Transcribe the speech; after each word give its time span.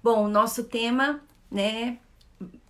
Bom, 0.00 0.26
o 0.26 0.28
nosso 0.28 0.62
tema, 0.62 1.20
né, 1.50 1.98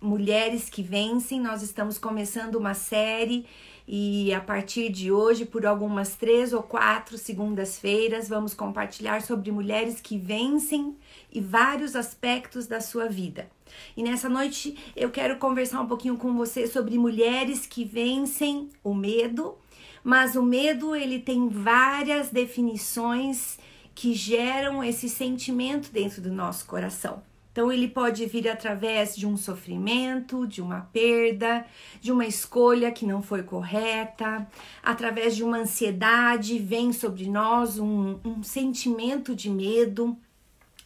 Mulheres 0.01 0.67
que 0.67 0.81
Vencem, 0.81 1.39
nós 1.39 1.61
estamos 1.61 1.99
começando 1.99 2.55
uma 2.55 2.73
série 2.73 3.45
e 3.87 4.33
a 4.33 4.41
partir 4.41 4.89
de 4.91 5.11
hoje, 5.11 5.45
por 5.45 5.63
algumas 5.63 6.15
três 6.15 6.53
ou 6.53 6.63
quatro 6.63 7.19
segundas-feiras, 7.19 8.27
vamos 8.27 8.55
compartilhar 8.55 9.21
sobre 9.21 9.51
mulheres 9.51 10.01
que 10.01 10.17
vencem 10.17 10.97
e 11.31 11.39
vários 11.39 11.95
aspectos 11.95 12.65
da 12.65 12.81
sua 12.81 13.07
vida. 13.07 13.47
E 13.95 14.01
nessa 14.01 14.27
noite 14.27 14.75
eu 14.95 15.11
quero 15.11 15.37
conversar 15.37 15.81
um 15.81 15.87
pouquinho 15.87 16.17
com 16.17 16.33
você 16.33 16.65
sobre 16.65 16.97
mulheres 16.97 17.67
que 17.67 17.85
vencem 17.85 18.69
o 18.83 18.95
medo, 18.95 19.55
mas 20.03 20.35
o 20.35 20.41
medo 20.41 20.95
ele 20.95 21.19
tem 21.19 21.47
várias 21.47 22.31
definições 22.31 23.59
que 23.99 24.13
geram 24.13 24.81
esse 24.81 25.09
sentimento 25.09 25.91
dentro 25.91 26.21
do 26.21 26.31
nosso 26.31 26.65
coração. 26.65 27.21
Então, 27.51 27.69
ele 27.69 27.85
pode 27.85 28.25
vir 28.27 28.47
através 28.47 29.13
de 29.13 29.27
um 29.27 29.35
sofrimento, 29.35 30.47
de 30.47 30.61
uma 30.61 30.87
perda, 30.93 31.65
de 31.99 32.09
uma 32.09 32.25
escolha 32.25 32.93
que 32.93 33.05
não 33.05 33.21
foi 33.21 33.43
correta, 33.43 34.47
através 34.81 35.35
de 35.35 35.43
uma 35.43 35.57
ansiedade, 35.57 36.57
vem 36.59 36.93
sobre 36.93 37.29
nós 37.29 37.77
um, 37.77 38.17
um 38.23 38.41
sentimento 38.41 39.35
de 39.35 39.49
medo. 39.49 40.17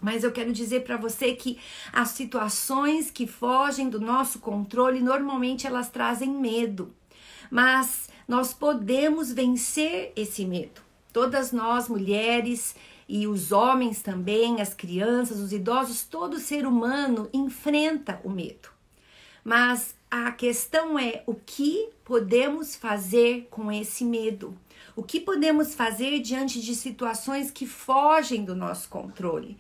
Mas 0.02 0.24
eu 0.24 0.32
quero 0.32 0.52
dizer 0.52 0.84
para 0.84 0.98
você 0.98 1.36
que 1.36 1.60
as 1.92 2.10
situações 2.10 3.12
que 3.12 3.28
fogem 3.28 3.92
do 3.92 4.02
nosso 4.02 4.40
controle, 4.40 5.02
normalmente 5.02 5.68
elas 5.68 5.88
trazem 5.88 6.32
medo. 6.32 6.92
Mas 7.52 8.10
nós 8.28 8.56
podemos 8.56 9.32
vencer 9.32 10.12
esse 10.16 10.44
medo. 10.46 10.82
Todas 11.14 11.52
nós, 11.52 11.88
mulheres, 11.88 12.76
e 13.16 13.28
os 13.28 13.52
homens 13.52 14.02
também, 14.02 14.60
as 14.60 14.74
crianças, 14.74 15.40
os 15.40 15.54
idosos, 15.54 16.02
todo 16.04 16.40
ser 16.40 16.66
humano 16.66 17.30
enfrenta 17.32 18.20
o 18.24 18.30
medo. 18.30 18.70
Mas 19.44 19.94
a 20.10 20.32
questão 20.32 20.98
é 20.98 21.22
o 21.28 21.36
que 21.36 21.90
podemos 22.04 22.76
fazer 22.76 23.48
com 23.52 23.72
esse 23.72 24.04
medo? 24.04 24.58
O 24.96 25.04
que 25.04 25.20
podemos 25.20 25.76
fazer 25.76 26.20
diante 26.22 26.60
de 26.60 26.74
situações 26.74 27.52
que 27.52 27.68
fogem 27.68 28.44
do 28.44 28.56
nosso 28.56 28.90
controle? 28.90 29.60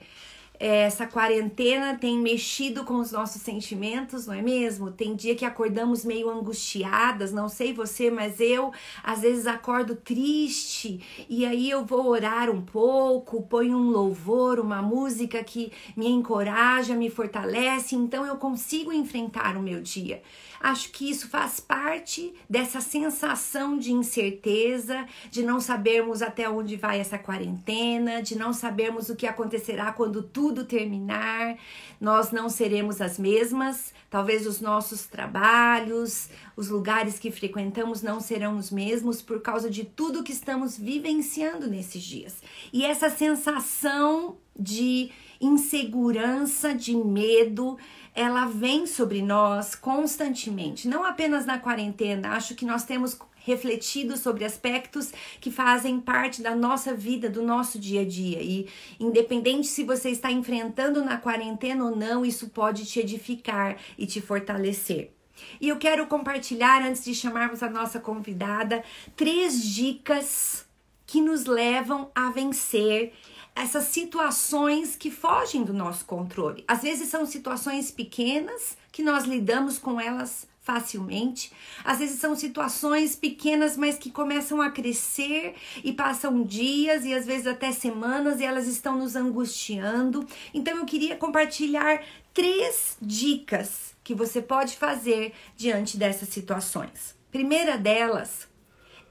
Essa 0.60 1.06
quarentena 1.06 1.98
tem 1.98 2.18
mexido 2.20 2.84
com 2.84 2.96
os 2.96 3.12
nossos 3.12 3.42
sentimentos, 3.42 4.28
não 4.28 4.34
é 4.34 4.42
mesmo? 4.42 4.92
Tem 4.92 5.16
dia 5.16 5.36
que 5.36 5.46
acordamos 5.46 6.06
meio 6.06 6.30
angustiadas, 6.30 7.32
não 7.32 7.50
sei 7.50 7.74
você, 7.74 8.10
mas 8.10 8.40
eu 8.40 8.72
às 9.04 9.22
vezes 9.22 9.48
acordo 9.48 9.96
triste 9.96 11.02
e 11.30 11.46
aí 11.46 11.70
eu 11.70 11.84
vou 11.84 12.08
orar 12.08 12.50
um 12.50 12.62
pouco, 12.62 13.42
ponho 13.44 13.78
um 13.78 13.90
louvor, 13.90 14.60
uma 14.60 14.82
música 14.82 15.44
que 15.44 15.72
me 15.98 16.08
encoraja, 16.08 16.96
me 16.96 17.10
fortalece, 17.10 17.96
então 17.96 18.26
eu 18.26 18.38
consigo 18.38 18.94
enfrentar 18.94 19.58
o 19.58 19.62
meu 19.62 19.82
dia. 19.82 20.22
Acho 20.64 20.92
que 20.92 21.10
isso 21.10 21.28
faz 21.28 21.60
parte 21.60 22.34
dessa 22.50 22.80
sensação 22.80 23.78
de 23.78 23.92
incerteza, 23.92 25.06
de 25.30 25.44
não 25.44 25.60
sabermos 25.60 26.22
até 26.22 26.50
onde 26.50 26.78
vai 26.78 27.02
essa 27.02 27.18
quarentena, 27.18 28.22
de 28.22 28.38
não 28.38 28.54
sabermos 28.54 29.10
o 29.10 29.16
que 29.18 29.28
acontecerá 29.28 29.92
quando 29.92 30.24
tudo 30.24 30.64
terminar. 30.64 31.58
Nós 32.00 32.32
não 32.32 32.48
seremos 32.48 33.02
as 33.02 33.20
mesmas, 33.20 33.94
talvez 34.10 34.48
os 34.48 34.62
nossos 34.62 35.06
trabalhos, 35.06 36.30
os 36.56 36.70
lugares 36.70 37.20
que 37.20 37.30
frequentamos 37.30 38.02
não 38.02 38.22
serão 38.22 38.56
os 38.56 38.72
mesmos 38.72 39.22
por 39.22 39.42
causa 39.42 39.70
de 39.70 39.84
tudo 39.84 40.24
que 40.24 40.32
estamos 40.32 40.78
vivenciando 40.78 41.68
nesses 41.68 42.02
dias. 42.02 42.42
E 42.72 42.86
essa 42.86 43.10
sensação 43.10 44.38
de 44.58 45.12
insegurança, 45.46 46.74
de 46.74 46.96
medo, 46.96 47.78
ela 48.16 48.46
vem 48.46 48.86
sobre 48.86 49.22
nós 49.22 49.76
constantemente, 49.76 50.88
não 50.88 51.04
apenas 51.04 51.46
na 51.46 51.58
quarentena. 51.58 52.30
Acho 52.30 52.56
que 52.56 52.66
nós 52.66 52.84
temos 52.84 53.18
refletido 53.46 54.16
sobre 54.16 54.46
aspectos 54.46 55.12
que 55.42 55.52
fazem 55.52 56.00
parte 56.00 56.42
da 56.42 56.56
nossa 56.56 56.94
vida, 56.94 57.30
do 57.30 57.42
nosso 57.42 57.78
dia 57.78 58.02
a 58.02 58.06
dia. 58.06 58.42
E 58.42 58.70
independente 59.00 59.68
se 59.68 59.84
você 59.84 60.10
está 60.10 60.32
enfrentando 60.32 61.04
na 61.04 61.18
quarentena 61.18 61.84
ou 61.84 61.96
não, 61.96 62.26
isso 62.26 62.50
pode 62.50 62.86
te 62.86 63.00
edificar 63.00 63.78
e 63.98 64.06
te 64.06 64.22
fortalecer. 64.22 65.12
E 65.60 65.68
eu 65.68 65.78
quero 65.78 66.08
compartilhar, 66.08 66.82
antes 66.84 67.04
de 67.04 67.14
chamarmos 67.14 67.62
a 67.64 67.70
nossa 67.70 68.00
convidada, 68.00 68.84
três 69.16 69.62
dicas 69.62 70.66
que 71.06 71.20
nos 71.20 71.46
levam 71.46 72.10
a 72.16 72.30
vencer 72.30 73.14
essas 73.56 73.86
situações 73.86 74.96
que 74.96 75.12
fogem 75.12 75.64
do 75.64 75.74
nosso 75.74 76.06
controle. 76.06 76.64
Às 76.68 76.82
vezes 76.82 77.10
são 77.10 77.26
situações 77.26 77.92
pequenas 77.92 78.78
que 78.92 79.04
nós 79.04 79.26
lidamos 79.26 79.78
com 79.78 80.00
elas 80.00 80.48
facilmente. 80.64 81.52
Às 81.84 82.00
vezes 82.00 82.20
são 82.20 82.36
situações 82.36 83.16
pequenas, 83.16 83.76
mas 83.76 83.98
que 83.98 84.10
começam 84.10 84.62
a 84.62 84.72
crescer 84.72 85.56
e 85.84 85.92
passam 85.92 86.42
dias 86.42 87.06
e 87.06 87.14
às 87.14 87.26
vezes 87.26 87.46
até 87.46 87.72
semanas 87.72 88.40
e 88.40 88.46
elas 88.46 88.66
estão 88.68 88.98
nos 88.98 89.16
angustiando. 89.16 90.26
Então 90.54 90.78
eu 90.78 90.86
queria 90.86 91.18
compartilhar 91.18 92.02
três 92.34 92.98
dicas 93.02 93.94
que 94.04 94.16
você 94.16 94.42
pode 94.42 94.78
fazer 94.78 95.34
diante 95.56 95.98
dessas 95.98 96.30
situações. 96.30 97.16
Primeira 97.30 97.78
delas 97.78 98.48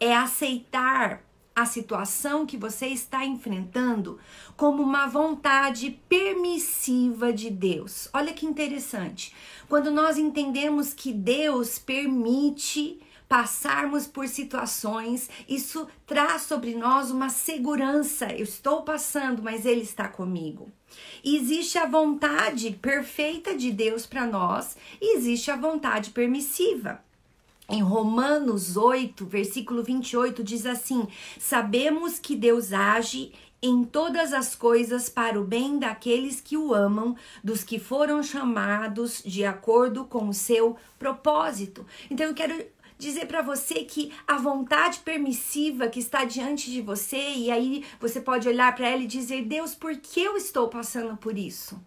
é 0.00 0.14
aceitar 0.14 1.22
a 1.54 1.66
situação 1.66 2.46
que 2.46 2.56
você 2.56 2.86
está 2.86 3.24
enfrentando 3.24 4.18
como 4.56 4.82
uma 4.82 5.06
vontade 5.06 6.00
permissiva 6.08 7.32
de 7.32 7.50
Deus. 7.50 8.08
Olha 8.12 8.32
que 8.32 8.46
interessante. 8.46 9.34
Quando 9.68 9.90
nós 9.90 10.18
entendemos 10.18 10.94
que 10.94 11.12
Deus 11.12 11.78
permite 11.78 13.00
passarmos 13.28 14.06
por 14.06 14.28
situações, 14.28 15.30
isso 15.48 15.88
traz 16.06 16.42
sobre 16.42 16.74
nós 16.74 17.10
uma 17.10 17.30
segurança. 17.30 18.26
Eu 18.26 18.44
estou 18.44 18.82
passando, 18.82 19.42
mas 19.42 19.64
Ele 19.64 19.80
está 19.80 20.06
comigo. 20.06 20.70
E 21.24 21.36
existe 21.36 21.78
a 21.78 21.86
vontade 21.86 22.72
perfeita 22.72 23.56
de 23.56 23.72
Deus 23.72 24.04
para 24.04 24.26
nós 24.26 24.76
e 25.00 25.16
existe 25.16 25.50
a 25.50 25.56
vontade 25.56 26.10
permissiva. 26.10 27.02
Em 27.68 27.80
Romanos 27.80 28.76
8, 28.76 29.24
versículo 29.24 29.82
28, 29.82 30.42
diz 30.42 30.66
assim: 30.66 31.06
Sabemos 31.38 32.18
que 32.18 32.34
Deus 32.34 32.72
age 32.72 33.32
em 33.62 33.84
todas 33.84 34.32
as 34.32 34.56
coisas 34.56 35.08
para 35.08 35.40
o 35.40 35.44
bem 35.44 35.78
daqueles 35.78 36.40
que 36.40 36.56
o 36.56 36.74
amam, 36.74 37.16
dos 37.42 37.62
que 37.62 37.78
foram 37.78 38.20
chamados 38.22 39.22
de 39.24 39.44
acordo 39.44 40.04
com 40.04 40.28
o 40.28 40.34
seu 40.34 40.76
propósito. 40.98 41.86
Então 42.10 42.26
eu 42.26 42.34
quero 42.34 42.66
dizer 42.98 43.26
para 43.26 43.40
você 43.40 43.84
que 43.84 44.12
a 44.26 44.36
vontade 44.36 44.98
permissiva 44.98 45.86
que 45.86 46.00
está 46.00 46.24
diante 46.24 46.70
de 46.70 46.82
você, 46.82 47.16
e 47.16 47.50
aí 47.50 47.84
você 48.00 48.20
pode 48.20 48.48
olhar 48.48 48.74
para 48.74 48.88
ela 48.88 49.02
e 49.02 49.06
dizer: 49.06 49.44
Deus, 49.44 49.74
por 49.74 49.96
que 49.96 50.20
eu 50.20 50.36
estou 50.36 50.68
passando 50.68 51.16
por 51.16 51.38
isso? 51.38 51.80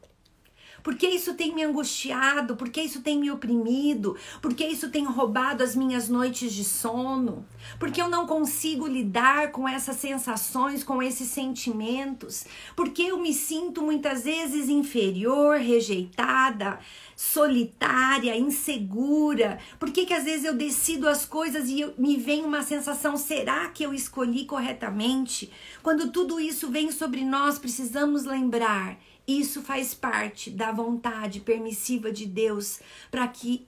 Por 0.85 0.94
que 0.94 1.07
isso 1.07 1.34
tem 1.34 1.51
me 1.51 1.63
angustiado? 1.63 2.56
Por 2.56 2.69
que 2.69 2.79
isso 2.79 3.01
tem 3.01 3.18
me 3.18 3.31
oprimido? 3.31 4.16
Por 4.40 4.53
que 4.53 4.63
isso 4.63 4.91
tem 4.91 5.03
roubado 5.03 5.63
as 5.63 5.75
minhas 5.75 6.09
noites 6.09 6.53
de 6.53 6.63
sono? 6.63 7.44
Por 7.79 7.90
que 7.90 8.00
eu 8.00 8.07
não 8.07 8.28
consigo 8.28 8.85
lidar 8.85 9.51
com 9.51 9.68
essas 9.68 9.96
sensações, 9.96 10.84
com 10.84 11.01
esses 11.01 11.28
sentimentos? 11.29 12.46
Por 12.75 12.91
que 12.91 13.07
eu 13.07 13.19
me 13.19 13.34
sinto 13.34 13.81
muitas 13.81 14.25
vezes 14.25 14.69
inferior, 14.69 15.57
rejeitada, 15.57 16.78
solitária, 17.16 18.38
insegura? 18.38 19.57
Por 19.79 19.90
que, 19.90 20.06
que 20.06 20.13
às 20.13 20.25
vezes 20.25 20.46
eu 20.46 20.53
decido 20.53 21.09
as 21.09 21.25
coisas 21.25 21.67
e 21.67 21.81
eu, 21.81 21.96
me 21.97 22.16
vem 22.16 22.46
uma 22.46 22.62
sensação: 22.62 23.17
será 23.17 23.69
que 23.69 23.84
eu 23.84 23.91
escolhi 23.91 24.46
corretamente? 24.46 25.52
Quando 25.81 26.12
tudo 26.12 26.40
isso 26.40 26.69
vem 26.69 26.91
sobre 26.91 27.25
nós, 27.25 27.57
precisamos 27.57 28.23
lembrar 28.23 29.00
isso 29.28 29.62
faz 29.62 29.94
parte 29.94 30.50
da 30.50 30.72
vontade 30.72 31.40
permissiva 31.40 32.11
de 32.11 32.26
Deus 32.26 32.79
para 33.09 33.28
que 33.28 33.67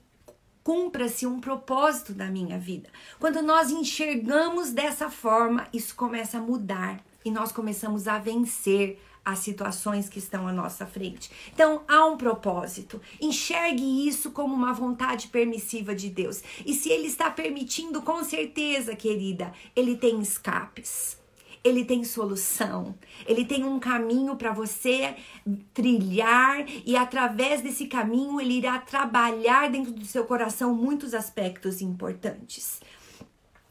cumpra-se 0.62 1.26
um 1.26 1.40
propósito 1.40 2.12
da 2.12 2.26
minha 2.26 2.58
vida. 2.58 2.90
Quando 3.18 3.40
nós 3.40 3.70
enxergamos 3.70 4.70
dessa 4.70 5.10
forma, 5.10 5.66
isso 5.72 5.94
começa 5.94 6.38
a 6.38 6.42
mudar 6.42 7.02
e 7.24 7.30
nós 7.30 7.50
começamos 7.50 8.06
a 8.06 8.18
vencer 8.18 9.00
as 9.24 9.40
situações 9.40 10.08
que 10.08 10.18
estão 10.18 10.46
à 10.46 10.52
nossa 10.52 10.86
frente. 10.86 11.30
Então, 11.52 11.82
há 11.86 12.04
um 12.06 12.16
propósito. 12.16 13.00
Enxergue 13.20 14.08
isso 14.08 14.30
como 14.30 14.54
uma 14.54 14.72
vontade 14.72 15.28
permissiva 15.28 15.94
de 15.94 16.08
Deus. 16.08 16.42
E 16.64 16.72
se 16.72 16.88
ele 16.88 17.08
está 17.08 17.30
permitindo, 17.30 18.00
com 18.00 18.24
certeza, 18.24 18.96
querida, 18.96 19.52
ele 19.76 19.96
tem 19.96 20.20
escapes 20.20 21.18
ele 21.62 21.84
tem 21.84 22.04
solução. 22.04 22.94
Ele 23.26 23.44
tem 23.44 23.64
um 23.64 23.78
caminho 23.78 24.36
para 24.36 24.52
você 24.52 25.16
trilhar 25.74 26.64
e 26.84 26.96
através 26.96 27.62
desse 27.62 27.86
caminho 27.86 28.40
ele 28.40 28.54
irá 28.54 28.78
trabalhar 28.78 29.70
dentro 29.70 29.92
do 29.92 30.04
seu 30.04 30.24
coração 30.24 30.74
muitos 30.74 31.14
aspectos 31.14 31.80
importantes. 31.80 32.80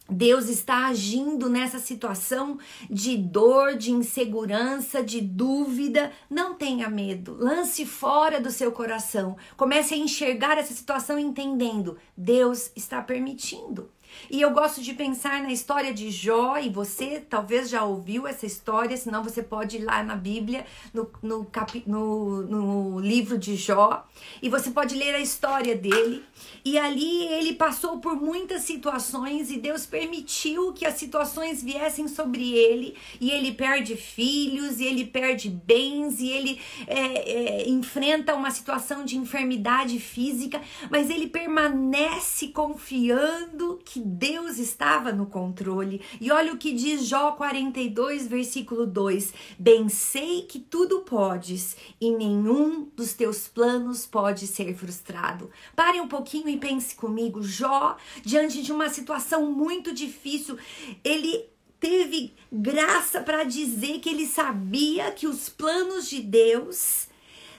Deus 0.09 0.47
está 0.47 0.87
agindo 0.87 1.49
nessa 1.49 1.79
situação 1.79 2.57
de 2.89 3.17
dor, 3.17 3.75
de 3.75 3.91
insegurança, 3.91 5.03
de 5.03 5.19
dúvida. 5.19 6.11
Não 6.29 6.53
tenha 6.53 6.89
medo. 6.89 7.35
Lance 7.37 7.85
fora 7.85 8.39
do 8.39 8.49
seu 8.49 8.71
coração. 8.71 9.35
Comece 9.57 9.93
a 9.93 9.97
enxergar 9.97 10.57
essa 10.57 10.73
situação 10.73 11.19
entendendo. 11.19 11.97
Deus 12.15 12.71
está 12.73 13.01
permitindo. 13.01 13.91
E 14.30 14.42
eu 14.42 14.51
gosto 14.51 14.81
de 14.81 14.94
pensar 14.94 15.42
na 15.42 15.51
história 15.51 15.94
de 15.94 16.12
Jó, 16.12 16.57
e 16.57 16.69
você 16.69 17.24
talvez 17.30 17.69
já 17.69 17.83
ouviu 17.83 18.27
essa 18.27 18.45
história, 18.45 18.95
senão 18.98 19.24
você 19.24 19.42
pode 19.42 19.77
ir 19.77 19.83
lá 19.83 20.04
na 20.04 20.15
Bíblia, 20.15 20.65
no, 20.94 21.09
no, 21.21 21.45
capi, 21.45 21.83
no, 21.86 22.42
no 22.42 23.00
livro 23.00 23.38
de 23.38 23.56
Jó, 23.56 24.06
e 24.42 24.50
você 24.50 24.71
pode 24.71 24.95
ler 24.95 25.15
a 25.15 25.19
história 25.19 25.75
dele. 25.75 26.24
E 26.63 26.77
ali 26.77 27.27
ele 27.27 27.54
passou 27.54 28.00
por 28.00 28.15
muitas 28.15 28.63
situações 28.63 29.50
e 29.50 29.57
Deus 29.57 29.86
permitiu 29.86 30.74
que 30.74 30.86
as 30.86 30.95
situações 30.95 31.63
viessem 31.63 32.07
sobre 32.07 32.54
ele, 32.54 32.95
e 33.19 33.31
ele 33.31 33.51
perde 33.51 33.95
filhos, 33.95 34.80
e 34.80 34.86
ele 34.86 35.06
perde 35.06 35.50
bens, 35.50 36.19
e 36.19 36.30
ele 36.30 36.59
é, 36.86 37.63
é, 37.63 37.69
enfrenta 37.69 38.36
uma 38.36 38.51
situação 38.51 39.06
de 39.06 39.18
enfermidade 39.18 40.00
física, 40.00 40.62
mas 40.89 41.09
ele 41.09 41.27
permanece 41.27 42.50
confiando 42.50 43.80
que 43.86 43.96
Deus 43.99 44.57
estava 44.57 45.11
no 45.11 45.25
controle. 45.25 46.01
E 46.19 46.31
olha 46.31 46.53
o 46.53 46.57
que 46.57 46.73
diz 46.73 47.05
Jó 47.05 47.31
42, 47.31 48.27
versículo 48.27 48.85
2: 48.85 49.33
Bem 49.57 49.89
sei 49.89 50.44
que 50.44 50.59
tudo 50.59 51.01
podes 51.01 51.75
e 51.99 52.11
nenhum 52.11 52.89
dos 52.95 53.13
teus 53.13 53.47
planos 53.47 54.05
pode 54.05 54.47
ser 54.47 54.75
frustrado. 54.75 55.49
Pare 55.75 55.99
um 55.99 56.07
pouquinho 56.07 56.49
e 56.49 56.57
pense 56.57 56.95
comigo. 56.95 57.41
Jó, 57.41 57.97
diante 58.23 58.61
de 58.61 58.71
uma 58.71 58.89
situação 58.89 59.51
muito 59.51 59.94
difícil, 59.94 60.57
ele 61.03 61.45
teve 61.79 62.33
graça 62.51 63.21
para 63.21 63.44
dizer 63.44 63.99
que 63.99 64.09
ele 64.09 64.25
sabia 64.25 65.11
que 65.11 65.27
os 65.27 65.49
planos 65.49 66.09
de 66.09 66.21
Deus 66.21 67.07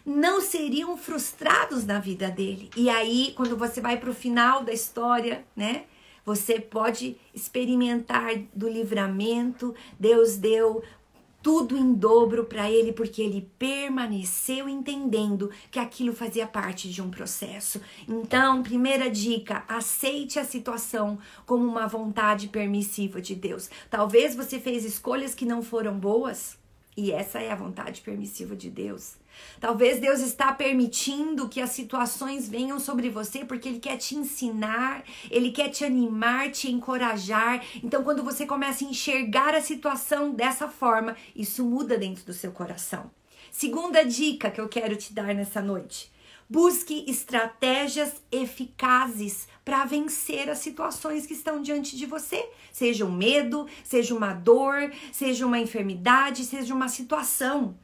não 0.05 0.41
seriam 0.41 0.97
frustrados 0.97 1.85
na 1.85 2.01
vida 2.01 2.31
dele. 2.31 2.71
E 2.75 2.89
aí, 2.89 3.33
quando 3.37 3.57
você 3.57 3.81
vai 3.81 3.99
para 3.99 4.11
o 4.11 4.15
final 4.15 4.65
da 4.65 4.73
história, 4.73 5.45
né? 5.55 5.85
Você 6.29 6.61
pode 6.61 7.17
experimentar 7.33 8.37
do 8.55 8.69
livramento. 8.69 9.75
Deus 9.99 10.37
deu 10.37 10.83
tudo 11.43 11.75
em 11.75 11.95
dobro 11.95 12.45
para 12.45 12.71
ele 12.71 12.93
porque 12.93 13.23
ele 13.23 13.49
permaneceu 13.59 14.69
entendendo 14.69 15.51
que 15.71 15.79
aquilo 15.79 16.13
fazia 16.13 16.47
parte 16.47 16.91
de 16.91 17.01
um 17.01 17.11
processo. 17.11 17.81
Então, 18.07 18.63
primeira 18.63 19.09
dica, 19.09 19.65
aceite 19.67 20.39
a 20.39 20.45
situação 20.45 21.19
como 21.47 21.65
uma 21.65 21.87
vontade 21.87 22.49
permissiva 22.49 23.23
de 23.23 23.35
Deus. 23.35 23.71
Talvez 23.89 24.37
você 24.37 24.61
fez 24.61 24.85
escolhas 24.85 25.35
que 25.35 25.47
não 25.47 25.63
foram 25.63 25.99
boas, 25.99 26.59
e 26.95 27.11
essa 27.11 27.39
é 27.39 27.51
a 27.51 27.57
vontade 27.57 28.03
permissiva 28.03 28.55
de 28.55 28.69
Deus. 28.69 29.15
Talvez 29.61 30.01
Deus 30.01 30.21
está 30.21 30.53
permitindo 30.53 31.49
que 31.49 31.61
as 31.61 31.71
situações 31.71 32.49
venham 32.49 32.79
sobre 32.79 33.11
você 33.11 33.45
porque 33.45 33.69
Ele 33.69 33.81
quer 33.81 33.97
te 33.97 34.15
ensinar, 34.15 35.05
Ele 35.31 35.51
quer 35.51 35.69
te 35.69 35.85
animar, 35.85 36.51
te 36.51 36.71
encorajar. 36.71 37.65
Então, 37.83 38.05
quando 38.05 38.23
você 38.23 38.47
começa 38.47 38.85
a 38.85 38.89
enxergar 38.89 39.55
a 39.55 39.61
situação 39.61 40.31
dessa 40.31 40.69
forma, 40.69 41.17
isso 41.35 41.65
muda 41.65 41.99
dentro 41.99 42.25
do 42.25 42.33
seu 42.33 42.53
coração. 42.53 43.11
Segunda 43.51 44.05
dica 44.05 44.51
que 44.51 44.61
eu 44.61 44.69
quero 44.69 44.95
te 44.97 45.13
dar 45.13 45.35
nessa 45.35 45.61
noite. 45.61 46.13
Busque 46.51 47.05
estratégias 47.07 48.23
eficazes 48.33 49.47
para 49.65 49.85
vencer 49.85 50.49
as 50.49 50.59
situações 50.59 51.27
que 51.27 51.35
estão 51.35 51.61
diante 51.61 51.95
de 51.95 52.07
você. 52.07 52.49
Seja 52.73 53.05
um 53.05 53.13
medo, 53.13 53.67
seja 53.85 54.15
uma 54.15 54.33
dor, 54.33 54.91
seja 55.13 55.45
uma 55.45 55.59
enfermidade, 55.59 56.45
seja 56.45 56.75
uma 56.75 56.89
situação. 56.89 57.77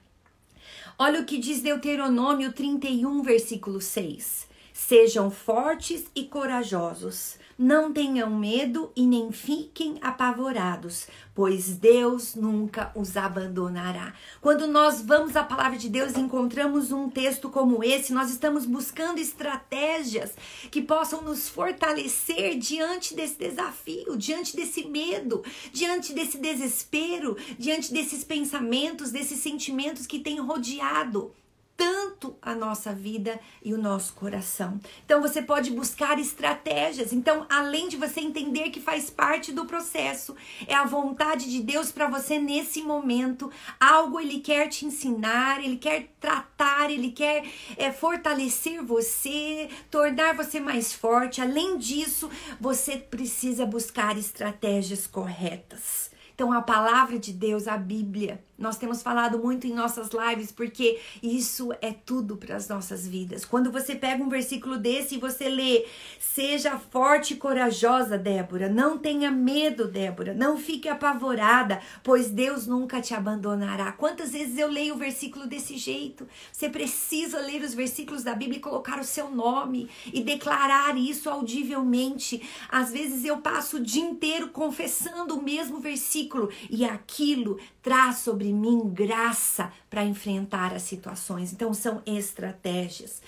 Olha 0.96 1.20
o 1.20 1.25
que 1.25 1.38
diz 1.38 1.61
Deuteronômio 1.61 2.52
31, 2.52 3.20
versículo 3.23 3.81
6. 3.81 4.46
Sejam 4.73 5.29
fortes 5.29 6.05
e 6.14 6.25
corajosos. 6.25 7.37
Não 7.56 7.93
tenham 7.93 8.31
medo 8.31 8.91
e 8.97 9.06
nem 9.06 9.31
fiquem 9.31 9.97
apavorados, 10.01 11.06
pois 11.33 11.77
Deus 11.77 12.35
nunca 12.35 12.91
os 12.97 13.17
abandonará. 13.17 14.12
Quando 14.41 14.67
nós 14.67 15.01
vamos 15.01 15.37
à 15.37 15.45
palavra 15.45 15.79
de 15.79 15.89
Deus 15.89 16.17
e 16.17 16.21
encontramos 16.21 16.91
um 16.91 17.09
texto 17.09 17.49
como 17.49 17.85
esse, 17.85 18.12
nós 18.12 18.29
estamos 18.31 18.67
buscando 18.67 19.21
estratégias 19.21 20.33
que 20.69 20.83
possam 20.83 21.23
nos 21.23 21.49
fortalecer 21.49 22.59
diante 22.59 23.15
desse 23.15 23.39
desafio, 23.39 24.17
diante 24.17 24.56
desse 24.56 24.85
medo, 24.89 25.45
diante 25.73 26.12
desse 26.12 26.39
desespero, 26.39 27.37
diante 27.56 27.93
desses 27.93 28.25
pensamentos, 28.25 29.12
desses 29.12 29.39
sentimentos 29.39 30.09
que 30.09 30.19
têm 30.19 30.41
rodeado 30.41 31.33
tanto 31.76 32.37
a 32.41 32.55
nossa 32.55 32.93
vida 32.93 33.38
e 33.62 33.75
o 33.75 33.79
nosso 33.79 34.15
coração. 34.15 34.81
Então 35.05 35.21
você 35.21 35.43
pode 35.43 35.71
buscar 35.71 36.19
estratégias. 36.19 37.12
Então, 37.12 37.47
além 37.49 37.88
de 37.88 37.97
você 37.97 38.21
entender 38.21 38.71
que 38.71 38.81
faz 38.81 39.11
parte 39.11 39.53
do 39.53 39.65
processo, 39.65 40.37
é 40.67 40.75
a 40.75 40.85
vontade 40.85 41.50
de 41.50 41.61
Deus 41.61 41.91
para 41.91 42.09
você 42.09 42.38
nesse 42.38 42.82
momento. 42.82 43.50
Algo 43.81 44.21
ele 44.21 44.41
quer 44.41 44.69
te 44.69 44.87
ensinar, 44.87 45.62
ele 45.62 45.76
quer 45.76 46.12
tratar, 46.21 46.91
ele 46.91 47.11
quer 47.11 47.44
é, 47.77 47.91
fortalecer 47.93 48.82
você, 48.82 49.69
tornar 49.91 50.35
você 50.35 50.61
mais 50.61 50.93
forte. 50.93 51.41
Além 51.41 51.77
disso, 51.77 52.31
você 52.61 52.97
precisa 52.97 53.67
buscar 53.67 54.17
estratégias 54.17 55.06
corretas. 55.06 56.15
Então, 56.35 56.53
a 56.53 56.61
palavra 56.61 57.17
de 57.17 57.32
Deus, 57.32 57.69
a 57.69 57.77
Bíblia, 57.77 58.43
nós 58.56 58.77
temos 58.77 59.03
falado 59.03 59.39
muito 59.39 59.67
em 59.67 59.75
nossas 59.75 60.11
lives 60.11 60.53
porque 60.53 61.01
isso 61.23 61.73
é 61.81 61.93
tudo 61.93 62.37
para 62.37 62.55
as 62.56 62.69
nossas 62.69 63.06
vidas. 63.06 63.45
Quando 63.45 63.71
você 63.71 63.97
pega 63.97 64.23
um 64.23 64.29
versículo 64.29 64.79
desse 64.79 65.17
e 65.17 65.19
você 65.19 65.49
lê: 65.49 65.85
Seja 66.19 66.79
forte 66.79 67.35
e 67.35 67.37
corajosa, 67.37 68.17
Débora, 68.17 68.69
não 68.69 68.97
tenha 68.97 69.31
medo, 69.31 69.89
Débora, 69.89 70.35
não 70.35 70.56
fique 70.56 70.89
apavorada, 70.89 71.81
pois 72.03 72.31
Deus 72.31 72.67
nunca 72.67 73.01
te 73.01 73.12
abandonará. 73.12 73.93
Quantas 73.93 74.33
vezes 74.33 74.56
eu 74.56 74.69
leio 74.69 74.95
o 74.95 74.99
versículo 74.99 75.47
desse 75.47 75.77
jeito? 75.77 76.29
Você 76.53 76.69
precisa 76.69 77.41
ler 77.41 77.62
os 77.62 77.75
versículos 77.75 78.23
da 78.23 78.35
Bíblia 78.35 78.59
e 78.59 78.62
colocar 78.62 79.01
o 79.01 79.05
seu 79.05 79.31
nome 79.31 79.91
e 80.12 80.23
declarar 80.23 80.97
isso 80.97 81.29
audivelmente. 81.29 82.41
Às 82.69 82.93
vezes 82.93 83.25
eu 83.25 83.39
passo 83.39 83.79
o 83.79 83.81
dia 83.81 84.03
inteiro 84.03 84.49
confessando 84.49 85.37
o 85.37 85.43
mesmo 85.43 85.81
versículo 85.81 86.51
e 86.71 86.85
aquilo 86.85 87.59
traz 87.83 88.19
sobre 88.19 88.44
mim 88.52 88.88
graça 88.88 89.73
para 89.88 90.05
enfrentar 90.05 90.73
as 90.75 90.82
situações. 90.82 91.52
Então 91.52 91.73
são 91.73 92.02
estratégias. 92.05 93.23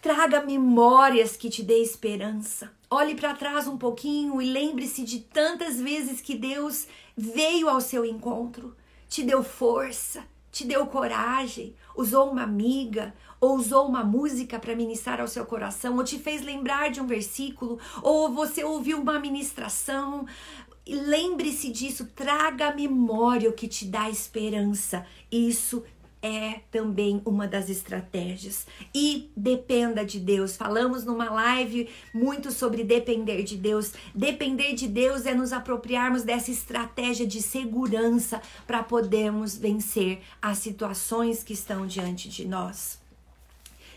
Traga 0.00 0.42
memórias 0.42 1.36
que 1.36 1.48
te 1.48 1.62
dê 1.62 1.80
esperança. 1.80 2.70
Olhe 2.90 3.14
para 3.14 3.34
trás 3.34 3.68
um 3.68 3.78
pouquinho 3.78 4.42
e 4.42 4.52
lembre-se 4.52 5.04
de 5.04 5.20
tantas 5.20 5.80
vezes 5.80 6.20
que 6.20 6.34
Deus 6.34 6.86
veio 7.16 7.68
ao 7.68 7.80
seu 7.80 8.04
encontro, 8.04 8.76
te 9.08 9.22
deu 9.22 9.44
força, 9.44 10.24
te 10.50 10.66
deu 10.66 10.86
coragem, 10.86 11.74
usou 11.96 12.30
uma 12.30 12.42
amiga, 12.42 13.14
ou 13.40 13.56
usou 13.56 13.88
uma 13.88 14.04
música 14.04 14.58
para 14.58 14.76
ministrar 14.76 15.20
ao 15.20 15.26
seu 15.26 15.46
coração, 15.46 15.96
ou 15.96 16.04
te 16.04 16.18
fez 16.18 16.42
lembrar 16.42 16.90
de 16.90 17.00
um 17.00 17.06
versículo, 17.06 17.78
ou 18.02 18.28
você 18.32 18.62
ouviu 18.62 19.00
uma 19.00 19.18
ministração, 19.18 20.26
lembre-se 20.86 21.70
disso, 21.70 22.06
traga 22.14 22.68
a 22.68 22.74
memória 22.74 23.48
o 23.48 23.52
que 23.52 23.68
te 23.68 23.84
dá 23.84 24.08
esperança. 24.10 25.06
Isso 25.30 25.82
é 26.22 26.60
também 26.70 27.20
uma 27.24 27.48
das 27.48 27.68
estratégias. 27.68 28.64
E 28.94 29.30
dependa 29.36 30.04
de 30.04 30.20
Deus. 30.20 30.56
Falamos 30.56 31.04
numa 31.04 31.28
live 31.28 31.88
muito 32.14 32.52
sobre 32.52 32.84
depender 32.84 33.42
de 33.42 33.56
Deus. 33.56 33.92
Depender 34.14 34.72
de 34.74 34.86
Deus 34.86 35.26
é 35.26 35.34
nos 35.34 35.52
apropriarmos 35.52 36.22
dessa 36.22 36.52
estratégia 36.52 37.26
de 37.26 37.42
segurança 37.42 38.40
para 38.66 38.84
podermos 38.84 39.56
vencer 39.56 40.20
as 40.40 40.58
situações 40.58 41.42
que 41.42 41.52
estão 41.52 41.86
diante 41.86 42.28
de 42.28 42.46
nós. 42.46 43.01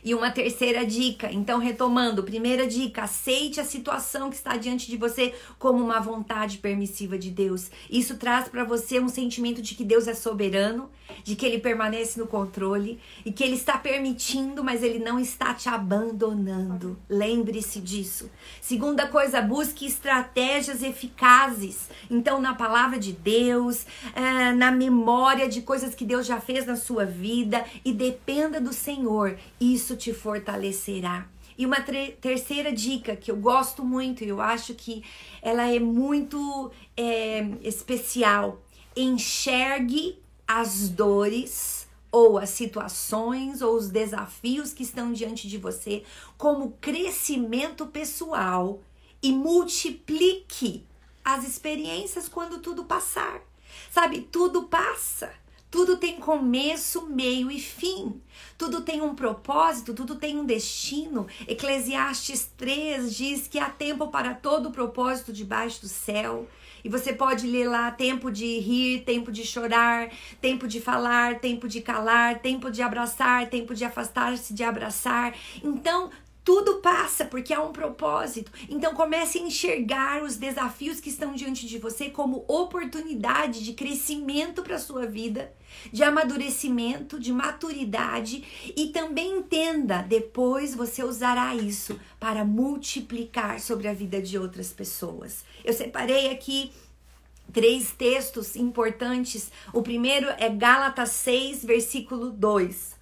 E 0.05 0.13
uma 0.13 0.29
terceira 0.29 0.85
dica, 0.85 1.31
então 1.33 1.57
retomando, 1.57 2.21
primeira 2.21 2.67
dica, 2.67 3.01
aceite 3.05 3.59
a 3.59 3.65
situação 3.65 4.29
que 4.29 4.35
está 4.35 4.55
diante 4.55 4.87
de 4.87 4.97
você 4.97 5.33
como 5.57 5.83
uma 5.83 5.99
vontade 5.99 6.59
permissiva 6.59 7.17
de 7.17 7.31
Deus. 7.31 7.71
Isso 7.89 8.15
traz 8.15 8.47
para 8.47 8.63
você 8.63 8.99
um 8.99 9.09
sentimento 9.09 9.63
de 9.63 9.73
que 9.73 9.83
Deus 9.83 10.07
é 10.07 10.13
soberano, 10.13 10.91
de 11.23 11.35
que 11.35 11.43
ele 11.43 11.57
permanece 11.57 12.19
no 12.19 12.27
controle 12.27 12.99
e 13.25 13.31
que 13.31 13.43
ele 13.43 13.55
está 13.55 13.79
permitindo, 13.79 14.63
mas 14.63 14.83
ele 14.83 14.99
não 14.99 15.19
está 15.19 15.55
te 15.55 15.69
abandonando. 15.69 16.97
Lembre-se 17.09 17.79
disso. 17.79 18.29
Segunda 18.61 19.07
coisa, 19.07 19.41
busque 19.41 19.87
estratégias 19.87 20.83
eficazes. 20.83 21.89
Então, 22.11 22.39
na 22.39 22.53
palavra 22.53 22.99
de 22.99 23.11
Deus, 23.11 23.85
eh, 24.15 24.51
na 24.53 24.71
memória 24.71 25.49
de 25.49 25.63
coisas 25.63 25.95
que 25.95 26.05
Deus 26.05 26.27
já 26.27 26.39
fez 26.39 26.65
na 26.65 26.75
sua 26.75 27.05
vida 27.05 27.65
e 27.83 27.91
dependa 27.91 28.61
do 28.61 28.71
Senhor. 28.71 29.35
Isso 29.59 29.94
te 29.95 30.13
fortalecerá. 30.13 31.27
E 31.57 31.65
uma 31.65 31.81
terceira 31.81 32.71
dica 32.71 33.15
que 33.15 33.31
eu 33.31 33.37
gosto 33.37 33.83
muito 33.83 34.23
e 34.23 34.27
eu 34.27 34.41
acho 34.41 34.73
que 34.73 35.03
ela 35.41 35.63
é 35.73 35.79
muito 35.79 36.71
é, 36.97 37.47
especial: 37.61 38.61
enxergue 38.95 40.19
as 40.47 40.89
dores 40.89 41.87
ou 42.11 42.37
as 42.37 42.49
situações 42.49 43.61
ou 43.61 43.75
os 43.75 43.89
desafios 43.89 44.73
que 44.73 44.83
estão 44.83 45.11
diante 45.11 45.47
de 45.47 45.57
você 45.57 46.03
como 46.37 46.71
crescimento 46.79 47.87
pessoal 47.87 48.81
e 49.21 49.31
multiplique 49.31 50.85
as 51.23 51.45
experiências 51.45 52.29
quando 52.29 52.59
tudo 52.59 52.85
passar. 52.85 53.41
Sabe, 53.91 54.21
tudo 54.31 54.63
passa. 54.63 55.33
Tudo 55.75 55.97
tem 55.97 56.15
começo, 56.21 57.05
meio 57.05 57.51
e 57.51 57.59
fim. 57.59 58.21
Tudo 58.57 58.79
tem 58.79 59.01
um 59.01 59.13
propósito, 59.13 59.93
tudo 59.93 60.15
tem 60.15 60.39
um 60.39 60.45
destino. 60.45 61.27
Eclesiastes 61.45 62.49
3 62.55 63.13
diz 63.13 63.45
que 63.45 63.59
há 63.59 63.69
tempo 63.69 64.07
para 64.07 64.33
todo 64.33 64.71
propósito 64.71 65.33
debaixo 65.33 65.81
do 65.81 65.89
céu. 65.89 66.47
E 66.81 66.87
você 66.87 67.11
pode 67.11 67.45
ler 67.45 67.67
lá 67.67 67.91
tempo 67.91 68.31
de 68.31 68.57
rir, 68.59 69.03
tempo 69.03 69.33
de 69.33 69.43
chorar, 69.43 70.09
tempo 70.39 70.65
de 70.65 70.79
falar, 70.79 71.41
tempo 71.41 71.67
de 71.67 71.81
calar, 71.81 72.39
tempo 72.39 72.71
de 72.71 72.81
abraçar, 72.81 73.49
tempo 73.49 73.75
de 73.75 73.83
afastar-se 73.83 74.53
de 74.53 74.63
abraçar. 74.63 75.35
Então, 75.61 76.09
tudo 76.45 76.75
passa 76.75 77.25
porque 77.25 77.51
há 77.51 77.61
um 77.61 77.73
propósito. 77.73 78.51
Então 78.69 78.93
comece 78.93 79.39
a 79.39 79.41
enxergar 79.41 80.21
os 80.21 80.37
desafios 80.37 80.99
que 80.99 81.09
estão 81.09 81.33
diante 81.33 81.65
de 81.65 81.79
você 81.79 82.11
como 82.11 82.45
oportunidade 82.47 83.65
de 83.65 83.73
crescimento 83.73 84.61
para 84.61 84.77
sua 84.77 85.07
vida, 85.07 85.51
de 85.91 86.03
amadurecimento, 86.03 87.19
de 87.19 87.31
maturidade 87.31 88.43
e 88.75 88.87
também 88.87 89.39
entenda, 89.39 90.01
depois 90.01 90.73
você 90.75 91.03
usará 91.03 91.55
isso 91.55 91.99
para 92.19 92.43
multiplicar 92.45 93.59
sobre 93.59 93.87
a 93.87 93.93
vida 93.93 94.21
de 94.21 94.37
outras 94.37 94.71
pessoas. 94.71 95.43
Eu 95.63 95.73
separei 95.73 96.31
aqui 96.31 96.71
três 97.51 97.91
textos 97.91 98.55
importantes. 98.55 99.51
O 99.73 99.81
primeiro 99.81 100.27
é 100.37 100.49
Gálatas 100.49 101.11
6, 101.11 101.63
versículo 101.63 102.31
2. 102.31 102.95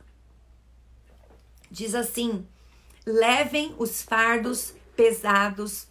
Diz 1.72 1.96
assim: 1.96 2.46
levem 3.06 3.74
os 3.77 4.01
fardos 4.01 4.74
pesados 4.96 5.88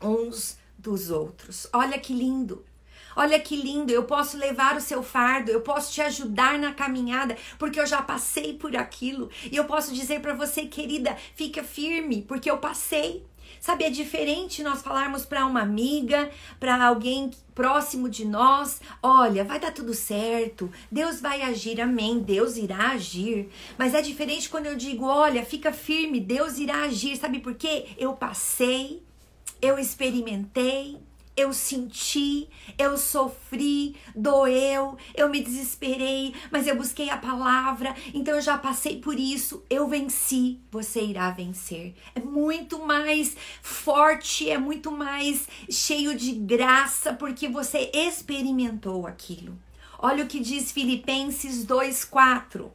uns 0.00 0.58
dos 0.78 1.10
outros. 1.10 1.66
Olha 1.72 1.98
que 1.98 2.12
lindo. 2.12 2.64
Olha 3.14 3.38
que 3.38 3.56
lindo, 3.56 3.92
eu 3.92 4.04
posso 4.04 4.36
levar 4.36 4.76
o 4.76 4.80
seu 4.80 5.02
fardo, 5.02 5.50
eu 5.50 5.60
posso 5.60 5.92
te 5.92 6.00
ajudar 6.00 6.58
na 6.58 6.72
caminhada, 6.72 7.36
porque 7.58 7.78
eu 7.78 7.86
já 7.86 8.02
passei 8.02 8.54
por 8.54 8.76
aquilo. 8.76 9.30
E 9.50 9.56
eu 9.56 9.64
posso 9.64 9.92
dizer 9.92 10.20
para 10.20 10.34
você, 10.34 10.66
querida, 10.66 11.16
fica 11.34 11.62
firme, 11.62 12.22
porque 12.22 12.50
eu 12.50 12.58
passei. 12.58 13.24
Sabe, 13.60 13.84
é 13.84 13.90
diferente 13.90 14.62
nós 14.62 14.82
falarmos 14.82 15.24
para 15.24 15.46
uma 15.46 15.60
amiga, 15.60 16.28
para 16.58 16.84
alguém 16.84 17.30
próximo 17.54 18.08
de 18.08 18.24
nós, 18.24 18.80
olha, 19.00 19.44
vai 19.44 19.60
dar 19.60 19.72
tudo 19.72 19.94
certo, 19.94 20.68
Deus 20.90 21.20
vai 21.20 21.42
agir, 21.42 21.80
amém, 21.80 22.18
Deus 22.18 22.56
irá 22.56 22.90
agir. 22.90 23.48
Mas 23.78 23.94
é 23.94 24.02
diferente 24.02 24.48
quando 24.48 24.66
eu 24.66 24.74
digo, 24.74 25.04
olha, 25.04 25.44
fica 25.44 25.72
firme, 25.72 26.18
Deus 26.18 26.58
irá 26.58 26.82
agir. 26.84 27.16
Sabe 27.16 27.38
por 27.38 27.54
quê? 27.54 27.86
Eu 27.96 28.14
passei, 28.14 29.00
eu 29.60 29.78
experimentei, 29.78 30.98
eu 31.36 31.52
senti, 31.52 32.48
eu 32.78 32.96
sofri, 32.98 33.96
doeu, 34.14 34.96
eu 35.14 35.28
me 35.28 35.42
desesperei, 35.42 36.34
mas 36.50 36.66
eu 36.66 36.76
busquei 36.76 37.08
a 37.10 37.16
palavra, 37.16 37.94
então 38.12 38.34
eu 38.34 38.40
já 38.40 38.58
passei 38.58 39.00
por 39.00 39.18
isso, 39.18 39.64
eu 39.70 39.88
venci, 39.88 40.60
você 40.70 41.02
irá 41.02 41.30
vencer. 41.30 41.94
É 42.14 42.20
muito 42.20 42.84
mais 42.84 43.36
forte, 43.62 44.50
é 44.50 44.58
muito 44.58 44.90
mais 44.90 45.48
cheio 45.70 46.14
de 46.14 46.32
graça, 46.32 47.14
porque 47.14 47.48
você 47.48 47.90
experimentou 47.94 49.06
aquilo. 49.06 49.58
Olha 49.98 50.24
o 50.24 50.28
que 50.28 50.40
diz 50.40 50.72
Filipenses 50.72 51.64
2,4. 51.64 52.70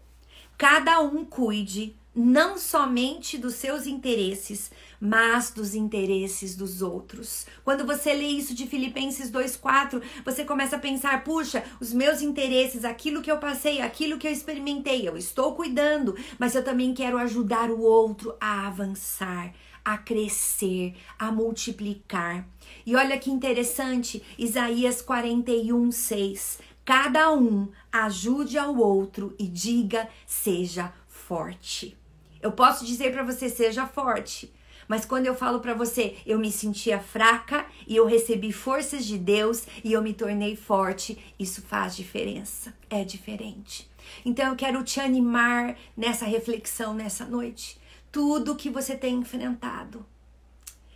Cada 0.57 1.01
um 1.01 1.23
cuide 1.23 1.95
não 2.15 2.57
somente 2.57 3.37
dos 3.37 3.53
seus 3.53 3.85
interesses, 3.85 4.71
mas 4.99 5.51
dos 5.51 5.75
interesses 5.75 6.55
dos 6.55 6.81
outros. 6.81 7.45
Quando 7.63 7.85
você 7.85 8.13
lê 8.13 8.27
isso 8.27 8.53
de 8.53 8.67
Filipenses 8.67 9.31
2:4, 9.31 10.01
você 10.25 10.43
começa 10.43 10.75
a 10.75 10.79
pensar: 10.79 11.23
puxa, 11.23 11.63
os 11.79 11.93
meus 11.93 12.21
interesses, 12.21 12.83
aquilo 12.83 13.21
que 13.21 13.31
eu 13.31 13.37
passei, 13.37 13.81
aquilo 13.81 14.17
que 14.17 14.27
eu 14.27 14.31
experimentei, 14.31 15.07
eu 15.07 15.17
estou 15.17 15.55
cuidando, 15.55 16.15
mas 16.39 16.55
eu 16.55 16.63
também 16.63 16.93
quero 16.93 17.17
ajudar 17.17 17.69
o 17.69 17.81
outro 17.81 18.35
a 18.39 18.67
avançar, 18.67 19.53
a 19.83 19.97
crescer, 19.97 20.95
a 21.17 21.31
multiplicar. 21.31 22.47
E 22.85 22.95
olha 22.95 23.17
que 23.17 23.31
interessante, 23.31 24.21
Isaías 24.37 25.01
41, 25.01 25.91
6. 25.91 26.59
Cada 26.83 27.33
um 27.33 27.67
ajude 27.91 28.57
ao 28.57 28.75
outro 28.77 29.35
e 29.37 29.47
diga: 29.47 30.09
seja 30.25 30.93
forte. 31.07 31.97
Eu 32.41 32.51
posso 32.51 32.85
dizer 32.85 33.11
para 33.11 33.23
você: 33.23 33.49
seja 33.49 33.85
forte. 33.85 34.53
Mas 34.87 35.05
quando 35.05 35.25
eu 35.25 35.35
falo 35.35 35.59
para 35.59 35.73
você, 35.73 36.15
eu 36.25 36.39
me 36.39 36.51
sentia 36.51 36.99
fraca 36.99 37.65
e 37.85 37.95
eu 37.95 38.05
recebi 38.05 38.51
forças 38.53 39.05
de 39.05 39.17
Deus 39.17 39.65
e 39.83 39.91
eu 39.91 40.01
me 40.01 40.13
tornei 40.13 40.55
forte, 40.55 41.17
isso 41.37 41.61
faz 41.61 41.95
diferença. 41.95 42.73
É 42.89 43.03
diferente. 43.03 43.89
Então 44.25 44.49
eu 44.49 44.55
quero 44.55 44.83
te 44.83 44.99
animar 44.99 45.77
nessa 45.95 46.25
reflexão 46.25 46.93
nessa 46.93 47.25
noite. 47.25 47.77
Tudo 48.11 48.55
que 48.55 48.69
você 48.69 48.95
tem 48.95 49.15
enfrentado, 49.15 50.05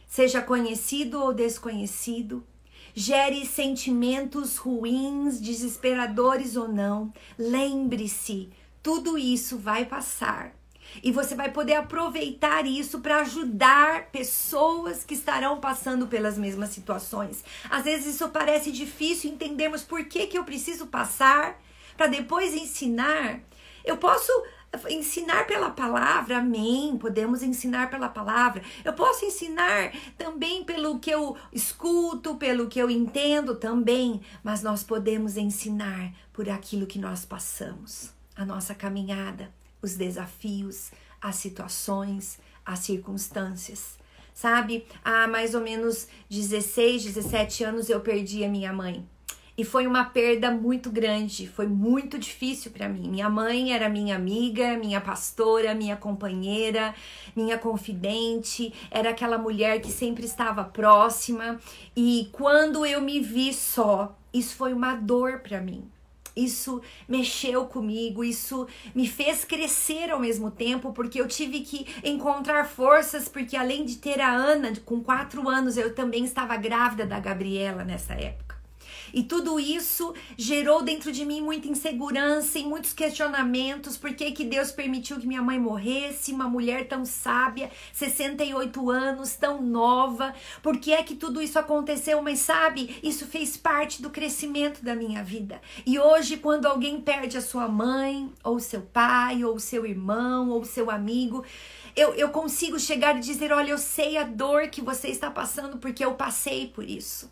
seja 0.08 0.42
conhecido 0.42 1.22
ou 1.22 1.34
desconhecido, 1.34 2.44
gere 2.94 3.46
sentimentos 3.46 4.58
ruins, 4.58 5.40
desesperadores 5.40 6.56
ou 6.56 6.68
não, 6.68 7.14
lembre-se, 7.38 8.50
tudo 8.82 9.18
isso 9.18 9.58
vai 9.58 9.86
passar 9.86 10.56
e 11.04 11.12
você 11.12 11.36
vai 11.36 11.52
poder 11.52 11.76
aproveitar 11.76 12.66
isso 12.66 13.00
para 13.00 13.22
ajudar 13.22 14.08
pessoas 14.12 15.04
que 15.04 15.14
estarão 15.14 15.60
passando 15.60 16.08
pelas 16.08 16.38
mesmas 16.38 16.70
situações. 16.70 17.44
Às 17.70 17.84
vezes 17.84 18.16
isso 18.16 18.30
parece 18.30 18.72
difícil 18.72 19.32
entendermos 19.32 19.84
por 19.84 20.04
que, 20.06 20.28
que 20.28 20.38
eu 20.38 20.44
preciso 20.44 20.88
passar 20.88 21.60
para 21.96 22.08
depois 22.08 22.54
ensinar. 22.54 23.40
Eu 23.84 23.98
posso 23.98 24.32
ensinar 24.90 25.46
pela 25.48 25.70
palavra, 25.70 26.38
amém. 26.38 26.98
Podemos 26.98 27.44
ensinar 27.44 27.90
pela 27.90 28.08
palavra. 28.08 28.64
Eu 28.84 28.94
posso 28.94 29.26
ensinar 29.26 29.92
também 30.18 30.64
pelo 30.64 31.00
que 31.00 31.12
eu 31.12 31.36
escuto, 31.52 32.36
pelo 32.36 32.68
que 32.68 32.80
eu 32.80 32.90
entendo 32.90 33.56
também, 33.56 34.22
mas 34.44 34.62
nós 34.62 34.84
podemos 34.84 35.38
ensinar 35.38 36.14
por 36.32 36.50
aquilo 36.50 36.88
que 36.88 37.00
nós 37.00 37.26
passamos, 37.26 38.14
a 38.36 38.46
nossa 38.46 38.74
caminhada 38.74 39.52
os 39.82 39.96
desafios, 39.96 40.92
as 41.22 41.36
situações, 41.36 42.40
as 42.66 42.80
circunstâncias. 42.80 44.00
Sabe, 44.34 44.86
há 45.04 45.28
mais 45.28 45.54
ou 45.54 45.62
menos 45.62 46.08
16, 46.30 47.04
17 47.04 47.64
anos 47.64 47.90
eu 47.90 48.00
perdi 48.00 48.44
a 48.44 48.50
minha 48.50 48.72
mãe. 48.74 49.06
E 49.58 49.66
foi 49.66 49.86
uma 49.86 50.06
perda 50.06 50.50
muito 50.50 50.90
grande, 50.90 51.48
foi 51.48 51.68
muito 51.68 52.18
difícil 52.18 52.72
para 52.72 52.88
mim. 52.88 53.10
Minha 53.10 53.30
mãe 53.30 53.74
era 53.74 53.90
minha 53.90 54.16
amiga, 54.16 54.78
minha 54.78 55.02
pastora, 55.02 55.76
minha 55.76 55.98
companheira, 55.98 56.96
minha 57.36 57.58
confidente, 57.58 58.74
era 58.90 59.10
aquela 59.10 59.38
mulher 59.38 59.82
que 59.82 59.92
sempre 59.92 60.26
estava 60.26 60.64
próxima. 60.64 61.60
E 61.96 62.30
quando 62.32 62.86
eu 62.86 63.02
me 63.02 63.20
vi 63.20 63.54
só, 63.54 64.18
isso 64.34 64.56
foi 64.56 64.74
uma 64.74 64.96
dor 64.96 65.40
para 65.40 65.60
mim 65.62 65.88
isso 66.44 66.82
mexeu 67.08 67.66
comigo, 67.66 68.24
isso 68.24 68.68
me 68.94 69.08
fez 69.08 69.44
crescer 69.44 70.12
ao 70.12 70.20
mesmo 70.20 70.52
tempo, 70.52 70.94
porque 70.94 71.20
eu 71.20 71.28
tive 71.28 71.62
que 71.62 71.88
encontrar 72.04 72.68
forças, 72.68 73.28
porque 73.28 73.58
além 73.58 73.86
de 73.86 73.98
ter 73.98 74.20
a 74.20 74.32
Ana 74.32 74.74
com 74.86 75.02
quatro 75.02 75.48
anos, 75.50 75.78
eu 75.78 75.94
também 75.94 76.24
estava 76.24 76.56
grávida 76.56 77.06
da 77.06 77.20
Gabriela 77.20 77.84
nessa 77.84 78.14
época. 78.14 78.61
E 79.14 79.24
tudo 79.24 79.60
isso 79.60 80.14
gerou 80.38 80.82
dentro 80.82 81.12
de 81.12 81.26
mim 81.26 81.42
muita 81.42 81.68
insegurança 81.68 82.60
e 82.60 82.66
muitos 82.66 82.94
questionamentos. 82.94 83.98
Por 83.98 84.14
que, 84.14 84.32
que 84.32 84.44
Deus 84.44 84.72
permitiu 84.72 85.20
que 85.20 85.28
minha 85.28 85.42
mãe 85.42 85.60
morresse? 85.60 86.32
Uma 86.32 86.48
mulher 86.48 86.88
tão 86.88 87.06
sábia, 87.06 87.70
68 87.94 88.90
anos, 88.90 89.36
tão 89.36 89.62
nova. 89.62 90.34
Por 90.62 90.78
que 90.78 90.94
é 90.94 91.04
que 91.04 91.16
tudo 91.16 91.42
isso 91.42 91.60
aconteceu? 91.60 92.22
Mas 92.22 92.40
sabe, 92.40 92.98
isso 93.04 93.26
fez 93.26 93.58
parte 93.58 94.02
do 94.02 94.10
crescimento 94.10 94.84
da 94.84 94.96
minha 94.96 95.24
vida. 95.24 95.62
E 95.86 96.00
hoje, 96.00 96.38
quando 96.38 96.66
alguém 96.66 97.00
perde 97.02 97.38
a 97.38 97.42
sua 97.42 97.68
mãe, 97.68 98.32
ou 98.44 98.60
seu 98.60 98.82
pai, 98.82 99.44
ou 99.44 99.60
seu 99.60 99.86
irmão, 99.86 100.50
ou 100.50 100.64
seu 100.64 100.90
amigo, 100.90 101.44
eu, 101.96 102.14
eu 102.16 102.30
consigo 102.30 102.80
chegar 102.80 103.18
e 103.18 103.20
dizer: 103.20 103.52
Olha, 103.52 103.72
eu 103.72 103.78
sei 103.78 104.18
a 104.18 104.24
dor 104.24 104.70
que 104.70 104.82
você 104.82 105.10
está 105.10 105.30
passando 105.30 105.78
porque 105.78 106.04
eu 106.04 106.14
passei 106.14 106.68
por 106.68 106.84
isso. 106.84 107.30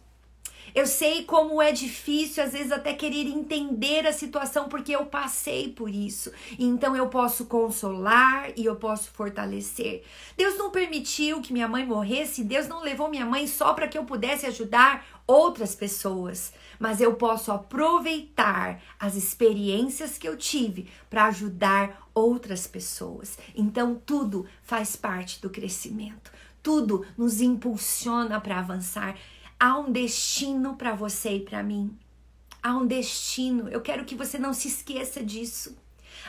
Eu 0.74 0.86
sei 0.86 1.24
como 1.24 1.62
é 1.62 1.72
difícil, 1.72 2.44
às 2.44 2.54
vezes, 2.54 2.72
até 2.72 2.94
querer 2.94 3.28
entender 3.28 4.06
a 4.08 4.14
situação, 4.14 4.68
porque 4.68 4.96
eu 4.96 5.06
passei 5.06 5.70
por 5.70 5.90
isso. 5.90 6.32
Então 6.58 6.96
eu 6.96 7.08
posso 7.08 7.46
consolar 7.46 8.52
e 8.56 8.66
eu 8.66 8.76
posso 8.76 9.12
fortalecer. 9.12 10.04
Deus 10.38 10.58
não 10.58 10.72
permitiu 10.72 11.42
que 11.42 11.54
minha 11.54 11.68
mãe 11.68 11.86
morresse, 11.86 12.44
Deus 12.44 12.68
não 12.68 12.82
levou 12.82 13.10
minha 13.10 13.26
mãe 13.26 13.48
só 13.48 13.74
para 13.74 13.88
que 13.88 13.98
eu 13.98 14.06
pudesse 14.06 14.46
ajudar 14.46 15.06
outras 15.26 15.76
pessoas, 15.76 16.52
mas 16.80 17.00
eu 17.00 17.14
posso 17.14 17.52
aproveitar 17.52 18.82
as 19.00 19.16
experiências 19.16 20.18
que 20.18 20.28
eu 20.28 20.36
tive 20.36 20.90
para 21.08 21.26
ajudar 21.26 22.10
outras 22.14 22.66
pessoas. 22.66 23.38
Então 23.56 24.02
tudo 24.04 24.48
faz 24.64 24.96
parte 24.96 25.40
do 25.40 25.50
crescimento. 25.50 26.32
Tudo 26.64 27.06
nos 27.18 27.42
impulsiona 27.42 28.42
para 28.42 28.60
avançar. 28.60 29.16
Há 29.60 29.78
um 29.78 29.92
destino 29.92 30.76
para 30.76 30.96
você 30.96 31.36
e 31.36 31.40
para 31.42 31.62
mim. 31.62 31.98
Há 32.64 32.78
um 32.78 32.88
destino. 32.88 33.68
Eu 33.68 33.82
quero 33.82 34.06
que 34.06 34.16
você 34.16 34.40
não 34.40 34.54
se 34.54 34.70
esqueça 34.70 35.22
disso. 35.22 35.78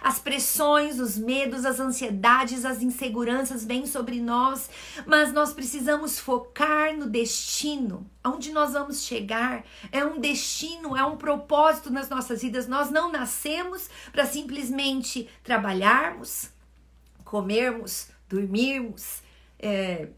As 0.01 0.19
pressões, 0.19 0.99
os 0.99 1.17
medos, 1.17 1.65
as 1.65 1.79
ansiedades, 1.79 2.65
as 2.65 2.83
inseguranças 2.83 3.65
vêm 3.65 3.87
sobre 3.87 4.21
nós, 4.21 4.71
mas 5.07 5.33
nós 5.33 5.53
precisamos 5.53 6.19
focar 6.19 6.97
no 6.97 7.07
destino, 7.07 8.09
aonde 8.23 8.51
nós 8.51 8.73
vamos 8.73 9.03
chegar. 9.05 9.65
É 9.93 10.05
um 10.05 10.19
destino, 10.19 10.97
é 10.97 11.05
um 11.05 11.17
propósito 11.17 11.91
nas 11.91 12.09
nossas 12.09 12.43
vidas. 12.43 12.67
Nós 12.67 12.91
não 12.91 13.13
nascemos 13.13 13.91
para 14.11 14.27
simplesmente 14.27 15.29
trabalharmos, 15.43 16.51
comermos, 17.25 18.09
dormirmos, 18.29 19.23
é, 19.59 20.09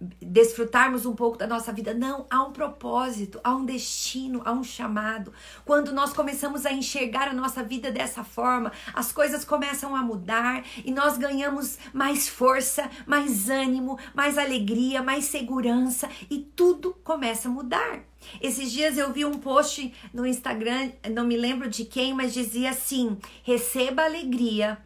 desfrutarmos 0.00 1.04
um 1.04 1.14
pouco 1.14 1.36
da 1.36 1.46
nossa 1.46 1.72
vida. 1.72 1.92
Não, 1.92 2.26
há 2.30 2.42
um 2.42 2.52
propósito, 2.52 3.38
há 3.44 3.54
um 3.54 3.66
destino, 3.66 4.40
há 4.44 4.52
um 4.52 4.64
chamado. 4.64 5.32
Quando 5.64 5.92
nós 5.92 6.12
começamos 6.12 6.64
a 6.64 6.72
enxergar 6.72 7.28
a 7.28 7.34
nossa 7.34 7.62
vida 7.62 7.90
dessa 7.90 8.24
forma, 8.24 8.72
as 8.94 9.12
coisas 9.12 9.44
começam 9.44 9.94
a 9.94 10.02
mudar 10.02 10.64
e 10.84 10.90
nós 10.90 11.18
ganhamos 11.18 11.78
mais 11.92 12.28
força, 12.28 12.88
mais 13.06 13.50
ânimo, 13.50 13.98
mais 14.14 14.38
alegria, 14.38 15.02
mais 15.02 15.26
segurança 15.26 16.08
e 16.30 16.38
tudo 16.38 16.96
começa 17.04 17.48
a 17.48 17.52
mudar. 17.52 18.00
Esses 18.40 18.70
dias 18.70 18.96
eu 18.96 19.12
vi 19.12 19.24
um 19.24 19.38
post 19.38 19.92
no 20.12 20.26
Instagram, 20.26 20.90
não 21.10 21.26
me 21.26 21.36
lembro 21.36 21.68
de 21.68 21.84
quem, 21.84 22.14
mas 22.14 22.34
dizia 22.34 22.70
assim: 22.70 23.18
receba 23.42 24.04
alegria 24.04 24.78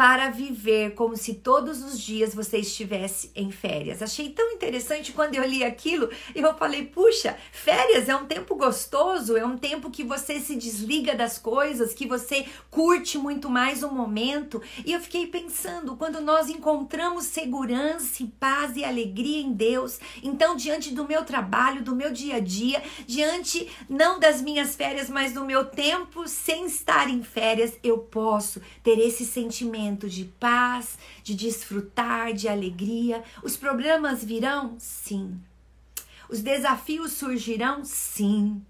para 0.00 0.30
viver 0.30 0.94
como 0.94 1.14
se 1.14 1.34
todos 1.34 1.84
os 1.84 2.00
dias 2.00 2.34
você 2.34 2.56
estivesse 2.56 3.30
em 3.36 3.50
férias. 3.50 4.00
Achei 4.00 4.30
tão 4.30 4.52
interessante 4.52 5.12
quando 5.12 5.34
eu 5.34 5.44
li 5.44 5.62
aquilo 5.62 6.08
e 6.34 6.40
eu 6.40 6.54
falei: 6.54 6.86
puxa, 6.86 7.36
férias 7.52 8.08
é 8.08 8.16
um 8.16 8.24
tempo 8.24 8.54
gostoso, 8.54 9.36
é 9.36 9.44
um 9.44 9.58
tempo 9.58 9.90
que 9.90 10.02
você 10.02 10.40
se 10.40 10.56
desliga 10.56 11.14
das 11.14 11.36
coisas, 11.36 11.92
que 11.92 12.06
você 12.06 12.46
curte 12.70 13.18
muito 13.18 13.50
mais 13.50 13.82
o 13.82 13.90
momento. 13.90 14.62
E 14.86 14.94
eu 14.94 15.00
fiquei 15.00 15.26
pensando: 15.26 15.94
quando 15.96 16.22
nós 16.22 16.48
encontramos 16.48 17.24
segurança, 17.24 18.26
paz 18.38 18.76
e 18.76 18.84
alegria 18.86 19.42
em 19.42 19.52
Deus, 19.52 20.00
então 20.22 20.56
diante 20.56 20.94
do 20.94 21.06
meu 21.06 21.26
trabalho, 21.26 21.82
do 21.82 21.94
meu 21.94 22.10
dia 22.10 22.36
a 22.36 22.40
dia, 22.40 22.82
diante 23.06 23.68
não 23.86 24.18
das 24.18 24.40
minhas 24.40 24.74
férias, 24.74 25.10
mas 25.10 25.34
do 25.34 25.44
meu 25.44 25.66
tempo 25.66 26.26
sem 26.26 26.64
estar 26.64 27.10
em 27.10 27.22
férias, 27.22 27.74
eu 27.82 27.98
posso 27.98 28.62
ter 28.82 28.98
esse 28.98 29.26
sentimento 29.26 29.89
momento 29.90 30.08
de 30.08 30.24
paz, 30.24 30.96
de 31.22 31.34
desfrutar, 31.34 32.32
de 32.32 32.48
alegria. 32.48 33.22
Os 33.42 33.56
problemas 33.56 34.24
virão? 34.24 34.76
Sim. 34.78 35.40
Os 36.28 36.40
desafios 36.40 37.12
surgirão? 37.12 37.84
Sim. 37.84 38.62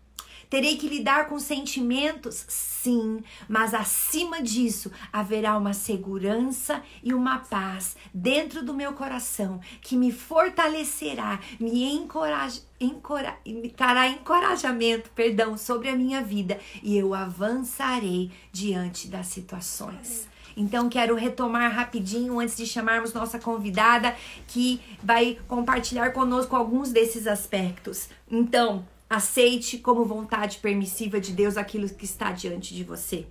Terei 0.48 0.76
que 0.76 0.88
lidar 0.88 1.28
com 1.28 1.38
sentimentos? 1.38 2.44
Sim, 2.48 3.22
mas 3.48 3.72
acima 3.72 4.42
disso 4.42 4.90
haverá 5.12 5.56
uma 5.56 5.72
segurança 5.72 6.82
e 7.04 7.14
uma 7.14 7.38
paz 7.38 7.96
dentro 8.12 8.64
do 8.64 8.74
meu 8.74 8.94
coração 8.94 9.60
que 9.80 9.96
me 9.96 10.10
fortalecerá, 10.10 11.38
me 11.60 11.84
encoraja, 11.92 12.62
encora, 12.80 13.38
me 13.46 13.68
trará 13.68 14.08
encorajamento, 14.08 15.10
perdão, 15.10 15.56
sobre 15.56 15.88
a 15.88 15.94
minha 15.94 16.20
vida 16.20 16.58
e 16.82 16.98
eu 16.98 17.14
avançarei 17.14 18.32
diante 18.50 19.06
das 19.06 19.28
situações. 19.28 20.26
Então, 20.57 20.88
quero 20.88 21.14
retomar 21.14 21.73
rapidinho 21.73 22.38
antes 22.38 22.57
de 22.57 22.66
chamarmos 22.66 23.12
nossa 23.12 23.38
convidada 23.38 24.14
que 24.47 24.80
vai 25.02 25.38
compartilhar 25.47 26.12
conosco 26.12 26.57
alguns 26.57 26.90
desses 26.90 27.26
aspectos. 27.26 28.08
Então, 28.30 28.86
aceite 29.08 29.78
como 29.78 30.04
vontade 30.04 30.58
permissiva 30.58 31.21
de 31.21 31.32
Deus 31.32 31.56
aquilo 31.56 31.89
que 31.89 32.04
está 32.04 32.32
diante 32.32 32.75
de 32.75 32.84
você. 32.84 33.26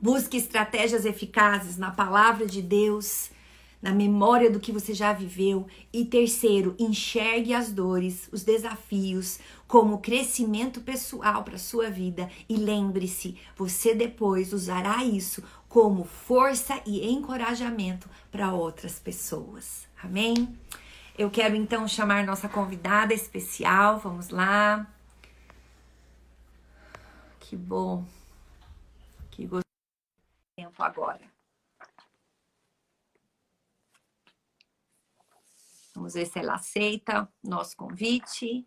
Busque 0.00 0.36
estratégias 0.36 1.04
eficazes 1.04 1.76
na 1.76 1.90
palavra 1.90 2.46
de 2.46 2.62
Deus 2.62 3.30
na 3.82 3.92
memória 3.92 4.50
do 4.50 4.60
que 4.60 4.72
você 4.72 4.92
já 4.92 5.12
viveu. 5.12 5.66
E 5.92 6.04
terceiro, 6.04 6.74
enxergue 6.78 7.54
as 7.54 7.72
dores, 7.72 8.28
os 8.32 8.42
desafios 8.42 9.38
como 9.66 9.98
crescimento 9.98 10.80
pessoal 10.80 11.44
para 11.44 11.56
sua 11.56 11.88
vida 11.90 12.28
e 12.48 12.56
lembre-se, 12.56 13.36
você 13.56 13.94
depois 13.94 14.52
usará 14.52 15.04
isso 15.04 15.42
como 15.70 16.04
força 16.04 16.82
e 16.84 17.08
encorajamento 17.08 18.10
para 18.28 18.52
outras 18.52 18.98
pessoas. 18.98 19.88
Amém? 20.02 20.58
Eu 21.16 21.30
quero 21.30 21.54
então 21.54 21.86
chamar 21.86 22.26
nossa 22.26 22.48
convidada 22.48 23.14
especial. 23.14 24.00
Vamos 24.00 24.30
lá. 24.30 24.92
Que 27.38 27.56
bom. 27.56 28.04
Que 29.30 29.46
gostoso 29.46 29.64
tempo 30.56 30.82
agora. 30.82 31.30
Vamos 35.94 36.14
ver 36.14 36.26
se 36.26 36.38
ela 36.40 36.54
aceita 36.54 37.32
nosso 37.44 37.76
convite. 37.76 38.66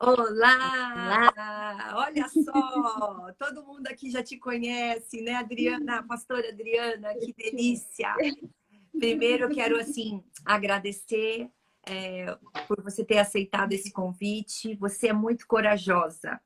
Olá! 0.00 1.32
Olá! 1.34 1.92
Olha 1.96 2.28
só, 2.28 3.32
todo 3.38 3.64
mundo 3.64 3.86
aqui 3.86 4.10
já 4.10 4.22
te 4.22 4.36
conhece, 4.36 5.22
né, 5.22 5.34
Adriana, 5.36 6.02
pastora 6.02 6.48
Adriana, 6.48 7.14
que 7.14 7.32
delícia! 7.32 8.14
Primeiro, 8.98 9.44
eu 9.44 9.50
quero, 9.50 9.78
assim, 9.78 10.22
agradecer 10.44 11.48
é, 11.86 12.26
por 12.66 12.82
você 12.82 13.04
ter 13.04 13.18
aceitado 13.18 13.72
esse 13.72 13.92
convite. 13.92 14.76
Você 14.76 15.08
é 15.08 15.12
muito 15.12 15.46
corajosa 15.46 16.40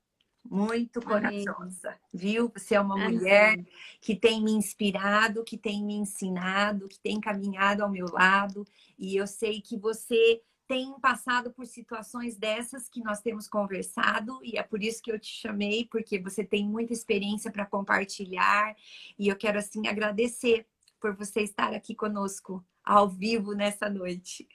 muito 0.50 1.02
corajosa, 1.02 1.88
Amém. 1.88 1.98
viu? 2.12 2.50
Você 2.54 2.74
é 2.74 2.80
uma 2.80 2.94
Amém. 2.94 3.18
mulher 3.18 3.56
que 4.00 4.16
tem 4.16 4.42
me 4.42 4.52
inspirado, 4.52 5.44
que 5.44 5.58
tem 5.58 5.84
me 5.84 5.94
ensinado, 5.94 6.88
que 6.88 6.98
tem 6.98 7.20
caminhado 7.20 7.82
ao 7.82 7.90
meu 7.90 8.06
lado, 8.10 8.64
e 8.98 9.16
eu 9.16 9.26
sei 9.26 9.60
que 9.60 9.76
você 9.76 10.40
tem 10.68 10.92
passado 11.00 11.50
por 11.50 11.66
situações 11.66 12.36
dessas 12.36 12.88
que 12.88 13.02
nós 13.02 13.22
temos 13.22 13.48
conversado, 13.48 14.38
e 14.44 14.58
é 14.58 14.62
por 14.62 14.82
isso 14.82 15.02
que 15.02 15.10
eu 15.10 15.18
te 15.18 15.32
chamei, 15.32 15.88
porque 15.90 16.18
você 16.18 16.44
tem 16.44 16.64
muita 16.68 16.92
experiência 16.92 17.50
para 17.50 17.64
compartilhar, 17.64 18.76
e 19.18 19.28
eu 19.28 19.36
quero 19.36 19.58
assim 19.58 19.88
agradecer 19.88 20.66
por 21.00 21.16
você 21.16 21.40
estar 21.40 21.72
aqui 21.72 21.94
conosco 21.94 22.62
ao 22.84 23.08
vivo 23.08 23.54
nessa 23.54 23.88
noite. 23.88 24.46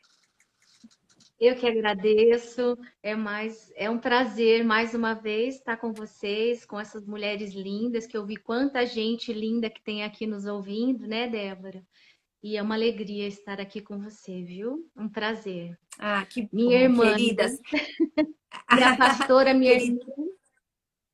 Eu 1.40 1.56
que 1.56 1.68
agradeço. 1.68 2.78
É 3.02 3.16
mais 3.16 3.72
é 3.76 3.90
um 3.90 3.98
prazer 3.98 4.64
mais 4.64 4.94
uma 4.94 5.14
vez 5.14 5.56
estar 5.56 5.78
com 5.78 5.92
vocês, 5.92 6.64
com 6.64 6.80
essas 6.80 7.06
mulheres 7.06 7.54
lindas 7.54 8.06
que 8.06 8.16
eu 8.16 8.26
vi 8.26 8.38
quanta 8.38 8.86
gente 8.86 9.34
linda 9.34 9.70
que 9.70 9.82
tem 9.82 10.04
aqui 10.04 10.28
nos 10.28 10.46
ouvindo, 10.46 11.08
né, 11.08 11.28
Débora? 11.28 11.86
E 12.44 12.58
é 12.58 12.62
uma 12.62 12.76
alegria 12.76 13.26
estar 13.26 13.62
aqui 13.62 13.80
com 13.82 13.98
você, 13.98 14.44
viu? 14.44 14.92
Um 14.98 15.08
prazer. 15.08 15.80
Ah, 15.98 16.26
que 16.26 16.50
minha 16.52 16.78
bom, 16.78 16.84
irmã, 16.84 17.16
queridas. 17.16 17.58
minha 18.74 18.98
pastora, 18.98 19.54
minha 19.54 19.74
irmã. 19.74 20.00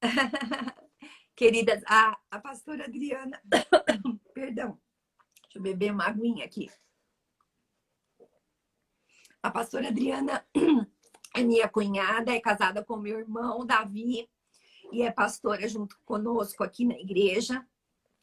Queridas, 1.36 1.84
a, 1.86 2.18
a 2.32 2.40
pastora 2.40 2.86
Adriana, 2.86 3.40
perdão, 4.34 4.78
deixa 5.44 5.60
eu 5.60 5.62
beber 5.62 5.94
uma 5.94 6.08
aguinha 6.08 6.44
aqui. 6.44 6.68
A 9.42 9.52
pastora 9.52 9.90
Adriana 9.90 10.44
é 11.36 11.44
minha 11.44 11.70
cunhada, 11.70 12.34
é 12.34 12.42
casada 12.42 12.84
com 12.84 12.98
meu 12.98 13.20
irmão 13.20 13.66
Davi 13.68 14.28
e 14.92 15.04
é 15.04 15.12
pastora 15.12 15.68
junto 15.68 15.96
conosco 16.04 16.64
aqui 16.64 16.86
na 16.86 17.00
igreja. 17.00 17.64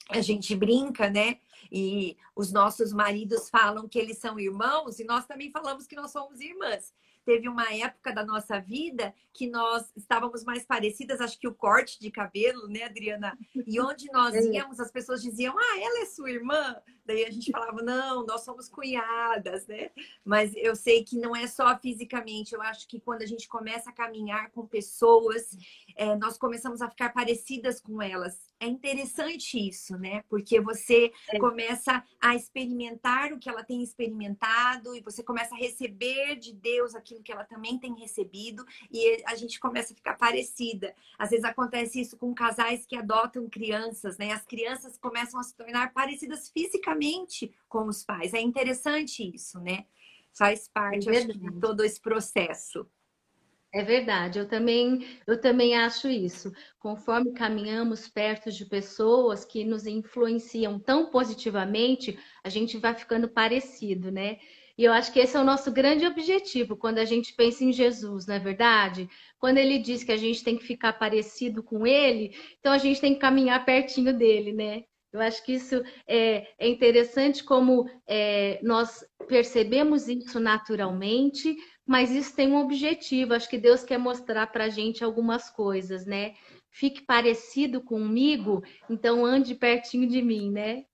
A 0.08 0.20
gente 0.20 0.54
brinca, 0.54 1.10
né? 1.10 1.38
E 1.70 2.16
os 2.34 2.52
nossos 2.52 2.92
maridos 2.92 3.48
falam 3.50 3.88
que 3.88 3.98
eles 3.98 4.18
são 4.18 4.38
irmãos 4.38 4.98
e 5.00 5.04
nós 5.04 5.26
também 5.26 5.50
falamos 5.50 5.86
que 5.86 5.96
nós 5.96 6.10
somos 6.10 6.40
irmãs. 6.40 6.94
Teve 7.26 7.48
uma 7.48 7.74
época 7.74 8.12
da 8.12 8.24
nossa 8.24 8.60
vida 8.60 9.12
que 9.34 9.48
nós 9.48 9.92
estávamos 9.96 10.44
mais 10.44 10.64
parecidas, 10.64 11.20
acho 11.20 11.38
que 11.38 11.48
o 11.48 11.54
corte 11.54 12.00
de 12.00 12.10
cabelo, 12.10 12.68
né, 12.68 12.84
Adriana? 12.84 13.36
E 13.66 13.78
onde 13.80 14.06
nós 14.12 14.34
é. 14.34 14.40
íamos, 14.40 14.78
as 14.80 14.90
pessoas 14.90 15.20
diziam, 15.20 15.54
ah, 15.58 15.78
ela 15.78 16.02
é 16.02 16.06
sua 16.06 16.30
irmã? 16.30 16.76
Daí 17.04 17.24
a 17.24 17.30
gente 17.30 17.50
falava, 17.50 17.82
não, 17.82 18.24
nós 18.24 18.44
somos 18.44 18.68
cunhadas, 18.68 19.66
né? 19.66 19.90
Mas 20.24 20.52
eu 20.56 20.74
sei 20.74 21.04
que 21.04 21.18
não 21.18 21.36
é 21.36 21.46
só 21.46 21.76
fisicamente, 21.78 22.54
eu 22.54 22.62
acho 22.62 22.88
que 22.88 23.00
quando 23.00 23.22
a 23.22 23.26
gente 23.26 23.48
começa 23.48 23.90
a 23.90 23.92
caminhar 23.92 24.50
com 24.50 24.66
pessoas, 24.66 25.56
é, 25.96 26.16
nós 26.16 26.38
começamos 26.38 26.80
a 26.80 26.88
ficar 26.88 27.12
parecidas 27.12 27.80
com 27.80 28.00
elas. 28.00 28.54
É 28.58 28.66
interessante 28.66 29.58
isso, 29.58 29.98
né? 29.98 30.24
Porque 30.28 30.60
você 30.60 31.12
é. 31.28 31.38
começa 31.38 32.02
a 32.20 32.34
experimentar 32.34 33.32
o 33.32 33.38
que 33.38 33.48
ela 33.48 33.62
tem 33.62 33.82
experimentado 33.82 34.94
e 34.94 35.00
você 35.02 35.22
começa 35.22 35.54
a 35.54 35.58
receber 35.58 36.36
de 36.36 36.54
Deus 36.54 36.94
aquilo 36.94 37.15
que 37.22 37.32
ela 37.32 37.44
também 37.44 37.78
tem 37.78 37.94
recebido 37.98 38.64
e 38.90 39.22
a 39.26 39.34
gente 39.34 39.58
começa 39.60 39.92
a 39.92 39.96
ficar 39.96 40.16
parecida. 40.16 40.94
Às 41.18 41.30
vezes 41.30 41.44
acontece 41.44 42.00
isso 42.00 42.16
com 42.16 42.34
casais 42.34 42.86
que 42.86 42.96
adotam 42.96 43.48
crianças, 43.48 44.18
né? 44.18 44.32
As 44.32 44.44
crianças 44.44 44.96
começam 44.98 45.38
a 45.38 45.42
se 45.42 45.54
tornar 45.54 45.92
parecidas 45.92 46.48
fisicamente 46.50 47.52
com 47.68 47.86
os 47.86 48.04
pais. 48.04 48.34
É 48.34 48.40
interessante 48.40 49.34
isso, 49.34 49.60
né? 49.60 49.86
Faz 50.32 50.68
parte 50.68 51.08
é 51.08 51.24
de 51.24 51.60
todo 51.60 51.82
esse 51.82 52.00
processo. 52.00 52.86
É 53.76 53.82
verdade, 53.82 54.38
eu 54.38 54.48
também, 54.48 55.06
eu 55.26 55.38
também 55.38 55.76
acho 55.76 56.08
isso. 56.08 56.50
Conforme 56.78 57.32
caminhamos 57.32 58.08
perto 58.08 58.50
de 58.50 58.64
pessoas 58.64 59.44
que 59.44 59.64
nos 59.64 59.86
influenciam 59.86 60.78
tão 60.78 61.10
positivamente, 61.10 62.18
a 62.42 62.48
gente 62.48 62.78
vai 62.78 62.94
ficando 62.94 63.28
parecido, 63.28 64.10
né? 64.10 64.38
E 64.78 64.84
eu 64.84 64.92
acho 64.92 65.12
que 65.12 65.18
esse 65.18 65.36
é 65.36 65.40
o 65.40 65.44
nosso 65.44 65.72
grande 65.72 66.06
objetivo 66.06 66.76
quando 66.76 66.98
a 66.98 67.04
gente 67.04 67.34
pensa 67.34 67.64
em 67.64 67.72
Jesus, 67.72 68.26
não 68.26 68.34
é 68.34 68.38
verdade? 68.38 69.08
Quando 69.38 69.58
ele 69.58 69.78
diz 69.78 70.04
que 70.04 70.12
a 70.12 70.16
gente 70.16 70.44
tem 70.44 70.56
que 70.56 70.64
ficar 70.64 70.92
parecido 70.94 71.62
com 71.62 71.86
ele, 71.86 72.36
então 72.58 72.72
a 72.72 72.78
gente 72.78 73.00
tem 73.00 73.14
que 73.14 73.20
caminhar 73.20 73.64
pertinho 73.64 74.12
dele, 74.12 74.52
né? 74.52 74.84
Eu 75.12 75.20
acho 75.20 75.42
que 75.42 75.54
isso 75.54 75.82
é, 76.06 76.46
é 76.58 76.68
interessante 76.68 77.42
como 77.42 77.88
é, 78.06 78.60
nós 78.62 79.02
percebemos 79.26 80.08
isso 80.08 80.38
naturalmente, 80.38 81.56
mas 81.86 82.10
isso 82.10 82.36
tem 82.36 82.52
um 82.52 82.58
objetivo. 82.58 83.32
Acho 83.32 83.48
que 83.48 83.56
Deus 83.56 83.82
quer 83.82 83.98
mostrar 83.98 84.46
para 84.48 84.64
a 84.64 84.68
gente 84.68 85.02
algumas 85.02 85.48
coisas, 85.48 86.04
né? 86.04 86.34
Fique 86.70 87.00
parecido 87.00 87.80
comigo, 87.80 88.62
então 88.90 89.24
ande 89.24 89.54
pertinho 89.54 90.06
de 90.06 90.20
mim, 90.20 90.50
né? 90.50 90.84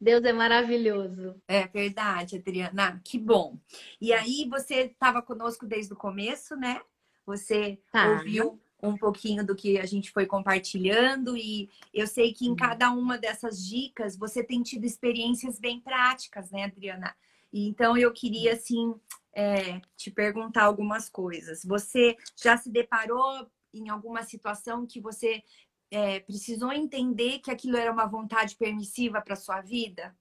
Deus 0.00 0.24
é 0.24 0.32
maravilhoso. 0.32 1.40
É 1.46 1.66
verdade, 1.66 2.36
Adriana. 2.36 3.00
Que 3.04 3.18
bom. 3.18 3.58
E 4.00 4.12
aí, 4.12 4.46
você 4.48 4.82
estava 4.82 5.22
conosco 5.22 5.66
desde 5.66 5.92
o 5.92 5.96
começo, 5.96 6.56
né? 6.56 6.80
Você 7.26 7.78
tá. 7.92 8.10
ouviu 8.10 8.60
um 8.82 8.96
pouquinho 8.96 9.44
do 9.44 9.54
que 9.54 9.78
a 9.78 9.86
gente 9.86 10.10
foi 10.10 10.26
compartilhando 10.26 11.36
e 11.36 11.68
eu 11.92 12.06
sei 12.06 12.32
que 12.32 12.46
em 12.46 12.56
cada 12.56 12.90
uma 12.90 13.18
dessas 13.18 13.64
dicas 13.64 14.16
você 14.16 14.42
tem 14.42 14.62
tido 14.62 14.84
experiências 14.84 15.58
bem 15.58 15.80
práticas, 15.80 16.50
né, 16.50 16.64
Adriana? 16.64 17.14
E 17.52 17.68
então 17.68 17.96
eu 17.96 18.12
queria 18.12 18.54
assim 18.54 18.94
é, 19.34 19.80
te 19.96 20.10
perguntar 20.10 20.64
algumas 20.64 21.08
coisas. 21.08 21.64
Você 21.64 22.16
já 22.36 22.56
se 22.56 22.70
deparou 22.70 23.46
em 23.72 23.88
alguma 23.88 24.22
situação 24.22 24.86
que 24.86 25.00
você 25.00 25.42
é, 25.90 26.20
precisou 26.20 26.72
entender 26.72 27.40
que 27.40 27.50
aquilo 27.50 27.76
era 27.76 27.92
uma 27.92 28.06
vontade 28.06 28.56
permissiva 28.56 29.20
para 29.20 29.36
sua 29.36 29.60
vida? 29.60 30.16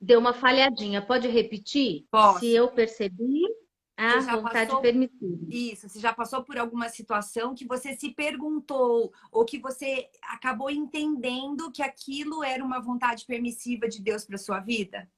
Deu 0.00 0.18
uma 0.18 0.32
falhadinha. 0.32 1.04
Pode 1.04 1.28
repetir? 1.28 2.06
Posso. 2.10 2.40
Se 2.40 2.50
eu 2.50 2.68
percebi 2.68 3.44
a 3.96 4.36
vontade 4.36 4.70
passou... 4.70 4.80
permissiva. 4.80 5.46
Isso. 5.50 5.88
Você 5.88 6.00
já 6.00 6.12
passou 6.12 6.42
por 6.42 6.56
alguma 6.56 6.88
situação 6.88 7.54
que 7.54 7.66
você 7.66 7.94
se 7.94 8.14
perguntou 8.14 9.12
ou 9.30 9.44
que 9.44 9.58
você 9.58 10.08
acabou 10.22 10.70
entendendo 10.70 11.70
que 11.70 11.82
aquilo 11.82 12.42
era 12.42 12.64
uma 12.64 12.80
vontade 12.80 13.26
permissiva 13.26 13.86
de 13.86 14.00
Deus 14.00 14.24
para 14.24 14.38
sua 14.38 14.60
vida? 14.60 15.10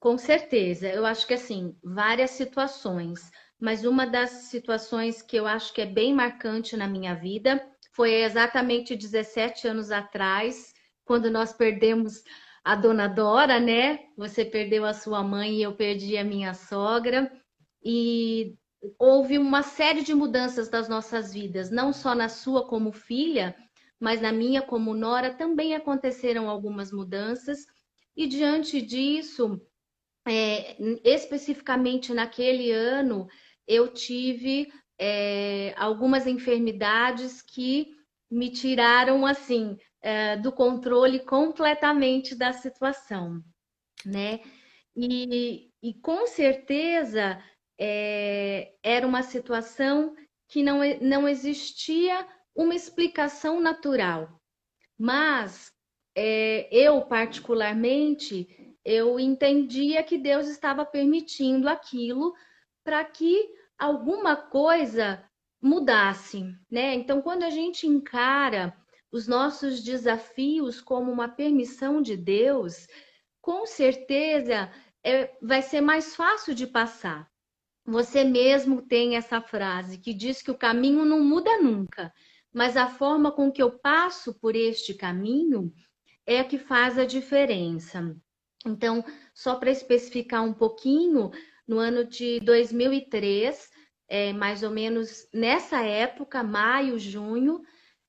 Com 0.00 0.18
certeza. 0.18 0.88
Eu 0.88 1.06
acho 1.06 1.26
que 1.26 1.34
assim, 1.34 1.76
várias 1.82 2.32
situações 2.32 3.30
mas 3.60 3.84
uma 3.84 4.06
das 4.06 4.30
situações 4.30 5.22
que 5.22 5.36
eu 5.36 5.46
acho 5.46 5.72
que 5.72 5.80
é 5.80 5.86
bem 5.86 6.14
marcante 6.14 6.76
na 6.76 6.86
minha 6.86 7.14
vida 7.14 7.64
foi 7.92 8.22
exatamente 8.22 8.94
17 8.94 9.66
anos 9.66 9.90
atrás, 9.90 10.72
quando 11.04 11.30
nós 11.30 11.52
perdemos 11.52 12.22
a 12.62 12.76
dona 12.76 13.08
Dora, 13.08 13.58
né? 13.58 14.00
Você 14.16 14.44
perdeu 14.44 14.84
a 14.84 14.92
sua 14.92 15.24
mãe 15.24 15.56
e 15.56 15.62
eu 15.62 15.74
perdi 15.74 16.16
a 16.16 16.22
minha 16.22 16.54
sogra. 16.54 17.32
E 17.82 18.54
houve 18.98 19.38
uma 19.38 19.62
série 19.62 20.02
de 20.02 20.14
mudanças 20.14 20.68
das 20.68 20.88
nossas 20.88 21.32
vidas, 21.32 21.70
não 21.70 21.92
só 21.92 22.14
na 22.14 22.28
sua 22.28 22.68
como 22.68 22.92
filha, 22.92 23.56
mas 23.98 24.20
na 24.20 24.30
minha 24.30 24.62
como 24.62 24.94
nora 24.94 25.34
também 25.34 25.74
aconteceram 25.74 26.48
algumas 26.48 26.92
mudanças. 26.92 27.66
E 28.16 28.26
diante 28.26 28.80
disso, 28.80 29.60
é, 30.26 30.76
especificamente 31.02 32.12
naquele 32.12 32.70
ano, 32.70 33.26
eu 33.68 33.92
tive 33.92 34.72
é, 34.98 35.74
algumas 35.76 36.26
enfermidades 36.26 37.42
que 37.42 37.94
me 38.30 38.50
tiraram 38.50 39.26
assim 39.26 39.76
é, 40.00 40.36
do 40.36 40.50
controle 40.50 41.20
completamente 41.20 42.34
da 42.34 42.52
situação, 42.52 43.42
né? 44.04 44.40
E, 44.96 45.70
e 45.82 45.94
com 45.94 46.26
certeza 46.26 47.40
é, 47.78 48.72
era 48.82 49.06
uma 49.06 49.22
situação 49.22 50.16
que 50.48 50.62
não, 50.62 50.80
não 51.00 51.28
existia 51.28 52.26
uma 52.54 52.74
explicação 52.74 53.60
natural, 53.60 54.40
mas 54.98 55.70
é, 56.16 56.68
eu 56.72 57.02
particularmente 57.02 58.74
eu 58.84 59.20
entendia 59.20 60.02
que 60.02 60.16
Deus 60.16 60.48
estava 60.48 60.84
permitindo 60.84 61.68
aquilo 61.68 62.34
para 62.82 63.04
que 63.04 63.57
alguma 63.78 64.36
coisa 64.36 65.22
mudasse, 65.60 66.44
né? 66.70 66.94
Então, 66.94 67.22
quando 67.22 67.42
a 67.42 67.50
gente 67.50 67.86
encara 67.86 68.76
os 69.10 69.26
nossos 69.26 69.82
desafios 69.82 70.80
como 70.80 71.10
uma 71.10 71.28
permissão 71.28 72.02
de 72.02 72.16
Deus, 72.16 72.86
com 73.40 73.66
certeza 73.66 74.70
é, 75.02 75.34
vai 75.40 75.62
ser 75.62 75.80
mais 75.80 76.14
fácil 76.14 76.54
de 76.54 76.66
passar. 76.66 77.30
Você 77.84 78.22
mesmo 78.22 78.82
tem 78.82 79.16
essa 79.16 79.40
frase 79.40 79.96
que 79.98 80.12
diz 80.12 80.42
que 80.42 80.50
o 80.50 80.58
caminho 80.58 81.04
não 81.04 81.24
muda 81.24 81.58
nunca, 81.58 82.12
mas 82.52 82.76
a 82.76 82.88
forma 82.88 83.32
com 83.32 83.50
que 83.50 83.62
eu 83.62 83.78
passo 83.78 84.34
por 84.34 84.54
este 84.54 84.92
caminho 84.92 85.72
é 86.26 86.44
que 86.44 86.58
faz 86.58 86.98
a 86.98 87.06
diferença. 87.06 88.14
Então, 88.66 89.02
só 89.32 89.54
para 89.54 89.70
especificar 89.70 90.44
um 90.44 90.52
pouquinho, 90.52 91.30
no 91.68 91.78
ano 91.78 92.02
de 92.02 92.40
2003, 92.40 93.70
é, 94.08 94.32
mais 94.32 94.62
ou 94.62 94.70
menos 94.70 95.28
nessa 95.34 95.84
época, 95.84 96.42
maio, 96.42 96.98
junho, 96.98 97.60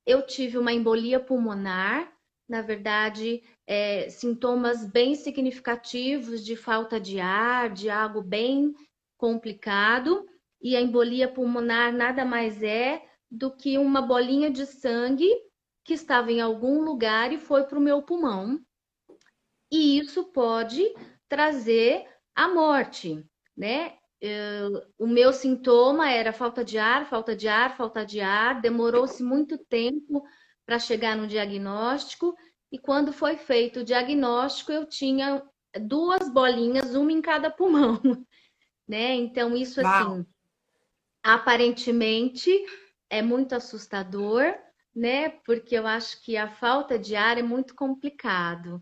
eu 0.05 0.25
tive 0.25 0.57
uma 0.57 0.71
embolia 0.71 1.19
pulmonar, 1.19 2.09
na 2.47 2.61
verdade, 2.61 3.43
é, 3.67 4.09
sintomas 4.09 4.89
bem 4.89 5.13
significativos 5.13 6.43
de 6.43 6.55
falta 6.55 6.99
de 6.99 7.19
ar, 7.19 7.69
de 7.69 7.89
algo 7.89 8.21
bem 8.21 8.73
complicado, 9.17 10.25
e 10.61 10.75
a 10.75 10.81
embolia 10.81 11.27
pulmonar 11.27 11.93
nada 11.93 12.23
mais 12.23 12.63
é 12.63 13.03
do 13.29 13.51
que 13.55 13.77
uma 13.77 14.01
bolinha 14.01 14.49
de 14.49 14.65
sangue 14.65 15.29
que 15.83 15.93
estava 15.93 16.31
em 16.31 16.41
algum 16.41 16.81
lugar 16.81 17.31
e 17.33 17.37
foi 17.37 17.65
para 17.65 17.77
o 17.77 17.81
meu 17.81 18.01
pulmão. 18.01 18.59
E 19.71 19.99
isso 19.99 20.31
pode 20.31 20.81
trazer 21.27 22.07
a 22.33 22.47
morte 22.47 23.23
né? 23.59 23.93
Eu, 24.21 24.81
o 24.97 25.05
meu 25.05 25.33
sintoma 25.33 26.09
era 26.09 26.31
falta 26.31 26.63
de 26.63 26.77
ar, 26.77 27.09
falta 27.09 27.35
de 27.35 27.49
ar, 27.49 27.75
falta 27.75 28.05
de 28.05 28.21
ar. 28.21 28.61
Demorou-se 28.61 29.21
muito 29.21 29.57
tempo 29.57 30.23
para 30.65 30.79
chegar 30.79 31.17
no 31.17 31.27
diagnóstico. 31.27 32.33
E 32.71 32.79
quando 32.79 33.11
foi 33.11 33.35
feito 33.35 33.81
o 33.81 33.83
diagnóstico, 33.83 34.71
eu 34.71 34.85
tinha 34.85 35.43
duas 35.81 36.31
bolinhas, 36.31 36.95
uma 36.95 37.11
em 37.11 37.21
cada 37.21 37.51
pulmão, 37.51 37.99
né? 38.87 39.13
Então, 39.15 39.55
isso 39.55 39.81
Uau. 39.81 39.89
assim, 39.89 40.25
aparentemente 41.21 42.49
é 43.09 43.21
muito 43.21 43.55
assustador, 43.55 44.55
né? 44.95 45.29
Porque 45.45 45.75
eu 45.75 45.85
acho 45.85 46.23
que 46.23 46.37
a 46.37 46.49
falta 46.49 46.97
de 46.97 47.15
ar 47.15 47.37
é 47.37 47.43
muito 47.43 47.75
complicado. 47.75 48.81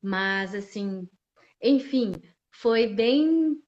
Mas, 0.00 0.54
assim, 0.54 1.08
enfim, 1.60 2.12
foi 2.50 2.86
bem 2.86 3.62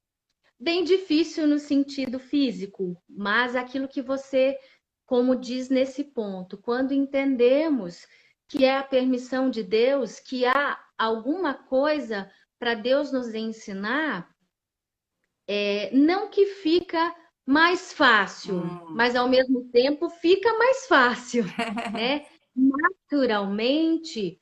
bem 0.65 0.83
difícil 0.83 1.47
no 1.47 1.59
sentido 1.59 2.19
físico, 2.19 2.97
mas 3.09 3.55
aquilo 3.55 3.87
que 3.87 4.03
você, 4.03 4.59
como 5.07 5.37
diz 5.37 5.69
nesse 5.69 6.03
ponto, 6.05 6.57
quando 6.59 6.93
entendemos 6.93 8.07
que 8.49 8.65
é 8.65 8.79
a 8.79 8.83
permissão 8.83 9.51
de 9.51 9.63
Deus, 9.63 10.19
que 10.19 10.47
há 10.47 10.79
alguma 10.99 11.55
coisa 11.55 12.31
para 12.59 12.75
Deus 12.75 13.13
nos 13.13 13.35
ensinar, 13.35 14.33
É, 15.47 15.91
não 15.93 16.31
que 16.31 16.47
fica 16.47 17.15
mais 17.47 17.93
fácil, 17.93 18.57
hum. 18.57 18.95
mas 18.97 19.15
ao 19.15 19.29
mesmo 19.29 19.71
tempo 19.71 20.09
fica 20.09 20.51
mais 20.57 20.87
fácil, 20.87 21.45
né? 21.93 22.25
Naturalmente, 22.57 24.39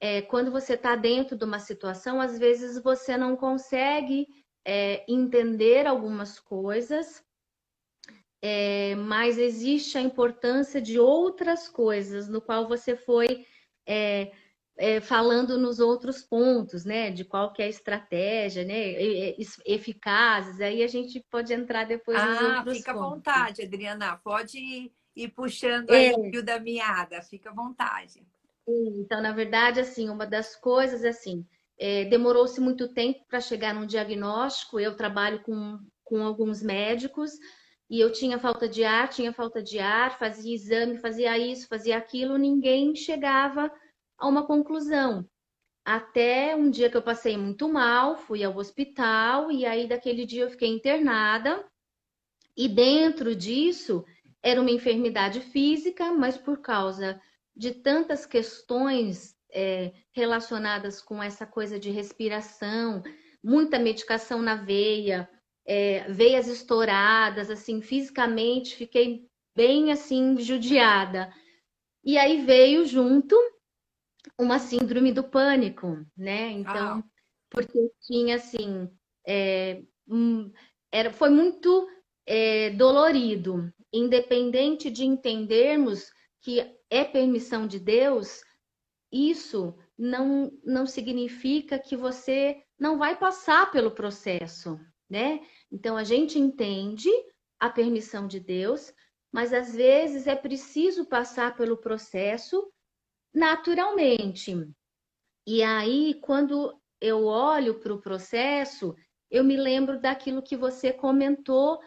é, 0.00 0.22
quando 0.22 0.50
você 0.50 0.74
está 0.74 0.96
dentro 0.96 1.36
de 1.38 1.44
uma 1.44 1.60
situação, 1.60 2.20
às 2.20 2.36
vezes 2.38 2.82
você 2.82 3.16
não 3.16 3.36
consegue 3.36 4.26
é, 4.72 5.04
entender 5.08 5.84
algumas 5.84 6.38
coisas, 6.38 7.24
é, 8.40 8.94
mas 8.94 9.36
existe 9.36 9.98
a 9.98 10.00
importância 10.00 10.80
de 10.80 10.96
outras 10.96 11.68
coisas 11.68 12.28
no 12.28 12.40
qual 12.40 12.68
você 12.68 12.94
foi 12.94 13.44
é, 13.84 14.30
é, 14.78 15.00
falando 15.00 15.58
nos 15.58 15.80
outros 15.80 16.22
pontos, 16.22 16.84
né? 16.84 17.10
De 17.10 17.24
qual 17.24 17.52
que 17.52 17.60
é 17.60 17.64
a 17.64 17.68
estratégia, 17.68 18.64
né? 18.64 18.94
Eficazes. 19.66 20.60
Aí 20.60 20.84
a 20.84 20.86
gente 20.86 21.18
pode 21.28 21.52
entrar 21.52 21.84
depois 21.84 22.16
ah, 22.16 22.26
nos 22.26 22.40
outros 22.58 22.76
fica 22.78 22.94
pontos. 22.94 23.06
à 23.06 23.10
vontade, 23.10 23.62
Adriana. 23.62 24.20
Pode 24.22 24.56
ir, 24.56 24.92
ir 25.16 25.28
puxando 25.30 25.90
aí 25.90 26.12
é. 26.12 26.16
o 26.16 26.30
fio 26.30 26.44
da 26.44 26.60
meada. 26.60 27.20
Fica 27.22 27.50
à 27.50 27.52
vontade. 27.52 28.24
Então, 28.68 29.20
na 29.20 29.32
verdade, 29.32 29.80
assim, 29.80 30.08
uma 30.08 30.28
das 30.28 30.54
coisas, 30.54 31.04
assim, 31.04 31.44
é, 31.80 32.04
demorou-se 32.04 32.60
muito 32.60 32.92
tempo 32.92 33.24
para 33.26 33.40
chegar 33.40 33.74
num 33.74 33.86
diagnóstico. 33.86 34.78
Eu 34.78 34.94
trabalho 34.94 35.42
com, 35.42 35.78
com 36.04 36.22
alguns 36.22 36.62
médicos 36.62 37.32
e 37.88 37.98
eu 37.98 38.12
tinha 38.12 38.38
falta 38.38 38.68
de 38.68 38.84
ar, 38.84 39.08
tinha 39.08 39.32
falta 39.32 39.62
de 39.62 39.78
ar, 39.78 40.18
fazia 40.18 40.54
exame, 40.54 40.98
fazia 40.98 41.38
isso, 41.38 41.66
fazia 41.66 41.96
aquilo, 41.96 42.36
ninguém 42.36 42.94
chegava 42.94 43.72
a 44.18 44.28
uma 44.28 44.46
conclusão. 44.46 45.26
Até 45.82 46.54
um 46.54 46.70
dia 46.70 46.90
que 46.90 46.96
eu 46.98 47.02
passei 47.02 47.38
muito 47.38 47.66
mal, 47.66 48.14
fui 48.14 48.44
ao 48.44 48.54
hospital 48.54 49.50
e 49.50 49.64
aí 49.64 49.88
daquele 49.88 50.26
dia 50.26 50.42
eu 50.42 50.50
fiquei 50.50 50.68
internada. 50.68 51.64
E 52.54 52.68
dentro 52.68 53.34
disso 53.34 54.04
era 54.42 54.60
uma 54.60 54.70
enfermidade 54.70 55.40
física, 55.40 56.12
mas 56.12 56.36
por 56.36 56.58
causa 56.60 57.18
de 57.56 57.72
tantas 57.72 58.26
questões 58.26 59.39
é, 59.52 59.92
relacionadas 60.12 61.00
com 61.00 61.22
essa 61.22 61.46
coisa 61.46 61.78
de 61.78 61.90
respiração, 61.90 63.02
muita 63.42 63.78
medicação 63.78 64.42
na 64.42 64.56
veia, 64.56 65.28
é, 65.66 66.10
veias 66.10 66.48
estouradas, 66.48 67.50
assim, 67.50 67.80
fisicamente 67.80 68.76
fiquei 68.76 69.28
bem 69.54 69.92
assim 69.92 70.38
judiada. 70.38 71.32
E 72.04 72.16
aí 72.16 72.44
veio 72.44 72.86
junto 72.86 73.36
uma 74.38 74.58
síndrome 74.58 75.12
do 75.12 75.24
pânico, 75.24 76.04
né? 76.16 76.50
Então, 76.50 76.98
ah. 76.98 77.04
porque 77.50 77.90
tinha 78.06 78.36
assim, 78.36 78.90
é, 79.26 79.82
era, 80.90 81.12
foi 81.12 81.30
muito 81.30 81.88
é, 82.26 82.70
dolorido, 82.70 83.72
independente 83.92 84.90
de 84.90 85.04
entendermos 85.04 86.10
que 86.40 86.60
é 86.88 87.04
permissão 87.04 87.66
de 87.66 87.78
Deus, 87.78 88.40
isso 89.12 89.76
não, 89.98 90.52
não 90.64 90.86
significa 90.86 91.78
que 91.78 91.96
você 91.96 92.62
não 92.78 92.96
vai 92.96 93.18
passar 93.18 93.70
pelo 93.70 93.90
processo, 93.90 94.78
né? 95.08 95.40
Então 95.70 95.96
a 95.96 96.04
gente 96.04 96.38
entende 96.38 97.10
a 97.58 97.68
permissão 97.68 98.26
de 98.26 98.40
Deus, 98.40 98.92
mas 99.32 99.52
às 99.52 99.74
vezes 99.74 100.26
é 100.26 100.34
preciso 100.34 101.04
passar 101.04 101.56
pelo 101.56 101.76
processo 101.76 102.72
naturalmente. 103.34 104.68
E 105.46 105.62
aí, 105.62 106.14
quando 106.22 106.78
eu 107.00 107.24
olho 107.24 107.80
para 107.80 107.92
o 107.92 108.00
processo, 108.00 108.94
eu 109.30 109.44
me 109.44 109.56
lembro 109.56 110.00
daquilo 110.00 110.42
que 110.42 110.56
você 110.56 110.92
comentou, 110.92 111.80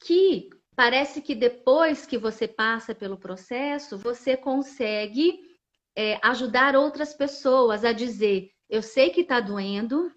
que 0.00 0.48
parece 0.76 1.20
que 1.20 1.34
depois 1.34 2.06
que 2.06 2.18
você 2.18 2.46
passa 2.46 2.94
pelo 2.94 3.18
processo, 3.18 3.98
você 3.98 4.36
consegue 4.36 5.47
é, 5.98 6.16
ajudar 6.22 6.76
outras 6.76 7.12
pessoas 7.12 7.84
a 7.84 7.92
dizer: 7.92 8.52
eu 8.70 8.80
sei 8.80 9.10
que 9.10 9.22
está 9.22 9.40
doendo, 9.40 10.12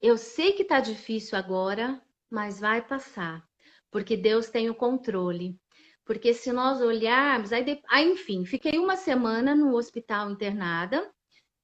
eu 0.00 0.18
sei 0.18 0.50
que 0.52 0.62
está 0.62 0.80
difícil 0.80 1.38
agora, 1.38 2.02
mas 2.28 2.58
vai 2.58 2.84
passar, 2.84 3.40
porque 3.88 4.16
Deus 4.16 4.50
tem 4.50 4.68
o 4.68 4.74
controle. 4.74 5.56
Porque 6.04 6.34
se 6.34 6.52
nós 6.52 6.80
olharmos, 6.80 7.52
aí, 7.52 7.80
aí, 7.88 8.10
enfim, 8.10 8.44
fiquei 8.44 8.80
uma 8.80 8.96
semana 8.96 9.54
no 9.54 9.76
hospital 9.76 10.28
internada, 10.28 11.08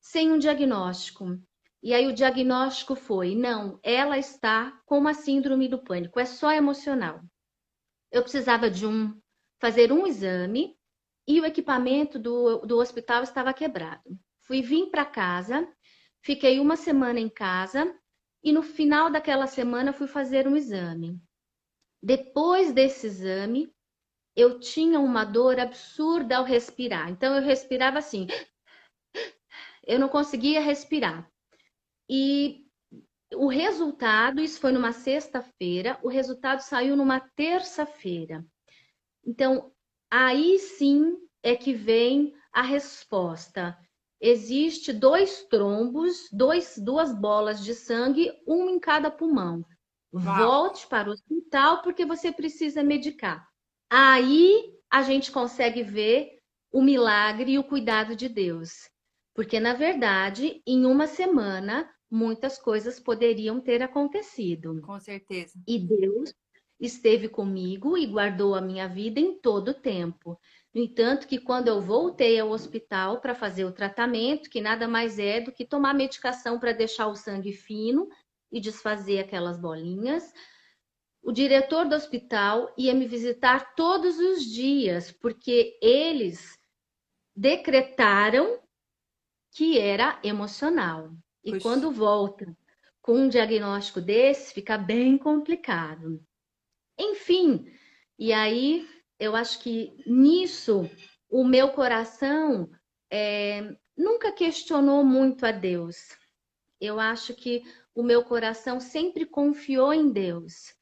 sem 0.00 0.30
um 0.30 0.38
diagnóstico. 0.38 1.36
E 1.82 1.92
aí 1.92 2.06
o 2.06 2.14
diagnóstico 2.14 2.94
foi: 2.94 3.34
não, 3.34 3.80
ela 3.82 4.16
está 4.16 4.70
com 4.86 4.98
uma 4.98 5.14
síndrome 5.14 5.66
do 5.66 5.82
pânico, 5.82 6.20
é 6.20 6.24
só 6.24 6.52
emocional. 6.52 7.20
Eu 8.12 8.22
precisava 8.22 8.70
de 8.70 8.86
um 8.86 9.20
fazer 9.60 9.90
um 9.90 10.06
exame 10.06 10.77
e 11.28 11.38
o 11.42 11.44
equipamento 11.44 12.18
do, 12.18 12.60
do 12.60 12.78
hospital 12.78 13.22
estava 13.22 13.52
quebrado. 13.52 14.18
Fui 14.40 14.62
vir 14.62 14.86
para 14.86 15.04
casa, 15.04 15.68
fiquei 16.22 16.58
uma 16.58 16.74
semana 16.74 17.20
em 17.20 17.28
casa 17.28 17.94
e 18.42 18.50
no 18.50 18.62
final 18.62 19.10
daquela 19.10 19.46
semana 19.46 19.92
fui 19.92 20.08
fazer 20.08 20.48
um 20.48 20.56
exame. 20.56 21.20
Depois 22.02 22.72
desse 22.72 23.06
exame, 23.06 23.70
eu 24.34 24.58
tinha 24.58 24.98
uma 24.98 25.22
dor 25.22 25.60
absurda 25.60 26.38
ao 26.38 26.44
respirar. 26.44 27.10
Então 27.10 27.34
eu 27.34 27.42
respirava 27.42 27.98
assim. 27.98 28.26
Eu 29.86 29.98
não 29.98 30.08
conseguia 30.08 30.60
respirar. 30.60 31.30
E 32.08 32.64
o 33.34 33.48
resultado, 33.48 34.40
isso 34.40 34.58
foi 34.60 34.72
numa 34.72 34.92
sexta-feira, 34.92 35.98
o 36.02 36.08
resultado 36.08 36.60
saiu 36.60 36.96
numa 36.96 37.20
terça-feira. 37.20 38.42
Então, 39.26 39.70
aí 40.10 40.58
sim 40.58 41.16
é 41.42 41.56
que 41.56 41.72
vem 41.72 42.34
a 42.52 42.62
resposta. 42.62 43.78
Existe 44.20 44.92
dois 44.92 45.44
trombos, 45.44 46.28
dois, 46.32 46.76
duas 46.76 47.14
bolas 47.14 47.64
de 47.64 47.74
sangue, 47.74 48.32
um 48.46 48.68
em 48.68 48.80
cada 48.80 49.10
pulmão. 49.10 49.64
Uau. 50.12 50.22
Volte 50.22 50.86
para 50.88 51.08
o 51.08 51.12
hospital 51.12 51.82
porque 51.82 52.04
você 52.04 52.32
precisa 52.32 52.82
medicar. 52.82 53.46
Aí 53.90 54.74
a 54.90 55.02
gente 55.02 55.30
consegue 55.30 55.82
ver 55.82 56.38
o 56.72 56.82
milagre 56.82 57.52
e 57.52 57.58
o 57.58 57.64
cuidado 57.64 58.16
de 58.16 58.28
Deus. 58.28 58.90
Porque, 59.34 59.60
na 59.60 59.72
verdade, 59.72 60.60
em 60.66 60.84
uma 60.84 61.06
semana, 61.06 61.88
muitas 62.10 62.58
coisas 62.58 62.98
poderiam 62.98 63.60
ter 63.60 63.82
acontecido. 63.82 64.80
Com 64.82 64.98
certeza. 64.98 65.52
E 65.66 65.78
Deus 65.78 66.34
esteve 66.80 67.28
comigo 67.28 67.96
e 67.96 68.06
guardou 68.06 68.54
a 68.54 68.60
minha 68.60 68.86
vida 68.88 69.18
em 69.18 69.38
todo 69.38 69.70
o 69.70 69.74
tempo. 69.74 70.38
No 70.74 70.80
entanto, 70.80 71.26
que 71.26 71.38
quando 71.38 71.68
eu 71.68 71.80
voltei 71.80 72.38
ao 72.38 72.50
hospital 72.50 73.20
para 73.20 73.34
fazer 73.34 73.64
o 73.64 73.72
tratamento, 73.72 74.50
que 74.50 74.60
nada 74.60 74.86
mais 74.86 75.18
é 75.18 75.40
do 75.40 75.50
que 75.50 75.64
tomar 75.64 75.94
medicação 75.94 76.58
para 76.58 76.72
deixar 76.72 77.08
o 77.08 77.16
sangue 77.16 77.52
fino 77.52 78.08
e 78.52 78.60
desfazer 78.60 79.18
aquelas 79.18 79.58
bolinhas, 79.58 80.32
o 81.22 81.32
diretor 81.32 81.86
do 81.86 81.94
hospital 81.94 82.72
ia 82.78 82.94
me 82.94 83.06
visitar 83.06 83.74
todos 83.74 84.18
os 84.18 84.44
dias, 84.44 85.10
porque 85.10 85.78
eles 85.82 86.58
decretaram 87.34 88.60
que 89.50 89.78
era 89.78 90.20
emocional. 90.22 91.10
E 91.44 91.52
Puxa. 91.52 91.62
quando 91.62 91.90
volta 91.90 92.56
com 93.00 93.14
um 93.14 93.28
diagnóstico 93.28 94.00
desse, 94.00 94.52
fica 94.54 94.78
bem 94.78 95.16
complicado. 95.18 96.22
Enfim, 96.98 97.70
e 98.18 98.32
aí 98.32 98.88
eu 99.18 99.36
acho 99.36 99.60
que 99.60 99.96
nisso 100.06 100.90
o 101.30 101.44
meu 101.44 101.70
coração 101.70 102.70
é, 103.10 103.76
nunca 103.96 104.32
questionou 104.32 105.04
muito 105.04 105.46
a 105.46 105.52
Deus. 105.52 106.16
Eu 106.80 106.98
acho 106.98 107.34
que 107.34 107.62
o 107.94 108.02
meu 108.02 108.24
coração 108.24 108.80
sempre 108.80 109.24
confiou 109.24 109.92
em 109.92 110.10
Deus. 110.10 110.74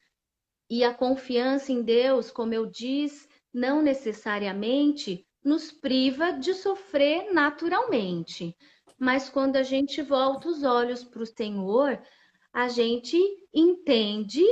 E 0.69 0.83
a 0.83 0.93
confiança 0.93 1.71
em 1.71 1.81
Deus, 1.81 2.29
como 2.29 2.53
eu 2.53 2.65
disse, 2.65 3.27
não 3.53 3.81
necessariamente 3.81 5.25
nos 5.43 5.71
priva 5.71 6.31
de 6.31 6.53
sofrer 6.53 7.33
naturalmente. 7.33 8.55
Mas 8.99 9.29
quando 9.29 9.55
a 9.55 9.63
gente 9.63 10.01
volta 10.01 10.49
os 10.49 10.63
olhos 10.63 11.03
para 11.03 11.23
o 11.23 11.25
Senhor, 11.25 12.01
a 12.51 12.67
gente 12.67 13.17
entende 13.53 14.43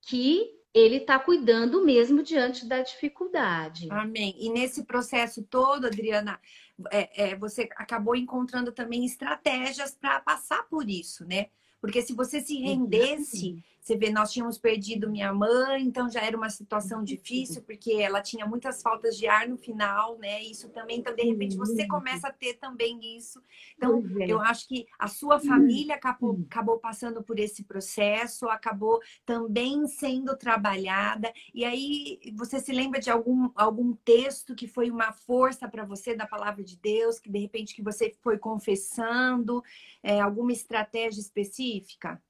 que 0.00 0.50
Ele 0.74 0.96
está 0.96 1.18
cuidando 1.18 1.84
mesmo 1.84 2.22
diante 2.22 2.66
da 2.66 2.82
dificuldade. 2.82 3.88
Amém. 3.90 4.34
E 4.38 4.48
nesse 4.48 4.84
processo 4.84 5.42
todo, 5.42 5.86
Adriana, 5.86 6.40
é, 6.90 7.30
é, 7.30 7.36
você 7.36 7.68
acabou 7.76 8.16
encontrando 8.16 8.72
também 8.72 9.04
estratégias 9.04 9.94
para 9.94 10.20
passar 10.20 10.66
por 10.68 10.88
isso, 10.88 11.24
né? 11.26 11.48
Porque 11.80 12.00
se 12.00 12.14
você 12.14 12.40
se 12.40 12.58
rendesse 12.58 13.62
você 13.82 13.96
vê, 13.96 14.10
nós 14.10 14.32
tínhamos 14.32 14.58
perdido 14.58 15.10
minha 15.10 15.34
mãe, 15.34 15.82
então 15.82 16.08
já 16.08 16.20
era 16.20 16.36
uma 16.36 16.48
situação 16.48 17.02
difícil, 17.02 17.62
porque 17.62 17.94
ela 17.94 18.22
tinha 18.22 18.46
muitas 18.46 18.80
faltas 18.80 19.18
de 19.18 19.26
ar 19.26 19.48
no 19.48 19.56
final, 19.56 20.16
né? 20.18 20.40
Isso 20.40 20.68
também, 20.68 21.00
então, 21.00 21.12
de 21.12 21.24
repente, 21.24 21.56
você 21.56 21.84
começa 21.88 22.28
a 22.28 22.32
ter 22.32 22.54
também 22.54 23.16
isso. 23.16 23.42
Então, 23.76 24.00
é. 24.20 24.30
eu 24.30 24.40
acho 24.40 24.68
que 24.68 24.86
a 24.96 25.08
sua 25.08 25.40
família 25.40 25.96
acabou, 25.96 26.40
acabou 26.48 26.78
passando 26.78 27.24
por 27.24 27.40
esse 27.40 27.64
processo, 27.64 28.48
acabou 28.48 29.00
também 29.26 29.84
sendo 29.88 30.36
trabalhada. 30.36 31.32
E 31.52 31.64
aí, 31.64 32.20
você 32.36 32.60
se 32.60 32.70
lembra 32.70 33.00
de 33.00 33.10
algum, 33.10 33.50
algum 33.56 33.94
texto 33.94 34.54
que 34.54 34.68
foi 34.68 34.92
uma 34.92 35.10
força 35.10 35.68
para 35.68 35.84
você 35.84 36.14
da 36.14 36.24
palavra 36.24 36.62
de 36.62 36.76
Deus, 36.76 37.18
que 37.18 37.28
de 37.28 37.40
repente 37.40 37.74
que 37.74 37.82
você 37.82 38.14
foi 38.22 38.38
confessando, 38.38 39.60
é, 40.04 40.20
alguma 40.20 40.52
estratégia 40.52 41.20
específica? 41.20 42.22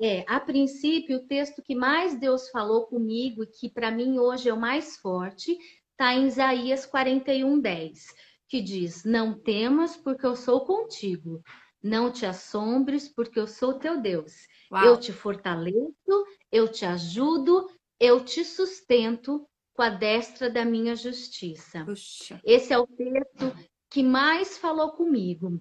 É, 0.00 0.24
a 0.26 0.40
princípio, 0.40 1.18
o 1.18 1.26
texto 1.26 1.62
que 1.62 1.74
mais 1.74 2.18
Deus 2.18 2.48
falou 2.48 2.86
comigo, 2.86 3.44
e 3.44 3.46
que 3.46 3.68
para 3.68 3.90
mim 3.90 4.18
hoje 4.18 4.48
é 4.48 4.54
o 4.54 4.60
mais 4.60 4.96
forte, 4.96 5.58
está 5.90 6.14
em 6.14 6.26
Isaías 6.26 6.86
41, 6.86 7.60
10, 7.60 8.06
que 8.48 8.62
diz: 8.62 9.04
Não 9.04 9.38
temas, 9.38 9.96
porque 9.96 10.24
eu 10.24 10.34
sou 10.34 10.64
contigo. 10.64 11.42
Não 11.82 12.10
te 12.10 12.24
assombres, 12.24 13.08
porque 13.08 13.38
eu 13.38 13.46
sou 13.46 13.74
teu 13.74 14.00
Deus. 14.00 14.32
Uau. 14.72 14.84
Eu 14.84 14.96
te 14.98 15.12
fortaleço, 15.12 16.26
eu 16.50 16.68
te 16.68 16.84
ajudo, 16.84 17.66
eu 17.98 18.24
te 18.24 18.44
sustento 18.44 19.46
com 19.74 19.82
a 19.82 19.90
destra 19.90 20.50
da 20.50 20.64
minha 20.64 20.94
justiça. 20.94 21.84
Puxa. 21.84 22.40
Esse 22.44 22.72
é 22.72 22.78
o 22.78 22.86
texto 22.86 23.54
que 23.90 24.02
mais 24.02 24.56
falou 24.56 24.92
comigo. 24.92 25.60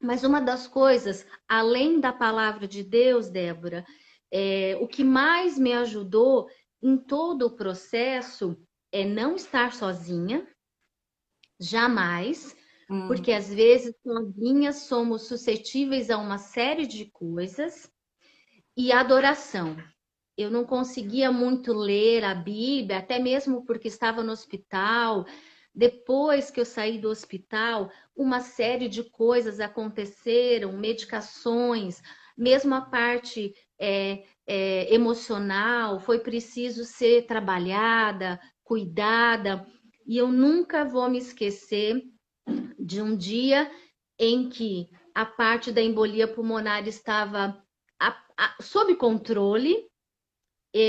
Mas 0.00 0.24
uma 0.24 0.40
das 0.40 0.66
coisas, 0.66 1.26
além 1.48 2.00
da 2.00 2.12
palavra 2.12 2.68
de 2.68 2.82
Deus, 2.82 3.28
Débora, 3.28 3.84
é, 4.30 4.76
o 4.80 4.86
que 4.86 5.02
mais 5.02 5.58
me 5.58 5.72
ajudou 5.72 6.48
em 6.82 6.96
todo 6.96 7.46
o 7.46 7.56
processo 7.56 8.56
é 8.92 9.04
não 9.04 9.34
estar 9.34 9.72
sozinha, 9.72 10.46
jamais, 11.58 12.54
hum. 12.90 13.06
porque 13.08 13.32
às 13.32 13.52
vezes 13.52 13.94
sozinhas 14.02 14.76
somos 14.82 15.22
suscetíveis 15.26 16.10
a 16.10 16.18
uma 16.18 16.38
série 16.38 16.86
de 16.86 17.10
coisas, 17.10 17.90
e 18.76 18.92
adoração. 18.92 19.76
Eu 20.36 20.50
não 20.50 20.64
conseguia 20.64 21.32
muito 21.32 21.72
ler 21.72 22.22
a 22.24 22.34
Bíblia, 22.34 22.98
até 22.98 23.18
mesmo 23.18 23.64
porque 23.64 23.88
estava 23.88 24.22
no 24.22 24.32
hospital, 24.32 25.24
depois 25.74 26.50
que 26.50 26.60
eu 26.60 26.64
saí 26.66 26.98
do 26.98 27.08
hospital, 27.08 27.90
uma 28.16 28.40
série 28.40 28.88
de 28.88 29.04
coisas 29.04 29.60
aconteceram, 29.60 30.72
medicações, 30.72 32.02
mesmo 32.36 32.74
a 32.74 32.80
parte 32.80 33.54
é, 33.78 34.24
é, 34.46 34.94
emocional 34.94 36.00
foi 36.00 36.18
preciso 36.18 36.84
ser 36.84 37.26
trabalhada, 37.26 38.40
cuidada. 38.62 39.66
E 40.06 40.16
eu 40.16 40.28
nunca 40.28 40.84
vou 40.84 41.08
me 41.10 41.18
esquecer 41.18 42.02
de 42.78 43.02
um 43.02 43.16
dia 43.16 43.70
em 44.18 44.48
que 44.48 44.88
a 45.14 45.24
parte 45.24 45.70
da 45.72 45.82
embolia 45.82 46.28
pulmonar 46.28 46.86
estava 46.86 47.62
a, 48.00 48.24
a, 48.36 48.62
sob 48.62 48.94
controle, 48.96 49.88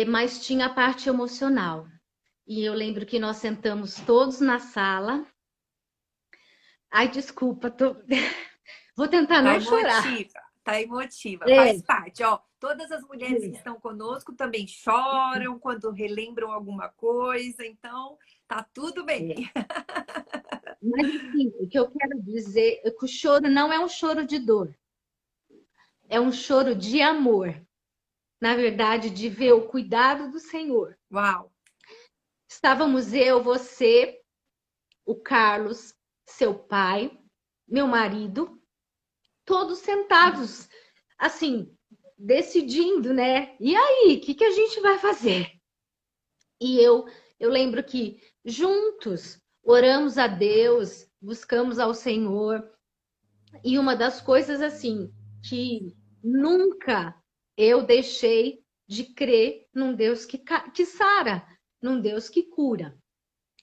mas 0.07 0.45
tinha 0.45 0.65
a 0.65 0.73
parte 0.73 1.07
emocional. 1.07 1.87
E 2.45 2.63
eu 2.63 2.73
lembro 2.73 3.05
que 3.05 3.19
nós 3.19 3.37
sentamos 3.37 3.95
todos 4.05 4.39
na 4.39 4.59
sala. 4.59 5.25
Ai, 6.91 7.10
desculpa, 7.10 7.69
tô... 7.69 7.95
vou 8.95 9.08
tentar 9.08 9.41
não 9.41 9.54
tá 9.54 9.62
chorar. 9.62 10.06
Emotiva, 10.08 10.39
tá 10.63 10.82
emotiva, 10.82 11.45
é. 11.47 11.56
faz 11.56 11.82
parte, 11.82 12.23
ó. 12.23 12.39
Todas 12.60 12.91
as 12.91 13.04
mulheres 13.04 13.43
é. 13.43 13.50
que 13.50 13.58
estão 13.58 13.80
conosco 13.80 14.34
também 14.34 14.67
choram 14.67 15.60
quando 15.60 15.91
relembram 15.91 16.52
alguma 16.52 16.89
coisa, 16.89 17.65
então 17.65 18.17
tá 18.47 18.65
tudo 18.73 19.06
bem. 19.06 19.52
É. 19.54 19.58
Mas 20.82 21.08
assim, 21.08 21.54
o 21.60 21.67
que 21.67 21.78
eu 21.78 21.89
quero 21.91 22.21
dizer 22.21 22.82
é 22.84 22.91
que 22.91 23.06
o 23.06 23.08
choro 23.08 23.50
não 23.50 23.71
é 23.71 23.80
um 23.80 23.89
choro 23.89 24.26
de 24.26 24.39
dor, 24.39 24.76
é 26.10 26.19
um 26.19 26.32
choro 26.32 26.76
de 26.76 27.02
amor. 27.02 27.62
Na 28.39 28.56
verdade, 28.56 29.10
de 29.10 29.30
ver 29.30 29.54
o 29.54 29.67
cuidado 29.67 30.30
do 30.32 30.39
Senhor. 30.39 30.95
Uau! 31.12 31.52
Estávamos 32.47 33.12
eu, 33.12 33.43
você, 33.43 34.21
o 35.04 35.15
Carlos, 35.15 35.96
seu 36.27 36.53
pai, 36.53 37.17
meu 37.67 37.87
marido, 37.87 38.61
todos 39.45 39.79
sentados, 39.79 40.69
assim, 41.17 41.73
decidindo, 42.17 43.13
né? 43.13 43.55
E 43.59 43.75
aí, 43.75 44.17
o 44.17 44.21
que, 44.21 44.35
que 44.35 44.43
a 44.43 44.51
gente 44.51 44.79
vai 44.81 44.99
fazer? 44.99 45.51
E 46.59 46.79
eu, 46.79 47.05
eu 47.39 47.49
lembro 47.49 47.83
que 47.83 48.21
juntos 48.43 49.41
oramos 49.63 50.17
a 50.17 50.27
Deus, 50.27 51.07
buscamos 51.21 51.79
ao 51.79 51.93
Senhor. 51.93 52.69
E 53.63 53.79
uma 53.79 53.95
das 53.95 54.19
coisas 54.19 54.61
assim 54.61 55.11
que 55.47 55.95
nunca 56.23 57.15
eu 57.55 57.83
deixei 57.83 58.63
de 58.87 59.13
crer 59.13 59.67
num 59.73 59.93
Deus 59.93 60.25
que, 60.25 60.41
que 60.73 60.85
sara, 60.85 61.45
num 61.81 61.99
Deus 61.99 62.29
que 62.29 62.43
cura. 62.43 62.97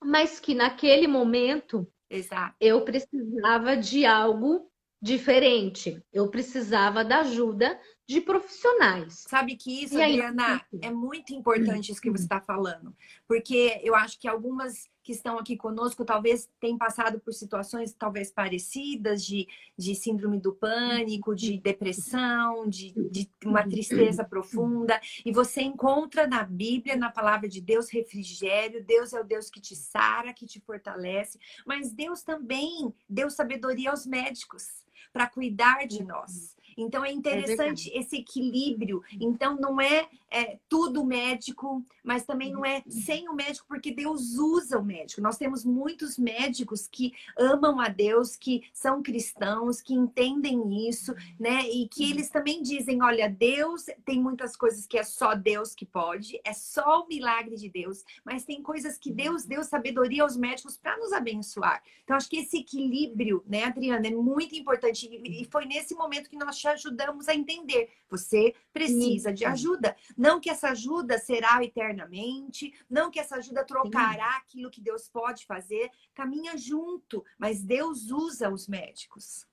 Mas 0.03 0.39
que 0.39 0.55
naquele 0.55 1.07
momento 1.07 1.91
Exato. 2.17 2.55
eu 2.61 2.85
precisava 2.85 3.77
de 3.77 4.07
algo 4.07 4.71
diferente. 5.01 6.03
Eu 6.11 6.31
precisava 6.31 7.05
da 7.05 7.21
ajuda 7.21 7.79
de 8.09 8.23
profissionais. 8.23 9.25
Sabe 9.29 9.55
que 9.55 9.85
isso, 9.85 9.99
aí, 9.99 10.21
Adriana, 10.21 10.65
é 10.81 10.91
muito 10.91 11.35
importante 11.35 11.93
isso 11.93 12.01
que 12.01 12.11
você 12.11 12.23
está 12.23 12.41
falando. 12.41 12.95
Porque 13.29 13.81
eu 13.85 13.95
acho 13.95 14.19
que 14.19 14.27
algumas 14.27 14.89
que 15.05 15.13
estão 15.13 15.39
aqui 15.39 15.55
conosco 15.55 16.03
talvez 16.03 16.49
tenham 16.59 16.79
passado 16.79 17.21
por 17.21 17.35
situações 17.35 17.93
talvez 17.93 18.33
parecidas 18.33 19.23
de, 19.25 19.47
de 19.77 19.95
síndrome 19.95 20.41
do 20.41 20.55
pânico, 20.55 21.35
de 21.35 21.59
depressão, 21.59 22.67
de, 22.67 22.93
de 23.11 23.31
uma 23.45 23.63
tristeza 23.69 24.25
profunda. 24.25 24.99
E 25.25 25.31
você 25.31 25.61
encontra 25.61 26.27
na 26.27 26.43
Bíblia, 26.43 26.97
na 26.97 27.11
palavra 27.11 27.47
de 27.47 27.61
Deus, 27.61 27.91
refrigério. 27.91 28.83
Deus 28.83 29.13
é 29.13 29.21
o 29.21 29.25
Deus 29.25 29.51
que 29.51 29.61
te 29.61 29.77
sara, 29.77 30.33
que 30.33 30.47
te 30.47 30.59
fortalece. 30.59 31.39
Mas 31.67 31.93
Deus 31.93 32.23
também 32.23 32.93
deu 33.07 33.29
sabedoria 33.29 33.91
aos 33.91 34.07
médicos 34.07 34.85
para 35.13 35.29
cuidar 35.29 35.87
de 35.87 36.03
nós. 36.03 36.54
Então 36.77 37.05
é, 37.05 37.11
é 37.11 37.13
interessante 37.13 37.91
é 37.93 37.99
esse 37.99 38.17
equilíbrio. 38.17 39.03
Então 39.21 39.57
não 39.57 39.81
é, 39.81 40.09
é, 40.31 40.59
tudo 40.69 41.05
médico, 41.05 41.85
mas 42.03 42.25
também 42.25 42.53
não 42.53 42.65
é 42.65 42.83
sem 42.89 43.29
o 43.29 43.35
médico, 43.35 43.67
porque 43.69 43.93
Deus 43.93 44.35
usa 44.35 44.79
o 44.79 44.85
médico. 44.85 45.21
Nós 45.21 45.39
temos 45.39 45.65
muitos 45.65 46.19
médicos 46.19 46.87
que 46.87 47.13
amam 47.39 47.81
a 47.81 47.89
Deus, 47.89 48.37
que 48.37 48.63
são 48.73 49.03
cristãos, 49.03 49.81
que 49.81 49.95
entendem 49.95 50.89
isso, 50.89 51.15
né? 51.39 51.63
E 51.69 51.89
que 51.89 52.11
eles 52.11 52.29
também 52.29 52.63
dizem: 52.63 53.03
olha, 53.03 53.29
Deus 53.29 53.87
tem 54.05 54.21
muitas 54.21 54.57
coisas 54.57 54.87
que 54.87 54.99
é 54.99 55.05
só 55.05 55.35
Deus 55.35 55.75
que 55.75 55.85
pode, 55.85 56.41
é 56.45 56.53
só 56.53 57.03
o 57.03 57.09
milagre 57.09 57.57
de 57.57 57.69
Deus, 57.69 58.05
mas 58.25 58.45
tem 58.45 58.63
coisas 58.63 58.99
que 58.99 59.11
Deus 59.11 59.45
deu 59.45 59.63
sabedoria 59.63 60.23
aos 60.23 60.37
médicos 60.37 60.77
para 60.77 60.97
nos 60.99 61.13
abençoar. 61.13 61.83
Então 62.03 62.17
acho 62.17 62.29
que 62.29 62.39
esse 62.39 62.59
equilíbrio, 62.59 63.43
né, 63.47 63.65
Adriana, 63.65 64.07
é 64.07 64.11
muito 64.11 64.55
importante. 64.55 65.09
E 65.25 65.45
foi 65.51 65.65
nesse 65.65 65.95
momento 65.95 66.29
que 66.29 66.37
nós 66.37 66.59
te 66.65 66.69
ajudamos 66.69 67.29
a 67.29 67.35
entender. 67.35 67.91
Você 68.09 68.55
precisa 68.73 69.29
Sim. 69.31 69.35
de 69.35 69.45
ajuda. 69.45 69.95
Não 70.17 70.41
que 70.41 70.49
essa 70.49 70.71
ajuda 70.71 71.19
será 71.19 71.63
eternamente, 71.63 72.73
não 72.89 73.11
que 73.11 73.21
essa 73.21 73.37
ajuda 73.37 73.65
trocará 73.65 74.33
Sim. 74.33 74.39
aquilo 74.39 74.71
que 74.71 74.81
Deus 74.81 75.09
pode 75.09 75.45
fazer. 75.45 75.91
Caminha 76.15 76.57
junto, 76.57 77.25
mas 77.39 77.63
Deus 77.63 78.11
usa 78.11 78.51
os 78.51 78.67
médicos. 78.67 79.47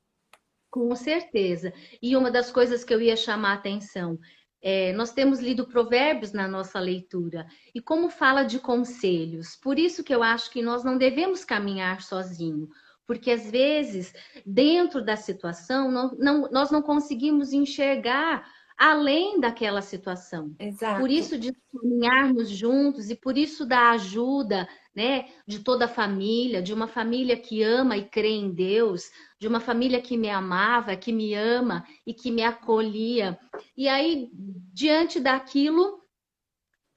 Com 0.70 0.96
certeza. 0.96 1.74
E 2.02 2.16
uma 2.16 2.32
das 2.32 2.50
coisas 2.50 2.84
que 2.84 2.94
eu 2.94 3.02
ia 3.02 3.18
chamar 3.18 3.52
a 3.52 3.56
atenção 3.56 4.18
é, 4.62 4.94
nós 4.94 5.12
temos 5.12 5.40
lido 5.40 5.68
provérbios 5.68 6.32
na 6.32 6.48
nossa 6.48 6.80
leitura 6.80 7.48
e 7.74 7.82
como 7.82 8.10
fala 8.10 8.44
de 8.44 8.60
conselhos. 8.60 9.56
Por 9.56 9.80
isso 9.80 10.04
que 10.04 10.14
eu 10.14 10.22
acho 10.22 10.52
que 10.52 10.62
nós 10.62 10.84
não 10.84 10.98
devemos 10.98 11.44
caminhar 11.44 12.02
sozinho. 12.02 12.70
Porque 13.08 13.32
às 13.32 13.50
vezes, 13.50 14.14
dentro 14.46 15.04
da 15.04 15.16
situação, 15.16 15.92
não, 15.92 16.16
não, 16.18 16.52
nós 16.52 16.72
não 16.72 16.82
conseguimos 16.82 17.52
enxergar 17.52 18.46
além 18.82 19.40
daquela 19.40 19.80
situação. 19.80 20.56
Exato. 20.58 21.00
Por 21.00 21.12
isso 21.12 21.38
de 21.38 21.54
caminharmos 21.72 22.50
juntos 22.50 23.12
e 23.12 23.16
por 23.16 23.38
isso 23.38 23.64
da 23.64 23.92
ajuda, 23.92 24.68
né, 24.96 25.26
de 25.46 25.60
toda 25.60 25.86
a 25.86 25.88
família, 25.88 26.64
de 26.64 26.74
uma 26.74 26.88
família 26.88 27.38
que 27.38 27.62
ama 27.62 27.96
e 27.96 28.10
crê 28.10 28.32
em 28.32 28.52
Deus, 28.52 29.04
de 29.40 29.48
uma 29.48 29.60
família 29.60 30.02
que 30.02 30.18
me 30.18 30.32
amava, 30.32 30.96
que 30.96 31.14
me 31.14 31.36
ama 31.36 31.86
e 32.08 32.12
que 32.12 32.32
me 32.32 32.42
acolhia. 32.42 33.38
E 33.78 33.88
aí, 33.88 34.32
diante 34.34 35.20
daquilo, 35.20 36.02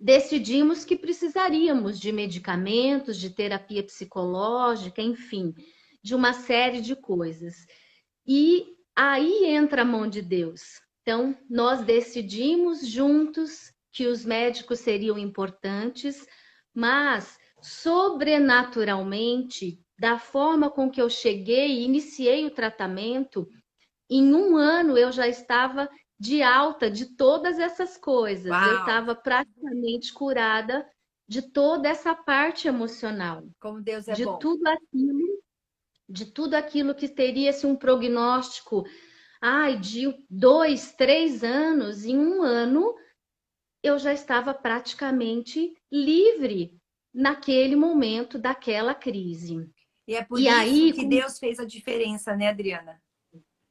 decidimos 0.00 0.86
que 0.86 0.96
precisaríamos 0.96 2.00
de 2.00 2.10
medicamentos, 2.12 3.18
de 3.18 3.28
terapia 3.28 3.82
psicológica, 3.82 5.02
enfim 5.02 5.54
de 6.04 6.14
uma 6.14 6.32
série 6.34 6.82
de 6.82 6.94
coisas. 6.94 7.66
E 8.26 8.76
aí 8.94 9.46
entra 9.46 9.80
a 9.82 9.86
mão 9.86 10.06
de 10.06 10.22
Deus. 10.22 10.80
Então, 11.00 11.34
nós 11.48 11.82
decidimos 11.82 12.86
juntos 12.86 13.72
que 13.90 14.06
os 14.06 14.22
médicos 14.24 14.80
seriam 14.80 15.18
importantes, 15.18 16.26
mas 16.74 17.38
sobrenaturalmente, 17.62 19.80
da 19.98 20.18
forma 20.18 20.70
com 20.70 20.90
que 20.90 21.00
eu 21.00 21.08
cheguei 21.08 21.78
e 21.78 21.84
iniciei 21.84 22.44
o 22.44 22.50
tratamento, 22.50 23.48
em 24.10 24.34
um 24.34 24.58
ano 24.58 24.98
eu 24.98 25.10
já 25.10 25.26
estava 25.26 25.88
de 26.18 26.42
alta 26.42 26.90
de 26.90 27.16
todas 27.16 27.58
essas 27.58 27.96
coisas. 27.96 28.50
Uau. 28.50 28.70
Eu 28.70 28.80
estava 28.80 29.14
praticamente 29.14 30.12
curada 30.12 30.86
de 31.26 31.40
toda 31.40 31.88
essa 31.88 32.14
parte 32.14 32.68
emocional. 32.68 33.42
Como 33.58 33.80
Deus 33.80 34.06
é 34.08 34.12
de 34.12 34.24
bom. 34.24 34.38
tudo 34.38 34.66
aquilo, 34.66 35.42
de 36.08 36.26
tudo 36.26 36.54
aquilo 36.54 36.94
que 36.94 37.08
teria 37.08 37.52
se 37.52 37.66
um 37.66 37.76
prognóstico, 37.76 38.84
ai, 39.40 39.78
de 39.78 40.14
dois, 40.28 40.92
três 40.92 41.42
anos, 41.42 42.04
em 42.04 42.18
um 42.18 42.42
ano 42.42 42.94
eu 43.82 43.98
já 43.98 44.14
estava 44.14 44.54
praticamente 44.54 45.76
livre 45.92 46.74
naquele 47.12 47.76
momento 47.76 48.38
daquela 48.38 48.94
crise. 48.94 49.70
E 50.08 50.14
é 50.14 50.24
por 50.24 50.38
e 50.38 50.46
isso 50.46 50.56
aí, 50.56 50.92
que 50.92 51.04
Deus 51.04 51.38
fez 51.38 51.58
a 51.58 51.64
diferença, 51.64 52.34
né, 52.34 52.48
Adriana? 52.48 53.00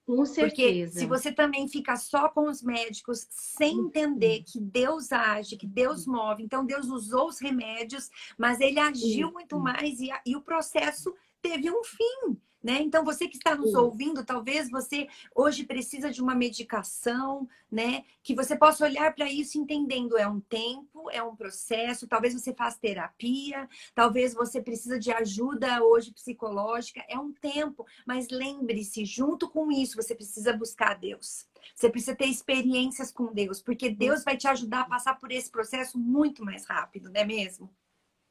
Com 0.06 0.26
certeza. 0.26 0.92
Porque 0.92 1.00
se 1.00 1.06
você 1.06 1.32
também 1.32 1.68
fica 1.68 1.96
só 1.96 2.28
com 2.30 2.50
os 2.50 2.62
médicos 2.62 3.26
sem 3.30 3.80
entender 3.80 4.44
que 4.44 4.60
Deus 4.60 5.12
age, 5.12 5.56
que 5.56 5.66
Deus 5.66 6.06
move, 6.06 6.44
então 6.44 6.66
Deus 6.66 6.88
usou 6.88 7.28
os 7.28 7.40
remédios, 7.40 8.10
mas 8.38 8.60
ele 8.60 8.80
agiu 8.80 9.32
muito 9.32 9.58
mais 9.60 10.00
e, 10.00 10.10
e 10.26 10.36
o 10.36 10.42
processo 10.42 11.14
teve 11.44 11.70
um 11.70 11.84
fim. 11.84 12.40
Né? 12.64 12.82
Então, 12.82 13.04
você 13.04 13.28
que 13.28 13.36
está 13.36 13.58
nos 13.58 13.72
Sim. 13.72 13.78
ouvindo, 13.78 14.24
talvez 14.24 14.72
você 14.72 15.10
hoje 15.36 15.66
precisa 15.66 16.10
de 16.10 16.22
uma 16.22 16.34
medicação, 16.34 17.46
né? 17.70 18.06
Que 18.24 18.34
você 18.34 18.56
possa 18.56 18.86
olhar 18.86 19.14
para 19.14 19.30
isso 19.30 19.58
entendendo 19.58 20.18
é 20.18 20.26
um 20.26 20.40
tempo, 20.40 21.12
é 21.12 21.22
um 21.22 21.36
processo. 21.36 22.08
Talvez 22.08 22.34
você 22.34 22.54
faça 22.54 22.80
terapia, 22.80 23.68
talvez 23.94 24.34
você 24.34 24.62
precisa 24.62 24.98
de 24.98 25.12
ajuda 25.12 25.84
hoje 25.84 26.14
psicológica, 26.14 27.04
é 27.10 27.20
um 27.20 27.34
tempo. 27.34 27.86
Mas 28.08 28.30
lembre-se, 28.30 29.04
junto 29.04 29.50
com 29.50 29.70
isso, 29.70 29.98
você 29.98 30.16
precisa 30.16 30.56
buscar 30.56 30.98
Deus. 30.98 31.46
Você 31.76 31.90
precisa 31.90 32.16
ter 32.16 32.28
experiências 32.28 33.12
com 33.12 33.34
Deus, 33.34 33.62
porque 33.62 33.90
Deus 33.90 34.24
vai 34.24 34.38
te 34.38 34.48
ajudar 34.48 34.82
a 34.82 34.90
passar 34.90 35.20
por 35.20 35.34
esse 35.34 35.52
processo 35.52 36.00
muito 36.00 36.46
mais 36.46 36.66
rápido, 36.66 37.10
não 37.10 37.20
é 37.20 37.26
mesmo? 37.26 37.70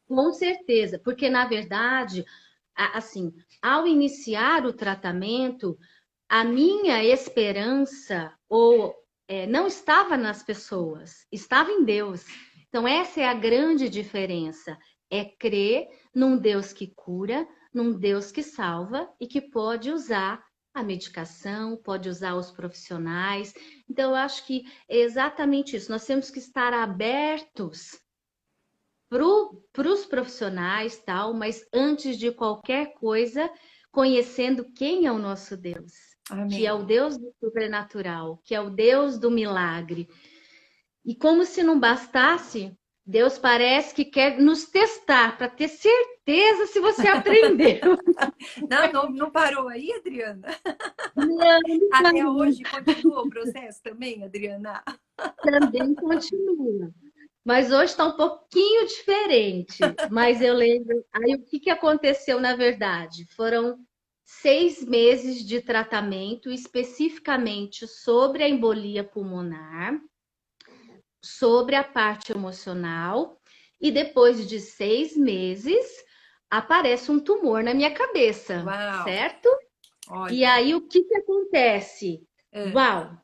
Com 0.09 0.33
certeza, 0.33 0.99
porque 0.99 1.29
na 1.29 1.47
verdade 1.47 2.25
assim, 2.77 3.33
ao 3.61 3.87
iniciar 3.87 4.67
o 4.67 4.73
tratamento, 4.73 5.79
a 6.29 6.45
minha 6.45 7.05
esperança 7.05 8.33
ou 8.49 8.95
é, 9.29 9.47
não 9.47 9.67
estava 9.67 10.17
nas 10.17 10.43
pessoas, 10.43 11.27
estava 11.31 11.71
em 11.71 11.85
Deus. 11.85 12.25
Então 12.69 12.89
essa 12.89 13.21
é 13.21 13.29
a 13.29 13.35
grande 13.35 13.89
diferença, 13.89 14.79
é 15.11 15.25
crer 15.25 15.89
num 16.15 16.37
Deus 16.37 16.73
que 16.73 16.93
cura, 16.95 17.47
num 17.73 17.93
Deus 17.93 18.33
que 18.33 18.43
salva 18.43 19.09
e 19.21 19.27
que 19.27 19.41
pode 19.41 19.91
usar 19.91 20.43
a 20.75 20.83
medicação, 20.83 21.77
pode 21.77 22.09
usar 22.09 22.35
os 22.35 22.51
profissionais. 22.51 23.53
Então 23.89 24.11
eu 24.11 24.17
acho 24.17 24.47
que 24.47 24.65
é 24.89 24.99
exatamente 24.99 25.77
isso. 25.77 25.91
Nós 25.91 26.07
temos 26.07 26.31
que 26.31 26.39
estar 26.39 26.73
abertos 26.73 28.02
para 29.73 29.89
os 29.89 30.07
profissionais, 30.07 30.97
tal, 30.99 31.35
mas 31.35 31.67
antes 31.73 32.17
de 32.19 32.31
qualquer 32.31 32.95
coisa, 32.95 33.51
conhecendo 33.91 34.65
quem 34.75 35.07
é 35.07 35.13
o 35.13 35.19
nosso 35.19 35.57
Deus, 35.57 35.93
Amém. 36.31 36.49
que 36.49 36.67
é 36.67 36.73
o 36.73 36.83
Deus 36.83 37.19
do 37.19 37.33
sobrenatural, 37.39 38.41
que 38.43 38.55
é 38.55 38.61
o 38.61 38.71
Deus 38.71 39.19
do 39.19 39.31
milagre. 39.31 40.09
E 41.05 41.15
como 41.15 41.45
se 41.45 41.63
não 41.63 41.79
bastasse, 41.79 42.75
Deus 43.05 43.37
parece 43.37 43.95
que 43.95 44.05
quer 44.05 44.39
nos 44.39 44.65
testar 44.65 45.37
para 45.37 45.49
ter 45.49 45.69
certeza 45.69 46.67
se 46.67 46.81
você 46.81 47.09
aprendeu. 47.09 47.81
não, 48.71 48.93
não, 48.93 49.11
não, 49.11 49.31
parou 49.31 49.69
aí, 49.69 49.93
Adriana? 49.93 50.49
Não, 51.17 51.27
não 51.27 51.89
Até 51.93 52.27
hoje 52.27 52.63
continua 52.63 53.23
o 53.23 53.29
processo 53.29 53.83
também, 53.83 54.25
Adriana? 54.25 54.83
Também 55.43 55.95
continua. 55.95 56.93
Mas 57.45 57.73
hoje 57.73 57.93
está 57.93 58.07
um 58.07 58.17
pouquinho 58.17 58.87
diferente. 58.87 59.79
Mas 60.11 60.41
eu 60.41 60.55
lembro. 60.55 61.05
Aí 61.13 61.35
o 61.35 61.43
que, 61.45 61.59
que 61.59 61.71
aconteceu 61.71 62.41
na 62.41 62.55
verdade? 62.55 63.27
Foram 63.35 63.79
seis 64.25 64.85
meses 64.85 65.45
de 65.45 65.61
tratamento 65.61 66.51
especificamente 66.51 67.87
sobre 67.87 68.43
a 68.43 68.49
embolia 68.49 69.05
pulmonar, 69.05 70.01
sobre 71.23 71.75
a 71.75 71.85
parte 71.85 72.33
emocional, 72.33 73.41
e 73.81 73.91
depois 73.91 74.47
de 74.47 74.61
seis 74.61 75.17
meses 75.17 75.87
aparece 76.49 77.11
um 77.11 77.19
tumor 77.19 77.63
na 77.63 77.75
minha 77.75 77.93
cabeça, 77.93 78.63
Uau. 78.65 79.05
certo? 79.05 79.49
Olha. 80.09 80.33
E 80.33 80.45
aí 80.45 80.75
o 80.75 80.87
que, 80.87 81.03
que 81.03 81.17
acontece? 81.17 82.23
É. 82.53 82.73
Uau, 82.73 83.17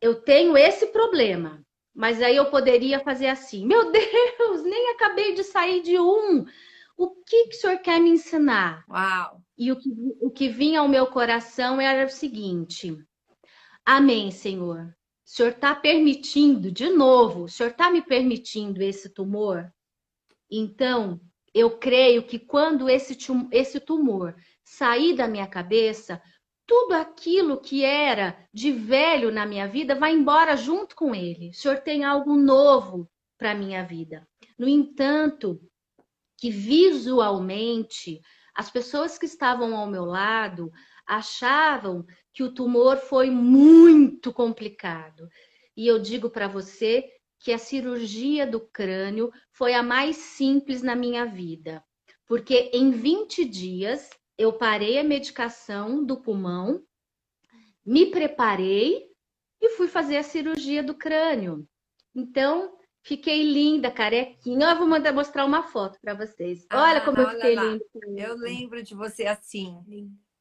eu 0.00 0.20
tenho 0.22 0.56
esse 0.56 0.86
problema. 0.88 1.63
Mas 1.94 2.20
aí 2.20 2.36
eu 2.36 2.50
poderia 2.50 3.00
fazer 3.00 3.28
assim: 3.28 3.66
meu 3.66 3.90
Deus, 3.92 4.62
nem 4.64 4.90
acabei 4.90 5.34
de 5.34 5.44
sair 5.44 5.82
de 5.82 5.98
um. 5.98 6.44
O 6.96 7.10
que, 7.10 7.48
que 7.48 7.56
o 7.56 7.60
senhor 7.60 7.78
quer 7.78 8.00
me 8.00 8.10
ensinar? 8.10 8.84
Uau! 8.88 9.40
E 9.56 9.70
o 9.70 9.76
que, 9.76 9.90
o 10.20 10.30
que 10.30 10.48
vinha 10.48 10.80
ao 10.80 10.88
meu 10.88 11.06
coração 11.06 11.80
era 11.80 12.06
o 12.06 12.10
seguinte: 12.10 12.96
Amém, 13.84 14.30
Senhor. 14.30 14.94
O 15.26 15.30
senhor 15.30 15.52
está 15.52 15.74
permitindo, 15.74 16.70
de 16.70 16.88
novo, 16.90 17.44
o 17.44 17.48
senhor 17.48 17.70
está 17.70 17.90
me 17.90 18.02
permitindo 18.02 18.82
esse 18.82 19.08
tumor? 19.08 19.72
Então, 20.50 21.20
eu 21.54 21.78
creio 21.78 22.26
que 22.26 22.38
quando 22.38 22.90
esse, 22.90 23.16
esse 23.50 23.80
tumor 23.80 24.36
sair 24.62 25.14
da 25.14 25.26
minha 25.26 25.46
cabeça, 25.46 26.20
tudo 26.66 26.94
aquilo 26.94 27.60
que 27.60 27.84
era 27.84 28.36
de 28.52 28.72
velho 28.72 29.30
na 29.30 29.44
minha 29.44 29.68
vida 29.68 29.94
vai 29.94 30.12
embora 30.12 30.56
junto 30.56 30.96
com 30.96 31.14
ele. 31.14 31.50
O 31.50 31.54
Senhor 31.54 31.78
tem 31.78 32.04
algo 32.04 32.36
novo 32.36 33.08
para 33.38 33.52
a 33.52 33.54
minha 33.54 33.84
vida. 33.84 34.26
No 34.58 34.68
entanto, 34.68 35.60
que 36.38 36.50
visualmente 36.50 38.20
as 38.54 38.70
pessoas 38.70 39.18
que 39.18 39.26
estavam 39.26 39.76
ao 39.76 39.86
meu 39.86 40.04
lado 40.04 40.70
achavam 41.06 42.04
que 42.32 42.42
o 42.42 42.52
tumor 42.52 42.96
foi 42.96 43.30
muito 43.30 44.32
complicado. 44.32 45.28
E 45.76 45.86
eu 45.86 45.98
digo 45.98 46.30
para 46.30 46.48
você 46.48 47.04
que 47.40 47.52
a 47.52 47.58
cirurgia 47.58 48.46
do 48.46 48.60
crânio 48.60 49.30
foi 49.52 49.74
a 49.74 49.82
mais 49.82 50.16
simples 50.16 50.82
na 50.82 50.94
minha 50.94 51.26
vida, 51.26 51.84
porque 52.26 52.70
em 52.72 52.90
20 52.90 53.44
dias 53.44 54.08
eu 54.36 54.52
parei 54.52 54.98
a 54.98 55.04
medicação 55.04 56.04
do 56.04 56.20
pulmão, 56.20 56.82
me 57.84 58.06
preparei 58.06 59.10
e 59.60 59.70
fui 59.70 59.88
fazer 59.88 60.16
a 60.16 60.22
cirurgia 60.22 60.82
do 60.82 60.94
crânio. 60.94 61.66
Então, 62.14 62.76
fiquei 63.02 63.42
linda, 63.42 63.90
carequinha. 63.90 64.70
Eu 64.70 64.78
vou 64.78 64.86
mandar 64.86 65.12
mostrar 65.12 65.44
uma 65.44 65.62
foto 65.62 65.98
para 66.00 66.14
vocês. 66.14 66.66
Ah, 66.70 66.90
olha 66.90 67.00
como 67.00 67.18
eu 67.18 67.30
fiquei 67.30 67.54
linda. 67.54 67.84
Eu 68.16 68.36
lembro 68.36 68.82
de 68.82 68.94
você 68.94 69.26
assim, 69.26 69.78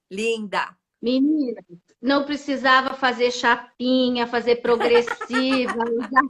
linda. 0.09 0.75
Menina, 1.01 1.61
não 2.01 2.23
precisava 2.23 2.93
fazer 2.95 3.29
chapinha, 3.29 4.25
fazer 4.25 4.57
progressiva, 4.57 5.75
usar, 5.99 6.21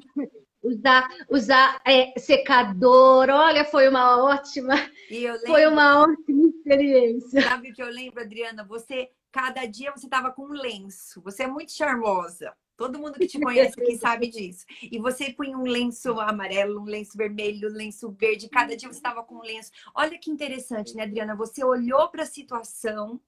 usar, 0.63 1.09
usar 1.29 1.81
é, 1.85 2.17
secador. 2.17 3.29
Olha, 3.29 3.65
foi 3.65 3.87
uma 3.87 4.23
ótima, 4.23 4.75
lembro, 5.09 5.39
foi 5.45 5.67
uma 5.67 6.03
ótima 6.03 6.47
experiência. 6.47 7.41
Sabe 7.41 7.71
o 7.71 7.73
que 7.73 7.83
eu 7.83 7.89
lembro, 7.89 8.21
Adriana? 8.21 8.63
Você, 8.63 9.09
cada 9.31 9.65
dia 9.65 9.91
você 9.91 10.05
estava 10.05 10.31
com 10.31 10.43
um 10.43 10.53
lenço. 10.53 11.21
Você 11.21 11.43
é 11.43 11.47
muito 11.47 11.71
charmosa. 11.73 12.53
Todo 12.75 12.97
mundo 12.97 13.19
que 13.19 13.27
te 13.27 13.39
conhece 13.39 13.79
aqui 13.79 13.97
sabe 13.97 14.27
disso. 14.27 14.65
E 14.81 14.97
você 14.97 15.31
punha 15.31 15.57
um 15.57 15.63
lenço 15.63 16.19
amarelo, 16.19 16.81
um 16.81 16.85
lenço 16.85 17.15
vermelho, 17.15 17.69
um 17.69 17.73
lenço 17.73 18.11
verde. 18.11 18.49
Cada 18.49 18.75
dia 18.75 18.89
você 18.89 18.97
estava 18.97 19.23
com 19.23 19.35
um 19.35 19.43
lenço. 19.43 19.71
Olha 19.93 20.17
que 20.17 20.31
interessante, 20.31 20.95
né, 20.95 21.03
Adriana? 21.03 21.35
Você 21.35 21.63
olhou 21.63 22.09
para 22.09 22.23
a 22.23 22.27
situação 22.27 23.21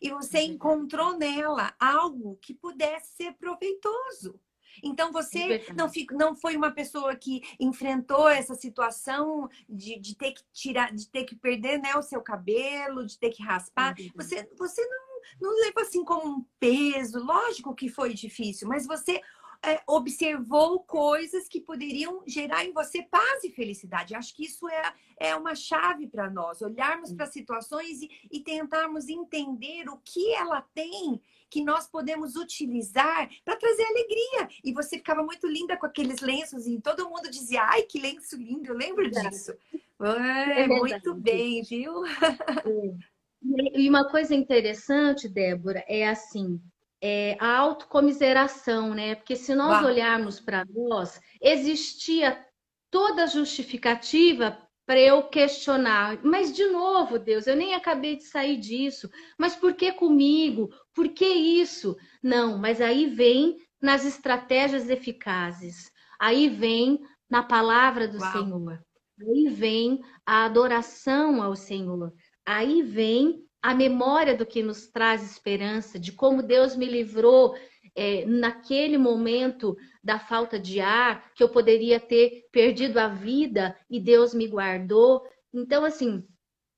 e 0.00 0.10
você 0.10 0.42
encontrou 0.42 1.18
nela 1.18 1.74
algo 1.80 2.38
que 2.40 2.54
pudesse 2.54 3.16
ser 3.16 3.32
proveitoso. 3.32 4.38
Então 4.82 5.12
você 5.12 5.64
não, 5.76 5.88
fico, 5.88 6.14
não 6.14 6.34
foi 6.34 6.56
uma 6.56 6.70
pessoa 6.70 7.14
que 7.16 7.42
enfrentou 7.58 8.28
essa 8.28 8.54
situação 8.54 9.48
de, 9.68 9.98
de 9.98 10.16
ter 10.16 10.32
que 10.32 10.42
tirar, 10.52 10.92
de 10.92 11.08
ter 11.08 11.24
que 11.24 11.36
perder 11.36 11.78
né, 11.78 11.94
o 11.96 12.02
seu 12.02 12.20
cabelo, 12.20 13.06
de 13.06 13.18
ter 13.18 13.30
que 13.30 13.42
raspar. 13.42 13.94
Você, 14.14 14.48
você 14.56 14.84
não, 14.86 15.50
não 15.50 15.60
levou 15.64 15.82
assim 15.82 16.04
como 16.04 16.38
um 16.38 16.46
peso. 16.58 17.18
Lógico 17.24 17.74
que 17.74 17.88
foi 17.88 18.14
difícil, 18.14 18.68
mas 18.68 18.86
você 18.86 19.20
é, 19.64 19.80
observou 19.86 20.80
coisas 20.80 21.46
que 21.46 21.60
poderiam 21.60 22.22
gerar 22.26 22.64
em 22.64 22.72
você 22.72 23.02
paz 23.02 23.44
e 23.44 23.50
felicidade. 23.50 24.14
Acho 24.14 24.34
que 24.34 24.44
isso 24.44 24.68
é, 24.68 24.94
é 25.18 25.36
uma 25.36 25.54
chave 25.54 26.08
para 26.08 26.28
nós, 26.28 26.60
olharmos 26.60 27.12
para 27.12 27.26
situações 27.26 28.02
e, 28.02 28.10
e 28.30 28.40
tentarmos 28.40 29.08
entender 29.08 29.88
o 29.88 29.98
que 29.98 30.32
ela 30.34 30.60
tem 30.74 31.20
que 31.52 31.62
nós 31.62 31.86
podemos 31.86 32.34
utilizar 32.34 33.28
para 33.44 33.56
trazer 33.56 33.84
alegria. 33.84 34.48
E 34.64 34.72
você 34.72 34.96
ficava 34.96 35.22
muito 35.22 35.46
linda 35.46 35.76
com 35.76 35.84
aqueles 35.84 36.20
lenços 36.20 36.66
e 36.66 36.80
todo 36.80 37.10
mundo 37.10 37.30
dizia: 37.30 37.62
ai, 37.62 37.82
que 37.82 38.00
lenço 38.00 38.36
lindo, 38.36 38.68
eu 38.68 38.74
lembro 38.74 39.08
disso. 39.10 39.52
É, 40.00 40.62
é 40.62 40.66
muito 40.66 41.14
bem, 41.14 41.62
viu? 41.62 42.06
É. 42.06 43.78
E 43.78 43.88
uma 43.88 44.08
coisa 44.08 44.34
interessante, 44.34 45.28
Débora, 45.28 45.84
é 45.86 46.08
assim, 46.08 46.58
é 47.02 47.36
a 47.38 47.58
autocomiseração, 47.58 48.94
né? 48.94 49.16
Porque 49.16 49.36
se 49.36 49.54
nós 49.54 49.82
Uau. 49.82 49.86
olharmos 49.86 50.40
para 50.40 50.64
nós, 50.64 51.20
existia 51.40 52.46
toda 52.90 53.26
justificativa 53.26 54.56
para 54.86 55.00
eu 55.00 55.22
questionar. 55.24 56.18
Mas, 56.22 56.54
de 56.54 56.66
novo, 56.66 57.18
Deus, 57.18 57.46
eu 57.46 57.56
nem 57.56 57.74
acabei 57.74 58.16
de 58.16 58.24
sair 58.24 58.56
disso. 58.56 59.08
Mas 59.38 59.54
por 59.54 59.74
que 59.74 59.92
comigo? 59.92 60.70
Por 60.94 61.08
que 61.08 61.26
isso? 61.26 61.96
Não, 62.22 62.58
mas 62.58 62.80
aí 62.80 63.06
vem 63.06 63.56
nas 63.80 64.04
estratégias 64.04 64.88
eficazes. 64.88 65.90
Aí 66.20 66.48
vem 66.48 67.00
na 67.30 67.42
palavra 67.42 68.06
do 68.06 68.18
Uau. 68.18 68.32
Senhor. 68.32 68.84
Aí 69.20 69.48
vem 69.48 70.00
a 70.26 70.44
adoração 70.44 71.42
ao 71.42 71.54
Senhor. 71.54 72.12
Aí 72.44 72.82
vem 72.82 73.44
a 73.62 73.74
memória 73.74 74.36
do 74.36 74.44
que 74.44 74.62
nos 74.62 74.88
traz 74.88 75.22
esperança, 75.22 75.98
de 75.98 76.10
como 76.10 76.42
Deus 76.42 76.74
me 76.74 76.86
livrou 76.86 77.54
é, 77.94 78.24
naquele 78.24 78.96
momento 78.96 79.76
da 80.02 80.18
falta 80.18 80.58
de 80.58 80.80
ar, 80.80 81.32
que 81.34 81.42
eu 81.42 81.48
poderia 81.48 82.00
ter 82.00 82.48
perdido 82.50 82.98
a 82.98 83.08
vida 83.08 83.76
e 83.90 84.00
Deus 84.00 84.34
me 84.34 84.46
guardou. 84.48 85.22
Então, 85.52 85.84
assim, 85.84 86.26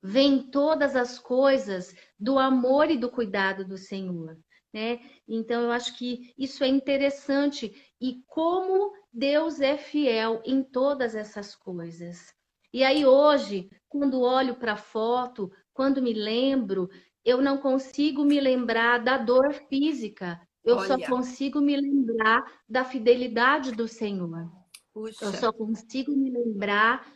vem 0.01 0.43
todas 0.51 0.95
as 0.95 1.17
coisas 1.17 1.95
do 2.19 2.37
amor 2.37 2.91
e 2.91 2.97
do 2.97 3.09
cuidado 3.09 3.65
do 3.65 3.77
Senhor. 3.77 4.37
Né? 4.73 4.99
Então, 5.27 5.63
eu 5.63 5.71
acho 5.71 5.97
que 5.97 6.33
isso 6.37 6.63
é 6.63 6.67
interessante 6.67 7.73
e 7.99 8.21
como 8.27 8.91
Deus 9.11 9.61
é 9.61 9.77
fiel 9.77 10.41
em 10.45 10.61
todas 10.61 11.15
essas 11.15 11.55
coisas. 11.55 12.33
E 12.73 12.83
aí, 12.83 13.05
hoje, 13.05 13.69
quando 13.87 14.19
olho 14.19 14.55
para 14.55 14.73
a 14.73 14.77
foto, 14.77 15.49
quando 15.73 16.01
me 16.01 16.13
lembro, 16.13 16.89
eu 17.23 17.41
não 17.41 17.57
consigo 17.57 18.25
me 18.25 18.39
lembrar 18.39 18.97
da 18.97 19.17
dor 19.17 19.53
física, 19.69 20.39
eu 20.65 20.77
Olha. 20.77 20.87
só 20.87 20.97
consigo 21.05 21.61
me 21.61 21.75
lembrar 21.75 22.43
da 22.67 22.83
fidelidade 22.83 23.71
do 23.71 23.87
Senhor. 23.87 24.51
Puxa. 24.93 25.25
Eu 25.25 25.33
só 25.33 25.53
consigo 25.53 26.11
me 26.11 26.31
lembrar 26.31 27.07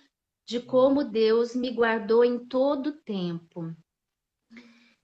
de 0.45 0.59
como 0.59 1.03
Deus 1.03 1.55
me 1.55 1.71
guardou 1.71 2.23
em 2.23 2.39
todo 2.39 2.87
o 2.87 2.97
tempo. 3.01 3.75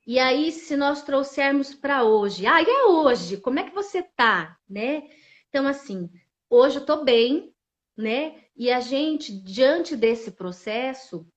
E 0.05 0.19
aí, 0.19 0.51
se 0.51 0.77
nós 0.77 1.01
trouxermos 1.01 1.73
para 1.73 2.03
hoje, 2.03 2.45
ah, 2.45 2.61
e 2.61 2.65
é 2.65 2.85
hoje, 2.85 3.37
como 3.37 3.59
é 3.59 3.63
que 3.63 3.73
você 3.73 4.03
tá, 4.03 4.55
né? 4.69 5.09
Então, 5.49 5.67
assim, 5.67 6.09
hoje 6.47 6.77
eu 6.77 6.85
tô 6.85 7.03
bem, 7.03 7.51
né? 7.97 8.43
E 8.55 8.71
a 8.71 8.79
gente, 8.79 9.31
diante 9.31 9.95
desse 9.95 10.31
processo, 10.31 11.27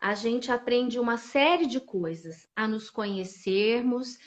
a 0.00 0.14
gente 0.14 0.50
aprende 0.50 0.98
uma 0.98 1.16
série 1.16 1.66
de 1.66 1.80
coisas, 1.80 2.48
a 2.56 2.66
nos 2.66 2.90
conhecermos, 2.90 4.18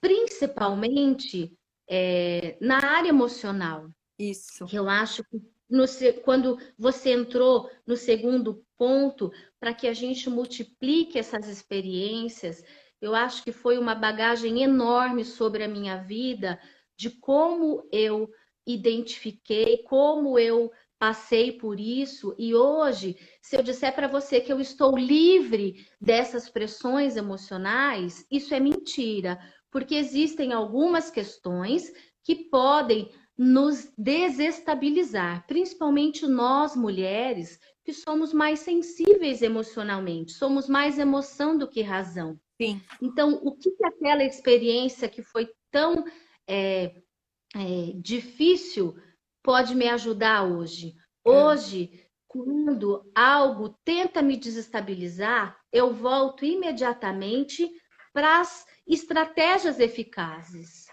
principalmente 0.00 1.55
é, 1.88 2.56
na 2.60 2.76
área 2.76 3.08
emocional. 3.08 3.88
Isso. 4.18 4.66
Eu 4.72 4.88
acho 4.88 5.22
que 5.24 5.40
no, 5.68 5.84
quando 6.22 6.58
você 6.78 7.12
entrou 7.12 7.70
no 7.86 7.96
segundo 7.96 8.64
ponto, 8.76 9.30
para 9.58 9.74
que 9.74 9.86
a 9.86 9.92
gente 9.92 10.28
multiplique 10.30 11.18
essas 11.18 11.48
experiências, 11.48 12.62
eu 13.00 13.14
acho 13.14 13.42
que 13.42 13.52
foi 13.52 13.78
uma 13.78 13.94
bagagem 13.94 14.62
enorme 14.62 15.24
sobre 15.24 15.64
a 15.64 15.68
minha 15.68 15.96
vida, 15.96 16.58
de 16.96 17.10
como 17.10 17.86
eu 17.92 18.30
identifiquei, 18.66 19.78
como 19.84 20.38
eu 20.38 20.70
passei 20.98 21.52
por 21.52 21.78
isso 21.78 22.34
e 22.38 22.54
hoje, 22.54 23.16
se 23.42 23.54
eu 23.54 23.62
disser 23.62 23.94
para 23.94 24.08
você 24.08 24.40
que 24.40 24.50
eu 24.50 24.58
estou 24.58 24.96
livre 24.96 25.86
dessas 26.00 26.48
pressões 26.48 27.16
emocionais, 27.16 28.26
isso 28.30 28.54
é 28.54 28.60
mentira, 28.60 29.38
porque 29.70 29.94
existem 29.94 30.52
algumas 30.52 31.10
questões 31.10 31.92
que 32.22 32.34
podem 32.34 33.10
nos 33.36 33.92
desestabilizar, 33.98 35.46
principalmente 35.46 36.26
nós 36.26 36.74
mulheres, 36.74 37.60
que 37.84 37.92
somos 37.92 38.32
mais 38.32 38.60
sensíveis 38.60 39.42
emocionalmente, 39.42 40.32
somos 40.32 40.68
mais 40.68 40.98
emoção 40.98 41.56
do 41.56 41.68
que 41.68 41.82
razão. 41.82 42.40
Sim. 42.60 42.80
Então, 43.00 43.38
o 43.42 43.54
que, 43.54 43.70
que 43.70 43.86
aquela 43.86 44.24
experiência 44.24 45.08
que 45.08 45.22
foi 45.22 45.48
tão 45.70 46.04
é, 46.48 46.96
é, 47.54 47.92
difícil 47.96 48.96
pode 49.42 49.74
me 49.74 49.88
ajudar 49.88 50.42
hoje? 50.42 50.94
É. 51.24 51.30
Hoje, 51.30 52.06
quando 52.26 53.08
algo 53.14 53.76
tenta 53.84 54.22
me 54.22 54.36
desestabilizar, 54.36 55.56
eu 55.70 55.92
volto 55.92 56.44
imediatamente 56.44 57.70
para 58.16 58.40
as 58.40 58.64
estratégias 58.88 59.78
eficazes. 59.78 60.86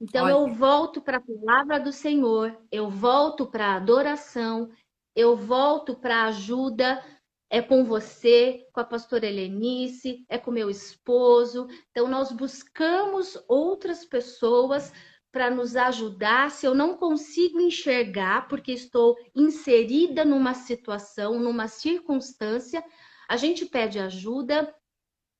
Então, 0.00 0.24
Olha. 0.24 0.32
eu 0.32 0.48
volto 0.48 1.00
para 1.00 1.18
a 1.18 1.20
palavra 1.20 1.78
do 1.78 1.92
Senhor, 1.92 2.60
eu 2.68 2.90
volto 2.90 3.46
para 3.46 3.66
a 3.66 3.76
adoração, 3.76 4.68
eu 5.14 5.36
volto 5.36 5.94
para 5.94 6.16
a 6.16 6.24
ajuda. 6.24 7.00
É 7.48 7.62
com 7.62 7.84
você, 7.84 8.66
com 8.72 8.80
a 8.80 8.84
pastora 8.84 9.24
Helenice, 9.24 10.26
é 10.28 10.36
com 10.36 10.50
meu 10.50 10.68
esposo. 10.68 11.68
Então, 11.92 12.08
nós 12.08 12.32
buscamos 12.32 13.40
outras 13.46 14.04
pessoas 14.04 14.92
para 15.30 15.48
nos 15.48 15.76
ajudar 15.76 16.50
se 16.50 16.66
eu 16.66 16.74
não 16.74 16.96
consigo 16.96 17.60
enxergar, 17.60 18.48
porque 18.48 18.72
estou 18.72 19.16
inserida 19.32 20.24
numa 20.24 20.54
situação, 20.54 21.38
numa 21.38 21.68
circunstância. 21.68 22.84
A 23.28 23.36
gente 23.36 23.64
pede 23.64 24.00
ajuda 24.00 24.74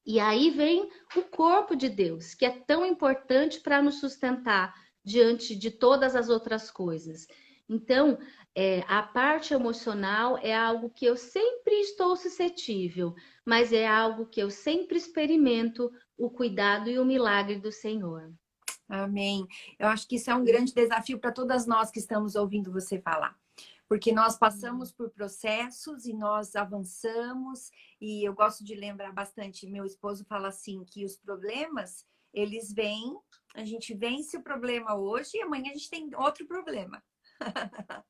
e 0.07 0.21
aí 0.21 0.51
vem 0.51 0.89
o 1.17 1.23
corpo 1.23 1.75
de 1.75 1.89
Deus, 1.89 2.35
que 2.35 2.45
é 2.45 2.51
tão 2.51 2.85
importante 2.85 3.61
para 3.61 3.83
nos 3.83 4.01
sustentar 4.01 4.75
diante 5.03 5.57
de 5.57 5.71
todas 5.71 6.15
as 6.15 6.29
outras 6.29 6.71
coisas. 6.71 7.27
Então, 7.69 8.19
é, 8.55 8.85
a 8.87 9.03
parte 9.03 9.55
emocional 9.55 10.39
é 10.39 10.55
algo 10.55 10.91
que 10.91 11.07
eu 11.07 11.17
sempre 11.17 11.75
estou 11.81 12.17
suscetível, 12.17 13.15
mas 13.45 13.73
é 13.73 13.87
algo 13.87 14.27
que 14.27 14.41
eu 14.41 14.51
sempre 14.51 14.99
experimento 14.99 15.91
o 16.17 16.31
cuidado 16.31 16.91
e 16.91 16.99
o 16.99 17.05
milagre 17.05 17.59
do 17.59 17.73
Senhor. 17.73 18.33
Amém. 18.89 19.47
Eu 19.79 19.89
acho 19.89 20.07
que 20.07 20.17
isso 20.17 20.31
é 20.31 20.35
um 20.35 20.45
grande 20.45 20.75
desafio 20.75 21.19
para 21.19 21.33
todas 21.33 21.67
nós 21.67 21.91
que 21.91 21.99
estamos 21.99 22.35
ouvindo 22.35 22.71
você 22.71 23.01
falar 23.01 23.35
porque 23.89 24.13
nós 24.13 24.39
passamos 24.39 24.93
por 24.93 25.11
processos 25.11 26.07
e 26.07 26.15
nós 26.15 26.57
avançamos 26.57 27.71
e 28.01 28.27
eu 28.27 28.35
gosto 28.35 28.65
de 28.65 28.75
lembrar 28.75 29.13
bastante, 29.13 29.67
meu 29.67 29.85
esposo 29.85 30.25
fala 30.25 30.49
assim 30.49 30.85
que 30.85 31.05
os 31.05 31.17
problemas, 31.17 32.07
eles 32.33 32.73
vêm, 32.73 33.17
a 33.55 33.65
gente 33.65 33.95
vence 33.95 34.37
o 34.37 34.43
problema 34.43 34.95
hoje 34.97 35.31
e 35.35 35.43
amanhã 35.43 35.71
a 35.71 35.75
gente 35.75 35.91
tem 35.91 36.11
outro 36.17 36.47
problema. 36.47 37.03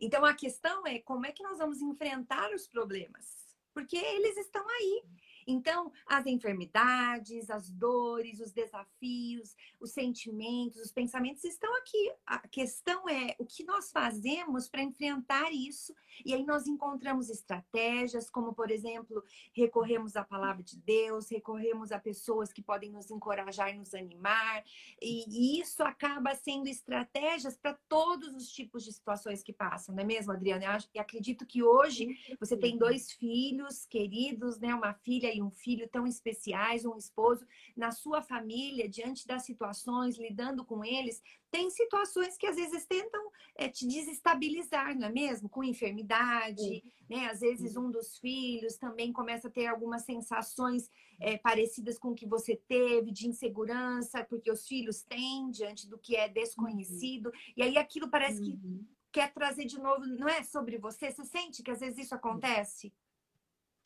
então 0.00 0.24
a 0.24 0.34
questão 0.34 0.86
é 0.86 0.98
como 1.00 1.26
é 1.26 1.32
que 1.32 1.42
nós 1.42 1.58
vamos 1.58 1.80
enfrentar 1.80 2.52
os 2.52 2.66
problemas? 2.66 3.44
Porque 3.72 3.96
eles 3.96 4.36
estão 4.36 4.64
aí. 4.68 5.02
Então, 5.46 5.92
as 6.06 6.26
enfermidades, 6.26 7.50
as 7.50 7.70
dores, 7.70 8.40
os 8.40 8.52
desafios, 8.52 9.56
os 9.80 9.92
sentimentos, 9.92 10.80
os 10.80 10.92
pensamentos 10.92 11.44
estão 11.44 11.74
aqui. 11.76 12.12
A 12.26 12.38
questão 12.48 13.08
é 13.08 13.34
o 13.38 13.44
que 13.44 13.64
nós 13.64 13.90
fazemos 13.90 14.68
para 14.68 14.82
enfrentar 14.82 15.52
isso. 15.52 15.94
E 16.24 16.34
aí 16.34 16.44
nós 16.44 16.66
encontramos 16.66 17.28
estratégias, 17.28 18.30
como, 18.30 18.54
por 18.54 18.70
exemplo, 18.70 19.22
recorremos 19.52 20.16
à 20.16 20.24
palavra 20.24 20.62
de 20.62 20.76
Deus, 20.78 21.28
recorremos 21.28 21.92
a 21.92 21.98
pessoas 21.98 22.52
que 22.52 22.62
podem 22.62 22.90
nos 22.90 23.10
encorajar 23.10 23.70
e 23.70 23.78
nos 23.78 23.94
animar. 23.94 24.64
E, 25.00 25.24
e 25.28 25.60
isso 25.60 25.82
acaba 25.82 26.34
sendo 26.34 26.68
estratégias 26.68 27.56
para 27.56 27.74
todos 27.88 28.34
os 28.34 28.48
tipos 28.48 28.84
de 28.84 28.92
situações 28.92 29.42
que 29.42 29.52
passam, 29.52 29.94
não 29.94 30.02
é 30.02 30.06
mesmo, 30.06 30.32
Adriana? 30.32 30.78
Eu 30.94 31.02
acredito 31.02 31.46
que 31.46 31.62
hoje 31.62 32.16
você 32.38 32.56
tem 32.56 32.76
dois 32.78 33.12
filhos 33.12 33.86
queridos, 33.86 34.58
né? 34.58 34.74
Uma 34.74 34.94
filha 34.94 35.33
e 35.34 35.42
um 35.42 35.50
filho 35.50 35.88
tão 35.88 36.06
especiais, 36.06 36.84
um 36.84 36.96
esposo, 36.96 37.46
na 37.76 37.90
sua 37.90 38.22
família, 38.22 38.88
diante 38.88 39.26
das 39.26 39.44
situações, 39.44 40.16
lidando 40.16 40.64
com 40.64 40.84
eles, 40.84 41.22
tem 41.50 41.70
situações 41.70 42.36
que 42.36 42.46
às 42.46 42.56
vezes 42.56 42.84
tentam 42.86 43.22
é, 43.56 43.68
te 43.68 43.86
desestabilizar, 43.86 44.96
não 44.98 45.06
é 45.06 45.12
mesmo? 45.12 45.48
Com 45.48 45.62
enfermidade, 45.62 46.60
Sim. 46.60 46.82
né? 47.08 47.26
Às 47.26 47.40
vezes 47.40 47.76
um 47.76 47.90
dos 47.90 48.18
filhos 48.18 48.76
também 48.76 49.12
começa 49.12 49.48
a 49.48 49.50
ter 49.50 49.66
algumas 49.66 50.02
sensações 50.04 50.90
é, 51.20 51.38
parecidas 51.38 51.98
com 51.98 52.08
o 52.08 52.14
que 52.14 52.26
você 52.26 52.56
teve, 52.68 53.12
de 53.12 53.28
insegurança, 53.28 54.24
porque 54.24 54.50
os 54.50 54.66
filhos 54.66 55.02
têm 55.02 55.50
diante 55.50 55.88
do 55.88 55.98
que 55.98 56.16
é 56.16 56.28
desconhecido, 56.28 57.26
uhum. 57.26 57.32
e 57.56 57.62
aí 57.62 57.78
aquilo 57.78 58.10
parece 58.10 58.40
que 58.40 58.50
uhum. 58.50 58.84
quer 59.12 59.32
trazer 59.32 59.64
de 59.64 59.78
novo, 59.78 60.04
não 60.06 60.28
é 60.28 60.42
sobre 60.42 60.78
você? 60.78 61.10
Você 61.10 61.24
sente 61.24 61.62
que 61.62 61.70
às 61.70 61.80
vezes 61.80 62.06
isso 62.06 62.14
acontece? 62.14 62.92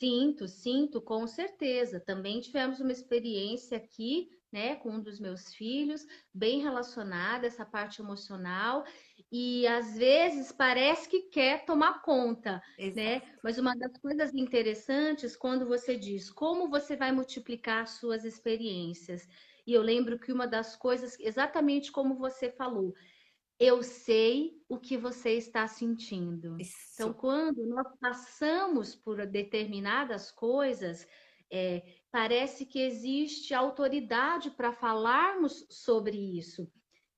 Sinto, 0.00 0.46
sinto, 0.46 1.00
com 1.02 1.26
certeza. 1.26 1.98
Também 2.00 2.40
tivemos 2.40 2.78
uma 2.80 2.92
experiência 2.92 3.76
aqui, 3.76 4.28
né, 4.52 4.76
com 4.76 4.90
um 4.92 5.00
dos 5.02 5.18
meus 5.20 5.52
filhos, 5.54 6.06
bem 6.32 6.60
relacionada 6.60 7.46
essa 7.46 7.66
parte 7.66 8.00
emocional, 8.00 8.84
e 9.30 9.66
às 9.66 9.98
vezes 9.98 10.52
parece 10.52 11.08
que 11.08 11.22
quer 11.30 11.64
tomar 11.64 12.00
conta, 12.02 12.62
né? 12.94 13.16
Exato. 13.16 13.26
né? 13.26 13.38
Mas 13.42 13.58
uma 13.58 13.74
das 13.76 13.92
coisas 14.00 14.32
interessantes 14.34 15.36
quando 15.36 15.66
você 15.66 15.96
diz 15.98 16.30
como 16.30 16.68
você 16.70 16.96
vai 16.96 17.12
multiplicar 17.12 17.86
suas 17.88 18.24
experiências. 18.24 19.26
E 19.66 19.72
eu 19.74 19.82
lembro 19.82 20.18
que 20.18 20.32
uma 20.32 20.46
das 20.46 20.76
coisas, 20.76 21.18
exatamente 21.20 21.92
como 21.92 22.16
você 22.16 22.50
falou, 22.50 22.94
eu 23.58 23.82
sei 23.82 24.62
o 24.68 24.78
que 24.78 24.96
você 24.96 25.32
está 25.32 25.66
sentindo. 25.66 26.56
Isso. 26.60 26.76
Então, 26.94 27.12
quando 27.12 27.66
nós 27.66 27.88
passamos 28.00 28.94
por 28.94 29.26
determinadas 29.26 30.30
coisas, 30.30 31.06
é, 31.50 31.82
parece 32.10 32.64
que 32.64 32.80
existe 32.80 33.54
autoridade 33.54 34.50
para 34.50 34.72
falarmos 34.72 35.66
sobre 35.70 36.16
isso. 36.38 36.70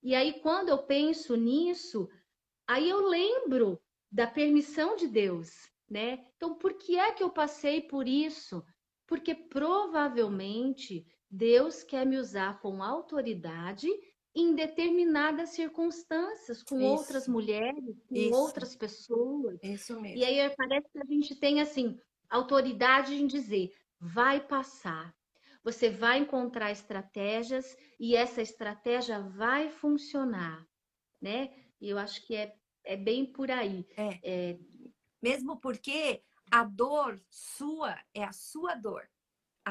E 0.03 0.14
aí, 0.14 0.41
quando 0.41 0.70
eu 0.70 0.78
penso 0.78 1.36
nisso, 1.36 2.09
aí 2.66 2.88
eu 2.88 3.07
lembro 3.07 3.78
da 4.11 4.26
permissão 4.26 4.97
de 4.97 5.07
Deus, 5.07 5.51
né? 5.88 6.24
Então, 6.36 6.55
por 6.55 6.74
que 6.74 6.99
é 6.99 7.12
que 7.12 7.22
eu 7.22 7.30
passei 7.30 7.82
por 7.82 8.09
isso? 8.09 8.64
Porque 9.07 9.34
provavelmente 9.34 11.07
Deus 11.28 11.82
quer 11.82 12.07
me 12.07 12.16
usar 12.16 12.61
com 12.61 12.82
autoridade 12.82 13.88
em 14.41 14.55
determinadas 14.55 15.51
circunstâncias, 15.51 16.62
com 16.62 16.76
Isso. 16.76 16.86
outras 16.86 17.28
mulheres, 17.28 18.03
com 18.09 18.14
Isso. 18.14 18.34
outras 18.34 18.74
pessoas. 18.74 19.59
Isso 19.62 20.01
mesmo. 20.01 20.18
E 20.18 20.24
aí 20.24 20.55
parece 20.57 20.88
que 20.91 20.99
a 20.99 21.05
gente 21.05 21.34
tem 21.36 21.61
assim 21.61 21.99
autoridade 22.28 23.14
em 23.14 23.26
dizer, 23.26 23.72
vai 23.99 24.41
passar. 24.41 25.14
Você 25.62 25.91
vai 25.91 26.18
encontrar 26.18 26.70
estratégias 26.70 27.76
e 27.99 28.16
essa 28.16 28.41
estratégia 28.41 29.20
vai 29.20 29.68
funcionar, 29.68 30.66
né? 31.20 31.53
E 31.80 31.91
eu 31.91 31.99
acho 31.99 32.26
que 32.26 32.34
é, 32.34 32.55
é 32.84 32.97
bem 32.97 33.26
por 33.26 33.51
aí. 33.51 33.86
É. 33.97 34.18
é... 34.22 34.59
Mesmo 35.22 35.61
porque 35.61 36.22
a 36.51 36.64
dor 36.64 37.20
sua 37.28 37.95
é 38.14 38.24
a 38.24 38.32
sua 38.32 38.74
dor. 38.74 39.07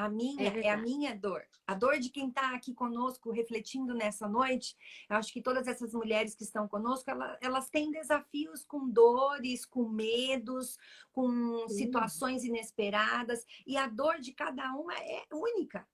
A 0.00 0.08
minha 0.08 0.48
é, 0.48 0.60
é, 0.60 0.70
a 0.70 0.78
minha 0.78 1.14
dor. 1.14 1.42
A 1.66 1.74
dor 1.74 1.98
de 1.98 2.08
quem 2.08 2.28
está 2.28 2.54
aqui 2.54 2.72
conosco, 2.72 3.30
refletindo 3.30 3.92
nessa 3.92 4.26
noite. 4.26 4.74
Eu 5.10 5.16
acho 5.16 5.30
que 5.30 5.42
todas 5.42 5.68
essas 5.68 5.92
mulheres 5.92 6.34
que 6.34 6.42
estão 6.42 6.66
conosco, 6.66 7.10
elas, 7.10 7.36
elas 7.42 7.68
têm 7.68 7.90
desafios 7.90 8.64
com 8.64 8.88
dores, 8.88 9.66
com 9.66 9.86
medos, 9.90 10.78
com 11.12 11.68
Sim. 11.68 11.74
situações 11.74 12.44
inesperadas. 12.44 13.44
E 13.66 13.76
a 13.76 13.86
dor 13.88 14.20
de 14.20 14.32
cada 14.32 14.72
uma 14.72 14.94
é 14.94 15.22
única. 15.30 15.86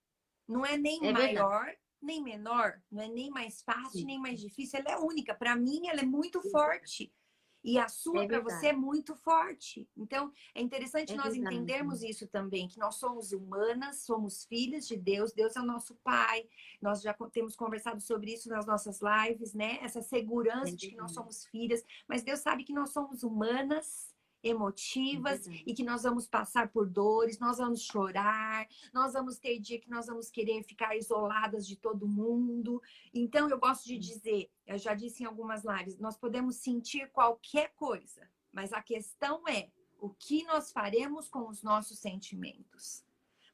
Não 0.47 0.65
é 0.65 0.77
nem 0.77 1.05
é 1.05 1.11
maior, 1.11 1.65
verdade. 1.65 1.77
nem 2.01 2.23
menor. 2.23 2.81
Não 2.89 3.03
é 3.03 3.09
nem 3.09 3.29
mais 3.29 3.61
fácil, 3.61 3.99
Sim. 3.99 4.05
nem 4.05 4.19
mais 4.19 4.39
difícil. 4.39 4.79
Ela 4.79 4.91
é 4.91 4.97
única. 4.97 5.35
Para 5.35 5.53
mim, 5.57 5.87
ela 5.87 5.99
é 5.99 6.05
muito 6.05 6.41
Sim. 6.41 6.49
forte. 6.49 7.13
E 7.63 7.77
a 7.77 7.87
sua 7.87 8.23
é 8.23 8.27
para 8.27 8.39
você 8.39 8.67
é 8.67 8.73
muito 8.73 9.15
forte. 9.15 9.87
Então, 9.97 10.31
é 10.53 10.61
interessante 10.61 11.13
é 11.13 11.15
nós 11.15 11.33
verdade. 11.33 11.55
entendermos 11.55 12.01
isso 12.01 12.27
também, 12.27 12.67
que 12.67 12.79
nós 12.79 12.95
somos 12.95 13.31
humanas, 13.31 14.01
somos 14.01 14.45
filhas 14.45 14.87
de 14.87 14.95
Deus, 14.95 15.33
Deus 15.33 15.55
é 15.55 15.61
o 15.61 15.65
nosso 15.65 15.95
pai. 15.95 16.47
Nós 16.81 17.01
já 17.01 17.13
temos 17.31 17.55
conversado 17.55 18.01
sobre 18.01 18.33
isso 18.33 18.49
nas 18.49 18.65
nossas 18.65 18.99
lives, 19.01 19.53
né? 19.53 19.79
Essa 19.81 20.01
segurança 20.01 20.71
é 20.71 20.75
de 20.75 20.89
que 20.89 20.95
nós 20.95 21.11
somos 21.11 21.45
filhas, 21.45 21.83
mas 22.07 22.23
Deus 22.23 22.39
sabe 22.39 22.63
que 22.63 22.73
nós 22.73 22.91
somos 22.91 23.23
humanas 23.23 24.16
emotivas 24.43 25.45
uhum. 25.45 25.63
e 25.65 25.73
que 25.73 25.83
nós 25.83 26.03
vamos 26.03 26.27
passar 26.27 26.69
por 26.69 26.89
dores, 26.89 27.39
nós 27.39 27.57
vamos 27.57 27.81
chorar, 27.81 28.67
nós 28.93 29.13
vamos 29.13 29.37
ter 29.37 29.59
dia 29.59 29.79
que 29.79 29.89
nós 29.89 30.07
vamos 30.07 30.29
querer 30.29 30.63
ficar 30.63 30.95
isoladas 30.95 31.67
de 31.67 31.75
todo 31.75 32.07
mundo. 32.07 32.81
Então, 33.13 33.49
eu 33.49 33.59
gosto 33.59 33.85
de 33.85 33.97
dizer, 33.97 34.49
eu 34.65 34.77
já 34.77 34.93
disse 34.93 35.23
em 35.23 35.25
algumas 35.25 35.63
lives, 35.63 35.97
nós 35.97 36.17
podemos 36.17 36.57
sentir 36.57 37.09
qualquer 37.11 37.73
coisa, 37.75 38.29
mas 38.51 38.71
a 38.73 38.81
questão 38.81 39.47
é 39.47 39.69
o 39.99 40.09
que 40.09 40.43
nós 40.43 40.71
faremos 40.71 41.27
com 41.27 41.47
os 41.49 41.63
nossos 41.63 41.99
sentimentos. 41.99 43.03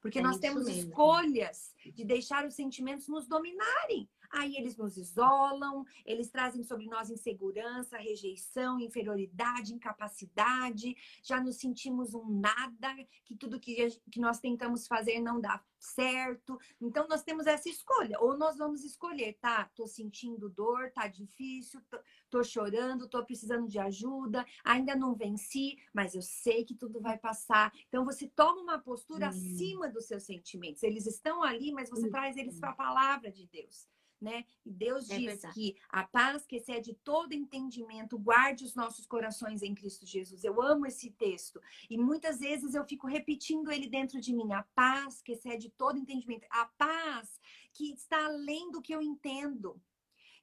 Porque 0.01 0.19
é 0.19 0.21
nós 0.21 0.37
temos 0.37 0.65
mesmo. 0.65 0.89
escolhas 0.89 1.73
de 1.95 2.03
deixar 2.03 2.45
os 2.45 2.55
sentimentos 2.55 3.07
nos 3.07 3.25
dominarem. 3.25 4.09
Aí 4.33 4.57
eles 4.57 4.75
nos 4.75 4.97
isolam, 4.97 5.85
eles 6.03 6.31
trazem 6.31 6.63
sobre 6.63 6.87
nós 6.87 7.11
insegurança, 7.11 7.97
rejeição, 7.97 8.79
inferioridade, 8.79 9.75
incapacidade, 9.75 10.97
já 11.21 11.39
nos 11.39 11.57
sentimos 11.57 12.15
um 12.15 12.39
nada, 12.39 12.95
que 13.25 13.35
tudo 13.35 13.59
que, 13.59 13.89
que 14.11 14.19
nós 14.19 14.39
tentamos 14.39 14.87
fazer 14.87 15.19
não 15.19 15.39
dá 15.39 15.63
certo. 15.77 16.59
Então 16.81 17.07
nós 17.07 17.21
temos 17.21 17.45
essa 17.45 17.69
escolha, 17.69 18.19
ou 18.19 18.35
nós 18.35 18.57
vamos 18.57 18.83
escolher, 18.83 19.37
tá? 19.39 19.69
Tô 19.75 19.85
sentindo 19.85 20.49
dor, 20.49 20.91
tá 20.91 21.07
difícil, 21.07 21.79
tô, 21.87 21.99
tô 22.31 22.43
chorando, 22.43 23.07
tô 23.07 23.23
precisando 23.23 23.67
de 23.67 23.77
ajuda, 23.77 24.43
ainda 24.63 24.95
não 24.95 25.13
venci, 25.13 25.77
mas 25.93 26.15
eu 26.15 26.23
sei 26.23 26.65
que 26.65 26.73
tudo 26.73 26.99
vai 26.99 27.19
passar. 27.19 27.71
Então 27.87 28.03
você 28.03 28.27
toma 28.27 28.61
uma 28.61 28.79
postura 28.79 29.27
hum. 29.27 29.29
acima 29.29 29.89
dos 29.89 30.05
seus 30.05 30.23
sentimentos. 30.23 30.81
Eles 30.81 31.05
estão 31.05 31.43
ali, 31.43 31.71
mas 31.71 31.87
você 31.87 32.07
hum. 32.07 32.11
traz 32.11 32.35
eles 32.35 32.59
para 32.59 32.71
a 32.71 32.75
palavra 32.75 33.31
de 33.31 33.45
Deus 33.45 33.87
né? 34.23 34.45
E 34.65 34.71
Deus 34.71 35.09
é 35.09 35.17
diz 35.17 35.25
verdade. 35.25 35.53
que 35.53 35.75
a 35.89 36.03
paz 36.03 36.45
que 36.45 36.55
excede 36.55 36.93
todo 37.03 37.33
entendimento 37.33 38.17
guarde 38.17 38.63
os 38.63 38.73
nossos 38.73 39.05
corações 39.05 39.61
em 39.61 39.75
Cristo 39.75 40.05
Jesus. 40.05 40.43
Eu 40.43 40.61
amo 40.61 40.85
esse 40.85 41.11
texto 41.11 41.61
e 41.89 41.97
muitas 41.97 42.39
vezes 42.39 42.73
eu 42.73 42.85
fico 42.85 43.05
repetindo 43.05 43.71
ele 43.71 43.87
dentro 43.87 44.19
de 44.19 44.33
mim. 44.33 44.53
A 44.53 44.63
paz 44.73 45.21
que 45.21 45.33
excede 45.33 45.69
todo 45.69 45.99
entendimento, 45.99 46.47
a 46.49 46.65
paz 46.65 47.39
que 47.73 47.91
está 47.91 48.25
além 48.25 48.71
do 48.71 48.81
que 48.81 48.95
eu 48.95 49.01
entendo 49.01 49.79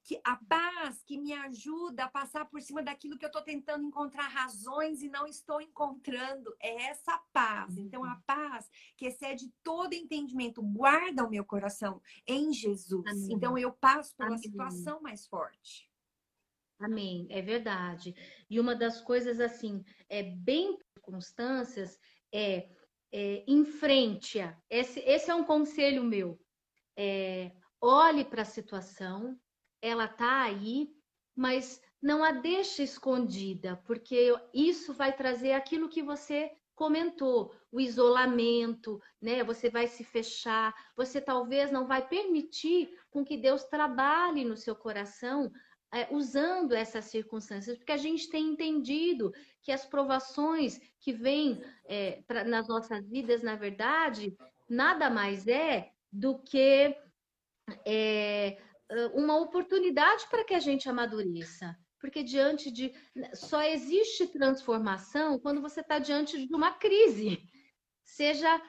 que 0.03 0.21
a 0.25 0.37
paz 0.37 1.03
que 1.05 1.19
me 1.19 1.33
ajuda 1.33 2.05
a 2.05 2.09
passar 2.09 2.47
por 2.47 2.61
cima 2.61 2.83
daquilo 2.83 3.19
que 3.19 3.25
eu 3.25 3.29
estou 3.29 3.43
tentando 3.43 3.85
encontrar 3.85 4.29
razões 4.29 5.03
e 5.03 5.09
não 5.09 5.27
estou 5.27 5.61
encontrando. 5.61 6.55
É 6.61 6.85
essa 6.85 7.19
paz. 7.33 7.77
Então, 7.77 8.05
a 8.05 8.15
uhum. 8.15 8.21
paz 8.27 8.71
que 8.97 9.07
excede 9.07 9.53
todo 9.63 9.93
entendimento 9.93 10.63
guarda 10.63 11.25
o 11.25 11.31
meu 11.31 11.45
coração 11.45 12.01
em 12.27 12.53
Jesus. 12.53 13.07
Amém. 13.07 13.33
Então, 13.33 13.59
eu 13.59 13.73
passo 13.73 14.17
pela 14.17 14.31
Amém. 14.31 14.43
situação 14.43 15.01
mais 15.01 15.27
forte. 15.27 15.91
Amém, 16.81 17.27
é 17.29 17.43
verdade. 17.43 18.15
E 18.49 18.59
uma 18.59 18.75
das 18.75 19.03
coisas, 19.03 19.39
assim, 19.39 19.85
é 20.09 20.23
bem 20.23 20.79
circunstâncias, 20.95 22.01
é, 22.33 22.71
é 23.13 23.45
enfrente-a. 23.47 24.57
Esse, 24.71 25.01
esse 25.01 25.31
é 25.31 25.35
um 25.35 25.45
conselho 25.45 26.03
meu. 26.03 26.41
É, 26.97 27.53
olhe 27.81 28.25
para 28.25 28.43
a 28.43 28.47
situação, 28.47 29.39
ela 29.83 30.09
tá 30.09 30.43
aí, 30.43 30.91
mas 31.35 31.81
não 32.03 32.25
a 32.25 32.33
deixa 32.33 32.83
escondida, 32.83 33.77
porque 33.87 34.35
isso 34.55 34.93
vai 34.93 35.15
trazer 35.15 35.53
aquilo 35.53 35.89
que 35.89 36.03
você 36.03 36.51
comentou, 36.75 37.55
o 37.71 37.79
isolamento, 37.79 39.01
né? 39.21 39.45
Você 39.45 39.69
vai 39.69 39.87
se 39.87 40.03
fechar, 40.03 40.75
você 40.97 41.21
talvez 41.21 41.71
não 41.71 41.87
vai 41.87 42.09
permitir 42.09 42.89
com 43.11 43.23
que 43.23 43.37
Deus 43.37 43.65
trabalhe 43.65 44.45
no 44.45 44.57
seu 44.57 44.75
coração 44.75 45.53
é, 45.93 46.09
usando 46.11 46.73
essas 46.73 47.05
circunstâncias, 47.07 47.77
porque 47.77 47.93
a 47.93 47.99
gente 47.99 48.31
tem 48.31 48.49
entendido 48.49 49.33
que 49.61 49.73
as 49.73 49.85
provações 49.85 50.81
que 51.01 51.13
vêm 51.13 51.63
é, 51.85 52.23
nas 52.47 52.67
nossas 52.67 53.07
vidas, 53.07 53.43
na 53.43 53.57
verdade, 53.57 54.35
nada 54.69 55.11
mais 55.11 55.47
é 55.47 55.91
do 56.11 56.39
que 56.39 56.97
é, 57.85 58.57
uma 59.15 59.37
oportunidade 59.39 60.27
para 60.29 60.45
que 60.45 60.55
a 60.55 60.59
gente 60.59 60.89
amadureça. 60.89 61.77
Porque 62.01 62.23
diante 62.23 62.71
de. 62.71 62.93
Só 63.35 63.63
existe 63.63 64.27
transformação 64.27 65.39
quando 65.39 65.61
você 65.61 65.81
está 65.81 65.99
diante 65.99 66.47
de 66.47 66.55
uma 66.55 66.73
crise, 66.73 67.39
seja 68.03 68.61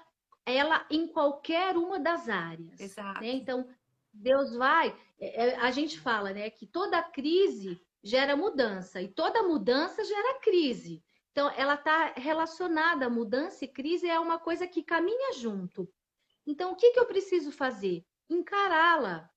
ela 0.45 0.86
em 0.89 1.07
qualquer 1.07 1.78
uma 1.78 1.99
das 1.99 2.28
áreas. 2.28 2.80
Exato. 2.80 3.22
Né? 3.22 3.32
Então, 3.32 3.67
Deus 4.13 4.53
vai. 4.55 4.95
É, 5.19 5.45
é, 5.45 5.55
a 5.57 5.72
gente 5.72 5.99
fala 5.99 6.34
né, 6.34 6.49
que 6.49 6.67
toda 6.67 7.01
crise 7.01 7.82
gera 8.03 8.36
mudança, 8.36 9.01
e 9.01 9.07
toda 9.07 9.43
mudança 9.43 10.03
gera 10.03 10.39
crise. 10.39 11.03
Então, 11.32 11.49
ela 11.55 11.76
está 11.76 12.13
relacionada, 12.17 13.09
mudança 13.09 13.63
e 13.63 13.67
crise 13.67 14.09
é 14.09 14.19
uma 14.19 14.38
coisa 14.38 14.67
que 14.67 14.84
caminha 14.84 15.34
junto. 15.34 15.88
Então, 16.45 16.74
o 16.74 16.76
que, 16.76 16.91
que 16.91 16.99
eu 16.99 17.05
preciso 17.05 17.51
fazer? 17.51 18.03
Encará-la. 18.30 19.31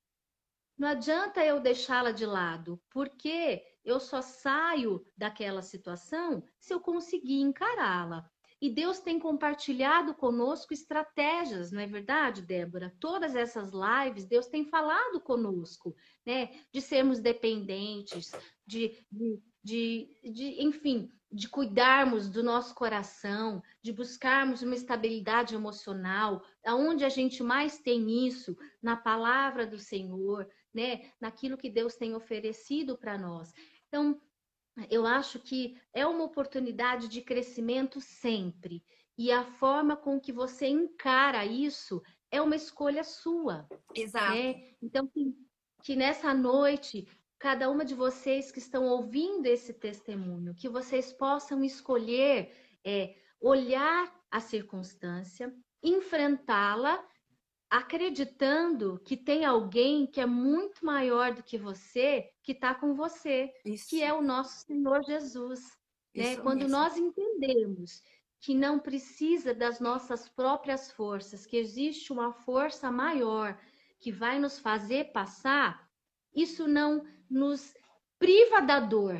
Não 0.76 0.88
adianta 0.88 1.44
eu 1.44 1.60
deixá-la 1.60 2.10
de 2.10 2.26
lado, 2.26 2.80
porque 2.90 3.62
eu 3.84 4.00
só 4.00 4.20
saio 4.20 5.06
daquela 5.16 5.62
situação 5.62 6.42
se 6.58 6.74
eu 6.74 6.80
conseguir 6.80 7.40
encará-la. 7.40 8.28
E 8.60 8.70
Deus 8.70 8.98
tem 8.98 9.18
compartilhado 9.18 10.14
conosco 10.14 10.72
estratégias, 10.72 11.70
não 11.70 11.80
é 11.80 11.86
verdade, 11.86 12.40
Débora? 12.40 12.94
Todas 12.98 13.36
essas 13.36 13.70
lives, 13.70 14.24
Deus 14.24 14.46
tem 14.46 14.64
falado 14.64 15.20
conosco, 15.20 15.94
né? 16.24 16.50
De 16.72 16.80
sermos 16.80 17.20
dependentes, 17.20 18.32
de, 18.66 19.06
de, 19.12 19.38
de, 19.62 20.20
de 20.24 20.62
enfim, 20.62 21.10
de 21.30 21.48
cuidarmos 21.48 22.30
do 22.30 22.42
nosso 22.42 22.74
coração, 22.74 23.62
de 23.82 23.92
buscarmos 23.92 24.62
uma 24.62 24.74
estabilidade 24.74 25.54
emocional, 25.54 26.42
aonde 26.64 27.04
a 27.04 27.08
gente 27.08 27.42
mais 27.42 27.78
tem 27.78 28.26
isso 28.26 28.56
na 28.80 28.96
palavra 28.96 29.66
do 29.66 29.78
Senhor, 29.78 30.48
né? 30.74 31.12
Naquilo 31.20 31.56
que 31.56 31.70
Deus 31.70 31.94
tem 31.94 32.14
oferecido 32.14 32.98
para 32.98 33.16
nós. 33.16 33.52
Então, 33.88 34.20
eu 34.90 35.06
acho 35.06 35.38
que 35.38 35.80
é 35.92 36.04
uma 36.06 36.24
oportunidade 36.24 37.08
de 37.08 37.22
crescimento 37.22 38.00
sempre. 38.00 38.82
E 39.16 39.30
a 39.30 39.44
forma 39.44 39.96
com 39.96 40.20
que 40.20 40.32
você 40.32 40.66
encara 40.66 41.46
isso 41.46 42.02
é 42.30 42.42
uma 42.42 42.56
escolha 42.56 43.04
sua. 43.04 43.68
Exato. 43.94 44.34
Né? 44.34 44.74
Então, 44.82 45.06
que, 45.06 45.32
que 45.84 45.94
nessa 45.94 46.34
noite, 46.34 47.06
cada 47.38 47.70
uma 47.70 47.84
de 47.84 47.94
vocês 47.94 48.50
que 48.50 48.58
estão 48.58 48.86
ouvindo 48.86 49.46
esse 49.46 49.72
testemunho, 49.72 50.54
que 50.54 50.68
vocês 50.68 51.12
possam 51.12 51.62
escolher 51.62 52.52
é, 52.84 53.14
olhar 53.40 54.12
a 54.30 54.40
circunstância, 54.40 55.54
enfrentá-la 55.80 57.06
acreditando 57.74 59.00
que 59.04 59.16
tem 59.16 59.44
alguém 59.44 60.06
que 60.06 60.20
é 60.20 60.26
muito 60.26 60.86
maior 60.86 61.34
do 61.34 61.42
que 61.42 61.58
você, 61.58 62.30
que 62.40 62.52
está 62.52 62.72
com 62.72 62.94
você, 62.94 63.52
Isso. 63.64 63.88
que 63.90 64.00
é 64.00 64.14
o 64.14 64.22
nosso 64.22 64.64
Senhor 64.64 65.02
Jesus. 65.02 65.76
Né? 66.14 66.36
Quando 66.36 66.60
mesmo. 66.60 66.70
nós 66.70 66.96
entendemos 66.96 68.00
que 68.38 68.54
não 68.54 68.78
precisa 68.78 69.52
das 69.52 69.80
nossas 69.80 70.28
próprias 70.28 70.92
forças, 70.92 71.44
que 71.46 71.56
existe 71.56 72.12
uma 72.12 72.32
força 72.32 72.92
maior 72.92 73.58
que 73.98 74.12
vai 74.12 74.38
nos 74.38 74.56
fazer 74.56 75.10
passar, 75.10 75.90
isso 76.32 76.68
não 76.68 77.04
nos 77.28 77.74
priva 78.20 78.60
da 78.60 78.78
dor, 78.78 79.16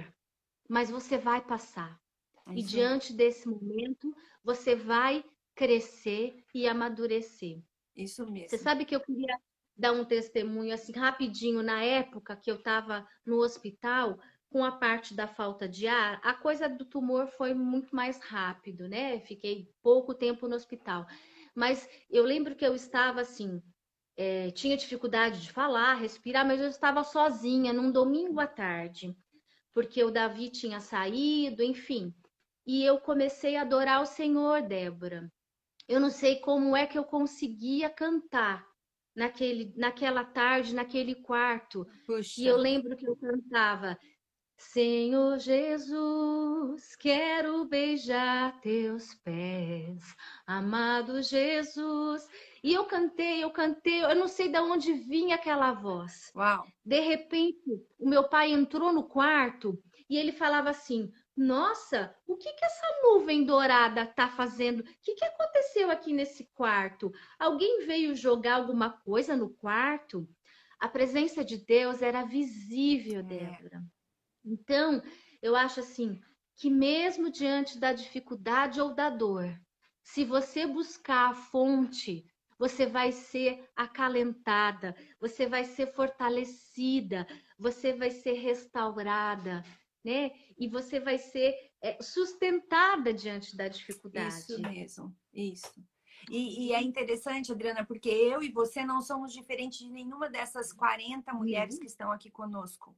mas 0.68 0.90
você 0.90 1.18
vai 1.18 1.40
passar. 1.40 2.00
É 2.46 2.52
e 2.52 2.62
diante 2.62 3.12
desse 3.12 3.48
momento, 3.48 4.14
você 4.44 4.76
vai 4.76 5.24
crescer 5.56 6.44
e 6.54 6.68
amadurecer. 6.68 7.60
Isso 7.96 8.30
mesmo. 8.30 8.48
Você 8.48 8.58
sabe 8.58 8.84
que 8.84 8.94
eu 8.94 9.00
queria 9.00 9.38
dar 9.76 9.92
um 9.92 10.04
testemunho 10.04 10.72
assim 10.72 10.92
rapidinho 10.92 11.62
na 11.62 11.82
época 11.82 12.36
que 12.36 12.50
eu 12.50 12.56
estava 12.56 13.06
no 13.24 13.38
hospital 13.38 14.18
com 14.50 14.64
a 14.64 14.70
parte 14.70 15.14
da 15.14 15.26
falta 15.26 15.68
de 15.68 15.88
ar, 15.88 16.20
a 16.22 16.32
coisa 16.32 16.68
do 16.68 16.84
tumor 16.84 17.26
foi 17.26 17.52
muito 17.52 17.94
mais 17.94 18.20
rápido, 18.20 18.88
né? 18.88 19.18
Fiquei 19.18 19.68
pouco 19.82 20.14
tempo 20.14 20.46
no 20.46 20.54
hospital. 20.54 21.08
Mas 21.56 21.88
eu 22.08 22.22
lembro 22.22 22.54
que 22.54 22.64
eu 22.64 22.72
estava 22.72 23.20
assim, 23.20 23.60
é, 24.16 24.52
tinha 24.52 24.76
dificuldade 24.76 25.42
de 25.42 25.50
falar, 25.50 25.94
respirar, 25.94 26.46
mas 26.46 26.60
eu 26.60 26.68
estava 26.68 27.02
sozinha 27.02 27.72
num 27.72 27.90
domingo 27.90 28.38
à 28.38 28.46
tarde, 28.46 29.16
porque 29.72 30.04
o 30.04 30.10
Davi 30.12 30.50
tinha 30.50 30.78
saído, 30.78 31.60
enfim. 31.60 32.14
E 32.64 32.84
eu 32.84 33.00
comecei 33.00 33.56
a 33.56 33.62
adorar 33.62 34.02
o 34.02 34.06
Senhor, 34.06 34.62
Débora 34.62 35.28
eu 35.88 36.00
não 36.00 36.10
sei 36.10 36.36
como 36.40 36.76
é 36.76 36.86
que 36.86 36.98
eu 36.98 37.04
conseguia 37.04 37.90
cantar 37.90 38.66
naquele, 39.14 39.72
naquela 39.76 40.24
tarde, 40.24 40.74
naquele 40.74 41.14
quarto. 41.14 41.86
Puxa. 42.06 42.40
E 42.40 42.46
eu 42.46 42.56
lembro 42.56 42.96
que 42.96 43.06
eu 43.06 43.16
cantava: 43.16 43.98
Senhor 44.56 45.38
Jesus, 45.38 46.96
quero 46.96 47.64
beijar 47.66 48.60
teus 48.60 49.14
pés, 49.16 50.14
amado 50.46 51.22
Jesus. 51.22 52.26
E 52.62 52.72
eu 52.72 52.86
cantei, 52.86 53.44
eu 53.44 53.50
cantei, 53.50 54.02
eu 54.02 54.14
não 54.14 54.26
sei 54.26 54.48
de 54.48 54.58
onde 54.58 54.92
vinha 54.94 55.34
aquela 55.34 55.72
voz. 55.72 56.32
Uau. 56.34 56.64
De 56.84 57.00
repente, 57.00 57.62
o 57.98 58.08
meu 58.08 58.28
pai 58.28 58.52
entrou 58.52 58.92
no 58.92 59.04
quarto 59.04 59.78
e 60.08 60.16
ele 60.16 60.32
falava 60.32 60.70
assim: 60.70 61.12
nossa, 61.36 62.14
o 62.28 62.36
que 62.36 62.52
que 62.52 62.64
essa 62.64 62.86
nuvem 63.02 63.44
dourada 63.44 64.02
está 64.02 64.28
fazendo? 64.28 64.80
O 64.80 64.84
que 65.02 65.14
que 65.14 65.24
aconteceu 65.24 65.90
aqui 65.90 66.12
nesse 66.12 66.44
quarto? 66.54 67.12
Alguém 67.38 67.84
veio 67.86 68.14
jogar 68.14 68.56
alguma 68.56 68.90
coisa 68.90 69.36
no 69.36 69.50
quarto? 69.50 70.28
A 70.78 70.88
presença 70.88 71.44
de 71.44 71.56
Deus 71.56 72.02
era 72.02 72.22
visível, 72.22 73.20
é. 73.20 73.22
Débora. 73.22 73.82
Então, 74.44 75.02
eu 75.42 75.56
acho 75.56 75.80
assim, 75.80 76.20
que 76.54 76.70
mesmo 76.70 77.30
diante 77.30 77.80
da 77.80 77.92
dificuldade 77.92 78.80
ou 78.80 78.94
da 78.94 79.10
dor, 79.10 79.60
se 80.04 80.24
você 80.24 80.66
buscar 80.66 81.30
a 81.30 81.34
fonte, 81.34 82.26
você 82.56 82.86
vai 82.86 83.10
ser 83.10 83.68
acalentada, 83.74 84.94
você 85.18 85.46
vai 85.46 85.64
ser 85.64 85.88
fortalecida, 85.88 87.26
você 87.58 87.92
vai 87.92 88.10
ser 88.10 88.34
restaurada 88.34 89.64
né? 90.04 90.30
E 90.58 90.68
você 90.68 91.00
vai 91.00 91.18
ser 91.18 91.54
é, 91.80 92.00
sustentada 92.02 93.12
diante 93.12 93.56
da 93.56 93.68
dificuldade. 93.68 94.34
Isso 94.34 94.60
mesmo, 94.60 95.16
isso. 95.32 95.72
E, 96.30 96.68
e, 96.68 96.72
é 96.72 96.82
interessante, 96.82 97.52
Adriana, 97.52 97.84
porque 97.84 98.08
eu 98.08 98.42
e 98.42 98.50
você 98.50 98.84
não 98.84 99.00
somos 99.02 99.32
diferentes 99.32 99.78
de 99.78 99.90
nenhuma 99.90 100.28
dessas 100.30 100.72
40 100.72 101.32
mulheres 101.34 101.74
uhum. 101.74 101.80
que 101.80 101.86
estão 101.86 102.10
aqui 102.10 102.30
conosco. 102.30 102.96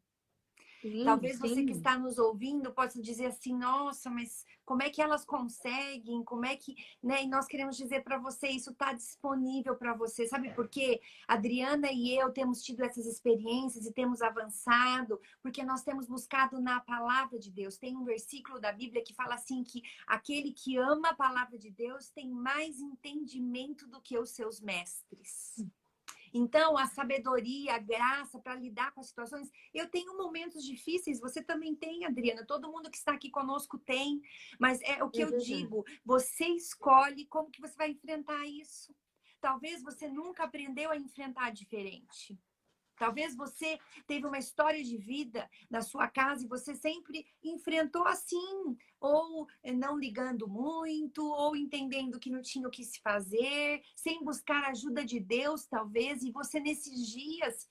Sim, 0.91 1.05
Talvez 1.05 1.37
sim. 1.37 1.41
você 1.41 1.65
que 1.65 1.73
está 1.73 1.99
nos 1.99 2.19
ouvindo 2.19 2.73
possa 2.73 3.01
dizer 3.01 3.27
assim, 3.27 3.53
nossa, 3.53 4.09
mas 4.09 4.45
como 4.65 4.83
é 4.83 4.91
que 4.91 5.03
elas 5.03 5.25
conseguem? 5.25 6.23
Como 6.25 6.45
é 6.45 6.57
que, 6.57 6.77
né? 7.03 7.25
E 7.25 7.29
nós 7.29 7.47
queremos 7.47 7.77
dizer 7.77 8.03
para 8.03 8.19
você, 8.19 8.49
isso 8.49 8.71
está 8.71 8.93
disponível 8.93 9.77
para 9.77 9.95
você. 9.95 10.27
Sabe 10.27 10.53
por 10.55 10.69
quê? 10.69 11.01
Adriana 11.27 11.91
e 11.91 12.17
eu 12.17 12.33
temos 12.33 12.63
tido 12.63 12.83
essas 12.83 13.07
experiências 13.07 13.87
e 13.87 13.93
temos 13.93 14.23
avançado, 14.23 15.21
porque 15.43 15.63
nós 15.65 15.83
temos 15.83 16.07
buscado 16.07 16.61
na 16.61 16.81
palavra 16.81 17.39
de 17.39 17.51
Deus. 17.51 17.79
Tem 17.79 17.97
um 17.97 18.05
versículo 18.05 18.61
da 18.61 18.73
Bíblia 18.73 19.03
que 19.03 19.15
fala 19.15 19.35
assim 19.35 19.63
que 19.63 19.83
aquele 20.07 20.53
que 20.53 20.77
ama 20.77 21.11
a 21.11 21.15
palavra 21.15 21.59
de 21.59 21.71
Deus 21.71 22.11
tem 22.11 22.31
mais 22.31 22.81
entendimento 22.81 23.87
do 23.87 24.01
que 24.01 24.19
os 24.19 24.31
seus 24.31 24.61
mestres. 24.61 25.65
Então, 26.37 26.77
a 26.77 26.87
sabedoria, 26.87 27.75
a 27.75 27.79
graça 27.79 28.39
para 28.39 28.55
lidar 28.55 28.93
com 28.93 29.01
as 29.01 29.07
situações. 29.07 29.51
Eu 29.73 29.89
tenho 29.89 30.17
momentos 30.19 30.63
difíceis, 30.63 31.19
você 31.19 31.43
também 31.43 31.75
tem, 31.75 32.05
Adriana. 32.05 32.45
Todo 32.45 32.71
mundo 32.71 32.91
que 32.91 32.99
está 32.99 33.13
aqui 33.13 33.31
conosco 33.31 33.79
tem. 33.79 34.21
Mas 34.61 34.83
é 34.83 35.03
o 35.03 35.11
que 35.11 35.23
eu 35.23 35.39
digo: 35.39 35.83
você 36.05 36.47
escolhe 36.49 37.25
como 37.27 37.51
que 37.51 37.61
você 37.61 37.75
vai 37.75 37.91
enfrentar 37.91 38.47
isso. 38.47 38.95
Talvez 39.41 39.83
você 39.83 40.09
nunca 40.09 40.45
aprendeu 40.45 40.91
a 40.91 40.97
enfrentar 40.97 41.51
diferente. 41.53 42.39
Talvez 42.99 43.37
você 43.37 43.79
teve 44.07 44.27
uma 44.27 44.39
história 44.39 44.83
de 44.83 44.97
vida 44.97 45.49
na 45.71 45.83
sua 45.83 46.09
casa 46.09 46.45
e 46.45 46.49
você 46.49 46.75
sempre 46.75 47.27
enfrentou 47.43 48.07
assim, 48.07 48.77
ou 49.01 49.47
não 49.75 49.99
ligando 49.99 50.49
muito, 50.49 51.25
ou 51.25 51.55
entendendo 51.55 52.19
que 52.19 52.31
não 52.31 52.43
tinha 52.43 52.67
o 52.67 52.71
que 52.71 52.85
se 52.85 53.01
fazer, 53.01 53.83
sem 53.95 54.25
buscar 54.25 54.65
a 54.65 54.71
ajuda 54.71 55.05
de 55.05 55.21
Deus, 55.21 55.67
talvez, 55.67 56.23
e 56.23 56.31
você 56.31 56.59
nesses 56.59 57.07
dias 57.07 57.69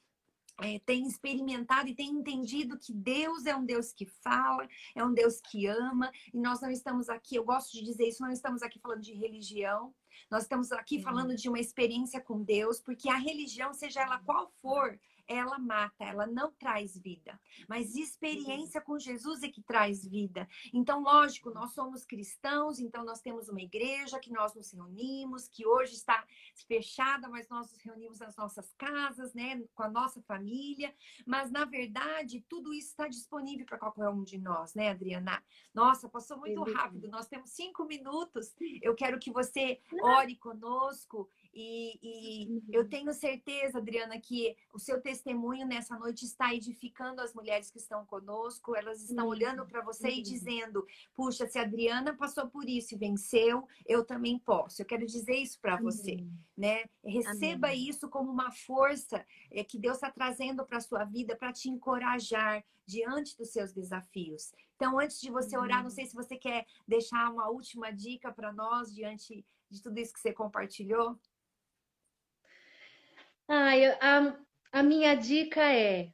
é, 0.61 0.80
tem 0.80 1.05
experimentado 1.05 1.89
e 1.89 1.95
tem 1.95 2.09
entendido 2.09 2.78
que 2.78 2.93
Deus 2.93 3.45
é 3.45 3.55
um 3.55 3.65
Deus 3.65 3.91
que 3.91 4.05
fala, 4.05 4.67
é 4.95 5.03
um 5.03 5.13
Deus 5.13 5.41
que 5.41 5.67
ama, 5.67 6.11
e 6.34 6.39
nós 6.39 6.61
não 6.61 6.69
estamos 6.69 7.09
aqui, 7.09 7.36
eu 7.36 7.43
gosto 7.43 7.73
de 7.73 7.84
dizer 7.84 8.07
isso, 8.07 8.23
não 8.23 8.32
estamos 8.32 8.61
aqui 8.61 8.80
falando 8.80 9.01
de 9.01 9.13
religião, 9.13 9.93
nós 10.32 10.43
estamos 10.43 10.71
aqui 10.71 11.01
falando 11.01 11.36
de 11.36 11.49
uma 11.49 11.59
experiência 11.59 12.21
com 12.21 12.41
Deus, 12.41 12.80
porque 12.80 13.09
a 13.09 13.17
religião, 13.17 13.73
seja 13.73 14.01
ela 14.01 14.19
qual 14.19 14.49
for, 14.61 14.97
ela 15.28 15.57
mata, 15.57 16.03
ela 16.03 16.28
não 16.28 16.51
traz 16.51 16.97
vida. 16.97 17.39
Mas 17.67 17.95
experiência 17.95 18.82
com 18.82 18.99
Jesus 18.99 19.43
é 19.43 19.49
que 19.49 19.61
traz 19.61 20.05
vida. 20.05 20.47
Então, 20.73 21.01
lógico, 21.01 21.49
nós 21.51 21.73
somos 21.73 22.05
cristãos, 22.05 22.80
então 22.80 23.03
nós 23.03 23.21
temos 23.21 23.49
uma 23.49 23.61
igreja 23.61 24.19
que 24.19 24.32
nós 24.32 24.53
nos 24.53 24.71
reunimos, 24.71 25.47
que 25.47 25.65
hoje 25.65 25.93
está 25.93 26.26
fechada, 26.67 27.28
mas 27.28 27.47
nós 27.49 27.71
nos 27.71 27.82
reunimos 27.82 28.19
nas 28.19 28.36
nossas 28.36 28.73
casas, 28.73 29.34
né, 29.34 29.61
com 29.73 29.84
a 29.84 29.89
nossa 29.89 30.21
família. 30.23 30.93
Mas, 31.26 31.51
na 31.51 31.65
verdade, 31.65 32.45
tudo 32.47 32.73
isso 32.73 32.89
está 32.89 33.07
disponível 33.07 33.65
para 33.65 33.78
qualquer 33.78 34.09
um 34.09 34.23
de 34.23 34.38
nós, 34.38 34.73
né, 34.73 34.89
Adriana? 34.89 35.43
Nossa, 35.73 36.09
passou 36.09 36.38
muito 36.38 36.61
rápido. 36.63 37.07
Nós 37.09 37.28
temos 37.28 37.51
cinco 37.51 37.86
minutos. 37.86 38.53
Eu 38.82 38.95
quero 38.95 39.19
que 39.19 39.32
você 39.32 39.80
ore 40.01 40.36
conosco 40.36 41.30
E, 41.58 41.99
e 42.03 42.47
uhum. 42.49 42.62
eu 42.74 42.89
tenho 42.89 43.14
certeza, 43.14 43.78
Adriana, 43.78 44.20
que 44.20 44.58
o 44.74 44.78
seu 44.78 44.99
testemunho 44.99 45.66
nessa 45.66 45.97
noite 45.97 46.26
está 46.26 46.53
edificando 46.53 47.22
as 47.22 47.34
mulheres 47.34 47.72
que 47.72 47.78
estão 47.78 48.06
conosco. 48.06 48.76
Elas 48.76 49.01
estão 49.01 49.24
uhum. 49.24 49.32
olhando 49.32 49.66
para 49.66 49.82
você 49.82 50.10
uhum. 50.10 50.16
e 50.16 50.22
dizendo: 50.22 50.86
puxa, 51.14 51.47
se 51.47 51.58
a 51.58 51.62
Adriana 51.62 52.14
passou 52.14 52.49
por 52.49 52.68
isso 52.68 52.93
e 52.93 52.97
venceu, 52.97 53.66
eu 53.86 54.03
também 54.03 54.38
posso. 54.38 54.82
Eu 54.82 54.86
quero 54.86 55.06
dizer 55.06 55.38
isso 55.38 55.58
para 55.62 55.78
você, 55.78 56.28
né? 56.58 56.84
Receba 57.01 57.68
Amém. 57.68 57.88
isso 57.88 58.10
como 58.10 58.30
uma 58.30 58.51
força 58.51 59.26
é, 59.49 59.64
que 59.64 59.80
Deus 59.80 59.95
está 59.95 60.12
trazendo 60.12 60.66
para 60.66 60.80
a 60.80 60.82
sua 60.82 61.06
vida 61.06 61.38
para 61.38 61.53
te 61.53 61.70
encorajar 61.70 62.66
diante 62.86 63.38
dos 63.38 63.49
seus 63.49 63.72
desafios. 63.72 64.51
Então, 64.76 64.99
antes 64.99 65.22
de 65.22 65.32
você 65.32 65.58
orar, 65.58 65.82
não 65.82 65.89
sei 65.89 66.06
se 66.06 66.14
você 66.14 66.36
quer 66.36 66.66
deixar 66.86 67.32
uma 67.32 67.49
última 67.49 67.91
dica 67.91 68.30
para 68.32 68.51
nós 68.51 68.93
diante 68.93 69.45
de 69.70 69.82
tudo 69.82 69.97
isso 69.99 70.14
que 70.14 70.20
você 70.20 70.34
compartilhou. 70.34 71.18
Ai, 73.47 73.85
a, 73.85 74.37
a 74.71 74.83
minha 74.83 75.15
dica 75.15 75.61
é: 75.61 76.11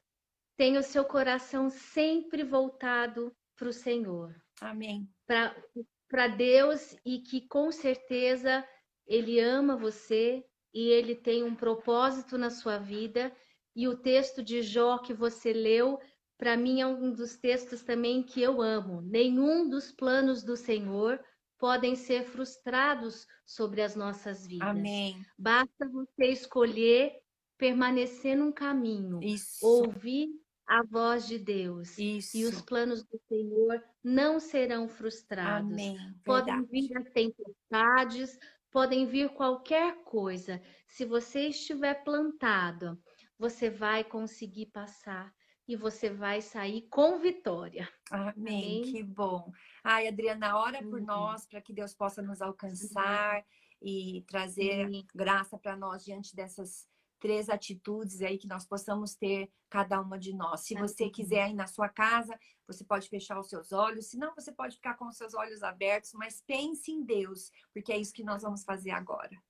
tenha 0.57 0.79
o 0.79 0.83
seu 0.83 1.05
coração 1.05 1.69
sempre 1.69 2.43
voltado 2.43 3.35
para 3.55 3.69
o 3.69 3.73
Senhor. 3.73 4.35
Amém. 4.59 5.09
Para 5.27 6.27
Deus 6.27 6.95
e 7.05 7.19
que 7.19 7.47
com 7.47 7.71
certeza 7.71 8.67
Ele 9.07 9.39
ama 9.39 9.77
você 9.77 10.45
e 10.73 10.89
Ele 10.89 11.15
tem 11.15 11.43
um 11.43 11.55
propósito 11.55 12.37
na 12.37 12.49
sua 12.49 12.77
vida. 12.77 13.35
E 13.75 13.87
o 13.87 13.97
texto 13.97 14.43
de 14.43 14.61
Jó 14.61 14.97
que 14.97 15.13
você 15.13 15.53
leu, 15.53 15.97
para 16.37 16.57
mim 16.57 16.81
é 16.81 16.87
um 16.87 17.13
dos 17.13 17.37
textos 17.37 17.83
também 17.83 18.21
que 18.21 18.41
eu 18.41 18.61
amo. 18.61 19.01
Nenhum 19.01 19.69
dos 19.69 19.91
planos 19.91 20.43
do 20.43 20.57
Senhor 20.57 21.23
podem 21.57 21.95
ser 21.95 22.23
frustrados 22.25 23.27
sobre 23.45 23.81
as 23.81 23.95
nossas 23.95 24.45
vidas. 24.47 24.67
Amém. 24.67 25.23
Basta 25.37 25.87
você 25.87 26.25
escolher 26.31 27.20
permanecer 27.61 28.35
num 28.35 28.51
caminho, 28.51 29.21
Isso. 29.21 29.63
ouvir 29.63 30.31
a 30.65 30.81
voz 30.81 31.27
de 31.27 31.37
Deus. 31.37 31.95
Isso. 31.95 32.35
E 32.35 32.45
os 32.45 32.59
planos 32.59 33.03
do 33.03 33.21
Senhor 33.29 33.83
não 34.03 34.39
serão 34.39 34.89
frustrados. 34.89 35.71
Amém. 35.71 35.95
Podem 36.25 36.63
vir 36.63 36.97
as 36.97 37.07
tempestades, 37.11 38.39
podem 38.71 39.05
vir 39.05 39.29
qualquer 39.29 40.03
coisa. 40.03 40.59
Se 40.87 41.05
você 41.05 41.49
estiver 41.49 42.03
plantado, 42.03 42.99
você 43.37 43.69
vai 43.69 44.03
conseguir 44.03 44.65
passar 44.67 45.31
e 45.67 45.75
você 45.75 46.09
vai 46.09 46.41
sair 46.41 46.87
com 46.89 47.19
vitória. 47.19 47.87
Amém. 48.09 48.33
Amém. 48.35 48.81
Que 48.91 49.03
bom. 49.03 49.51
Ai, 49.83 50.07
Adriana, 50.07 50.57
ora 50.57 50.81
por 50.81 50.99
uhum. 50.99 51.05
nós 51.05 51.45
para 51.45 51.61
que 51.61 51.73
Deus 51.73 51.93
possa 51.93 52.23
nos 52.23 52.41
alcançar 52.41 53.35
uhum. 53.37 53.43
e 53.83 54.25
trazer 54.27 54.87
uhum. 54.87 55.05
graça 55.13 55.59
para 55.59 55.77
nós 55.77 56.03
diante 56.03 56.35
dessas 56.35 56.89
três 57.21 57.47
atitudes 57.47 58.21
aí 58.21 58.37
que 58.37 58.47
nós 58.47 58.65
possamos 58.65 59.15
ter 59.15 59.49
cada 59.69 60.01
uma 60.01 60.17
de 60.17 60.33
nós. 60.33 60.65
Se 60.65 60.73
você 60.73 61.09
quiser 61.09 61.51
ir 61.51 61.53
na 61.53 61.67
sua 61.67 61.87
casa, 61.87 62.37
você 62.67 62.83
pode 62.83 63.07
fechar 63.07 63.39
os 63.39 63.47
seus 63.47 63.71
olhos, 63.71 64.07
se 64.07 64.17
não, 64.17 64.33
você 64.35 64.51
pode 64.51 64.75
ficar 64.75 64.95
com 64.97 65.07
os 65.07 65.15
seus 65.15 65.33
olhos 65.33 65.61
abertos, 65.61 66.11
mas 66.13 66.43
pense 66.45 66.91
em 66.91 67.03
Deus, 67.03 67.51
porque 67.73 67.93
é 67.93 67.97
isso 67.97 68.13
que 68.13 68.23
nós 68.23 68.41
vamos 68.41 68.63
fazer 68.63 68.91
agora. 68.91 69.41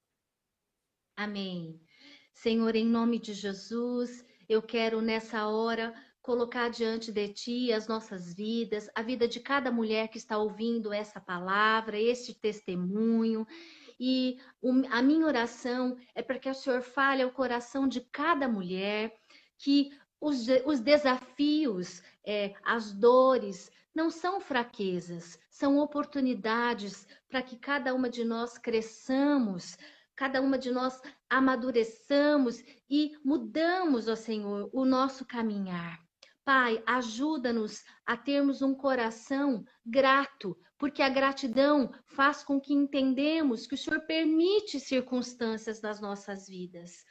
Amém. 1.16 1.82
Senhor, 2.34 2.76
em 2.76 2.86
nome 2.86 3.20
de 3.20 3.34
Jesus, 3.34 4.26
eu 4.50 4.62
quero 4.62 5.02
nessa 5.02 5.48
hora 5.48 5.94
colocar 6.22 6.70
diante 6.70 7.12
de 7.12 7.30
Ti 7.30 7.74
as 7.74 7.88
nossas 7.88 8.34
vidas, 8.34 8.90
a 8.96 9.02
vida 9.02 9.28
de 9.28 9.40
cada 9.40 9.72
mulher 9.72 10.08
que 10.10 10.18
está 10.18 10.38
ouvindo 10.38 10.94
essa 10.94 11.20
palavra, 11.20 12.00
este 12.00 12.34
testemunho. 12.34 13.46
E 14.04 14.40
a 14.90 15.04
minha 15.04 15.28
oração 15.28 15.96
é 16.16 16.24
para 16.24 16.40
que 16.40 16.50
o 16.50 16.56
Senhor 16.56 16.82
fale 16.82 17.22
ao 17.22 17.30
coração 17.30 17.88
de 17.88 18.02
cada 18.02 18.48
mulher, 18.48 19.16
que 19.60 19.92
os, 20.20 20.48
os 20.66 20.80
desafios, 20.80 22.02
é, 22.26 22.56
as 22.64 22.92
dores, 22.94 23.70
não 23.94 24.10
são 24.10 24.42
fraquezas, 24.42 25.38
são 25.52 25.78
oportunidades 25.78 27.06
para 27.30 27.44
que 27.44 27.56
cada 27.56 27.94
uma 27.94 28.10
de 28.10 28.26
nós 28.26 28.58
cresçamos, 28.58 29.78
cada 30.16 30.42
uma 30.42 30.58
de 30.58 30.72
nós 30.72 31.00
amadureçamos 31.30 32.64
e 32.90 33.16
mudamos, 33.24 34.08
ó 34.08 34.16
Senhor, 34.16 34.68
o 34.74 34.84
nosso 34.84 35.28
caminhar. 35.28 36.00
Pai, 36.44 36.82
ajuda-nos 36.88 37.84
a 38.04 38.18
termos 38.18 38.64
um 38.64 38.74
coração 38.74 39.64
grato, 39.86 40.58
porque 40.82 41.04
a 41.04 41.10
gratidão 41.10 41.92
faz 42.08 42.44
com 42.44 42.60
que 42.60 42.74
entendemos 42.74 43.68
que 43.68 43.76
o 43.76 43.78
Senhor 43.78 44.00
permite 44.00 44.80
circunstâncias 44.80 45.80
nas 45.80 46.02
nossas 46.02 46.48
vidas. 46.48 47.06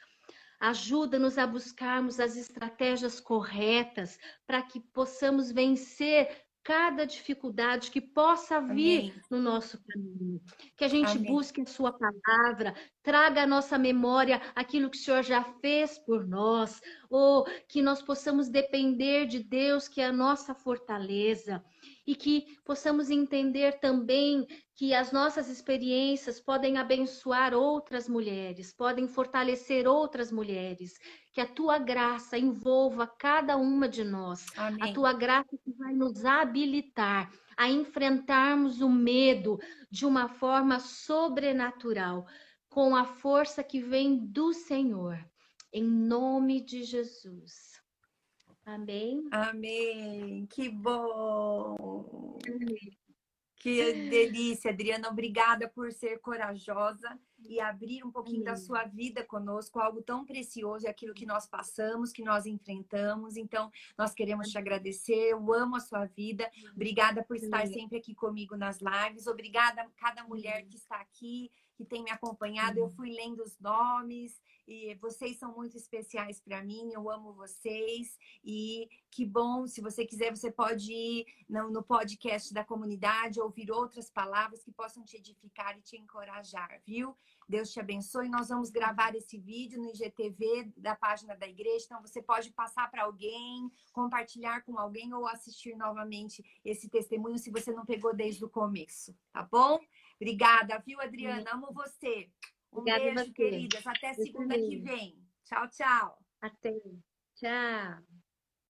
Ajuda-nos 0.59 1.37
a 1.37 1.47
buscarmos 1.47 2.19
as 2.19 2.35
estratégias 2.35 3.21
corretas 3.21 4.19
para 4.45 4.61
que 4.61 4.81
possamos 4.81 5.53
vencer 5.53 6.43
cada 6.61 7.05
dificuldade 7.05 7.91
que 7.91 8.01
possa 8.01 8.59
vir 8.59 8.99
Amém. 8.99 9.13
no 9.31 9.39
nosso 9.39 9.81
caminho. 9.87 10.41
Que 10.75 10.83
a 10.83 10.89
gente 10.89 11.17
Amém. 11.17 11.31
busque 11.31 11.61
a 11.61 11.65
sua 11.65 11.93
palavra, 11.93 12.75
traga 13.01 13.43
à 13.43 13.47
nossa 13.47 13.77
memória 13.77 14.41
aquilo 14.53 14.89
que 14.89 14.97
o 14.97 14.99
Senhor 14.99 15.23
já 15.23 15.45
fez 15.61 15.97
por 15.97 16.27
nós, 16.27 16.81
ou 17.09 17.45
que 17.69 17.81
nós 17.81 18.01
possamos 18.01 18.49
depender 18.49 19.27
de 19.27 19.41
Deus, 19.41 19.87
que 19.87 20.01
é 20.01 20.07
a 20.07 20.11
nossa 20.11 20.53
fortaleza 20.53 21.63
e 22.05 22.15
que 22.15 22.57
possamos 22.65 23.09
entender 23.09 23.79
também 23.79 24.47
que 24.75 24.93
as 24.93 25.11
nossas 25.11 25.49
experiências 25.49 26.39
podem 26.39 26.77
abençoar 26.77 27.53
outras 27.53 28.09
mulheres, 28.09 28.73
podem 28.73 29.07
fortalecer 29.07 29.87
outras 29.87 30.31
mulheres, 30.31 30.93
que 31.33 31.39
a 31.39 31.45
tua 31.45 31.77
graça 31.77 32.37
envolva 32.37 33.05
cada 33.07 33.57
uma 33.57 33.87
de 33.87 34.03
nós, 34.03 34.45
Amém. 34.57 34.89
a 34.89 34.93
tua 34.93 35.13
graça 35.13 35.55
que 35.63 35.71
vai 35.73 35.93
nos 35.93 36.25
habilitar 36.25 37.31
a 37.55 37.69
enfrentarmos 37.69 38.81
o 38.81 38.89
medo 38.89 39.59
de 39.89 40.05
uma 40.05 40.27
forma 40.27 40.79
sobrenatural, 40.79 42.25
com 42.67 42.95
a 42.95 43.05
força 43.05 43.63
que 43.63 43.81
vem 43.81 44.17
do 44.17 44.53
Senhor. 44.53 45.23
Em 45.71 45.83
nome 45.83 46.59
de 46.59 46.83
Jesus. 46.83 47.80
Amém. 48.73 49.27
Amém. 49.31 50.45
Que 50.45 50.69
bom. 50.69 52.39
Amém. 52.47 52.97
Que 53.57 53.93
delícia, 54.09 54.71
Adriana. 54.71 55.09
Obrigada 55.09 55.67
por 55.67 55.91
ser 55.91 56.19
corajosa 56.19 57.19
e 57.37 57.59
abrir 57.59 58.03
um 58.03 58.09
pouquinho 58.09 58.45
da 58.45 58.55
sua 58.55 58.85
vida 58.85 59.25
conosco, 59.25 59.77
algo 59.77 60.01
tão 60.01 60.25
precioso, 60.25 60.87
é 60.87 60.89
aquilo 60.89 61.13
que 61.13 61.25
nós 61.25 61.45
passamos, 61.45 62.13
que 62.13 62.23
nós 62.23 62.45
enfrentamos. 62.45 63.35
Então, 63.35 63.69
nós 63.97 64.13
queremos 64.13 64.49
te 64.49 64.57
agradecer. 64.57 65.31
Eu 65.31 65.53
amo 65.53 65.75
a 65.75 65.81
sua 65.81 66.05
vida. 66.05 66.49
Obrigada 66.73 67.23
por 67.23 67.35
estar 67.35 67.67
sempre 67.67 67.97
aqui 67.97 68.15
comigo 68.15 68.55
nas 68.55 68.79
lives. 68.79 69.27
Obrigada 69.27 69.81
a 69.81 69.89
cada 69.97 70.23
mulher 70.23 70.65
que 70.65 70.77
está 70.77 70.95
aqui, 70.95 71.51
que 71.81 71.85
tem 71.85 72.03
me 72.03 72.11
acompanhado. 72.11 72.79
Eu 72.79 72.89
fui 72.89 73.09
lendo 73.09 73.41
os 73.41 73.57
nomes 73.59 74.39
e 74.67 74.93
vocês 74.95 75.37
são 75.37 75.53
muito 75.53 75.75
especiais 75.75 76.39
para 76.39 76.63
mim. 76.63 76.91
Eu 76.93 77.09
amo 77.09 77.33
vocês 77.33 78.17
e 78.43 78.87
que 79.09 79.25
bom. 79.25 79.65
Se 79.67 79.81
você 79.81 80.05
quiser, 80.05 80.35
você 80.35 80.51
pode 80.51 80.93
ir 80.93 81.25
no, 81.49 81.71
no 81.71 81.83
podcast 81.83 82.53
da 82.53 82.63
comunidade, 82.63 83.41
ouvir 83.41 83.71
outras 83.71 84.09
palavras 84.09 84.63
que 84.63 84.71
possam 84.71 85.03
te 85.03 85.17
edificar 85.17 85.77
e 85.77 85.81
te 85.81 85.97
encorajar, 85.97 86.81
viu? 86.85 87.17
Deus 87.49 87.71
te 87.71 87.79
abençoe. 87.79 88.29
Nós 88.29 88.49
vamos 88.49 88.69
gravar 88.69 89.13
esse 89.15 89.37
vídeo 89.37 89.81
no 89.81 89.89
IGTV 89.89 90.71
da 90.77 90.95
página 90.95 91.35
da 91.35 91.47
igreja. 91.47 91.85
Então, 91.85 92.01
você 92.01 92.21
pode 92.21 92.51
passar 92.51 92.89
para 92.89 93.03
alguém, 93.03 93.69
compartilhar 93.91 94.61
com 94.61 94.77
alguém 94.77 95.13
ou 95.13 95.27
assistir 95.27 95.75
novamente 95.75 96.45
esse 96.63 96.87
testemunho 96.87 97.37
se 97.37 97.51
você 97.51 97.73
não 97.73 97.85
pegou 97.85 98.15
desde 98.15 98.45
o 98.45 98.49
começo, 98.49 99.13
tá 99.33 99.43
bom? 99.43 99.79
Obrigada, 100.21 100.77
viu, 100.85 101.01
Adriana? 101.01 101.51
Amo 101.51 101.73
você. 101.73 102.29
Um 102.71 102.81
Obrigada 102.81 103.15
beijo, 103.15 103.33
queridas. 103.33 103.87
Até 103.87 104.13
segunda 104.13 104.55
que 104.55 104.77
vem. 104.77 105.19
Tchau, 105.43 105.67
tchau. 105.69 106.19
Até. 106.39 106.79
Tchau. 107.33 108.03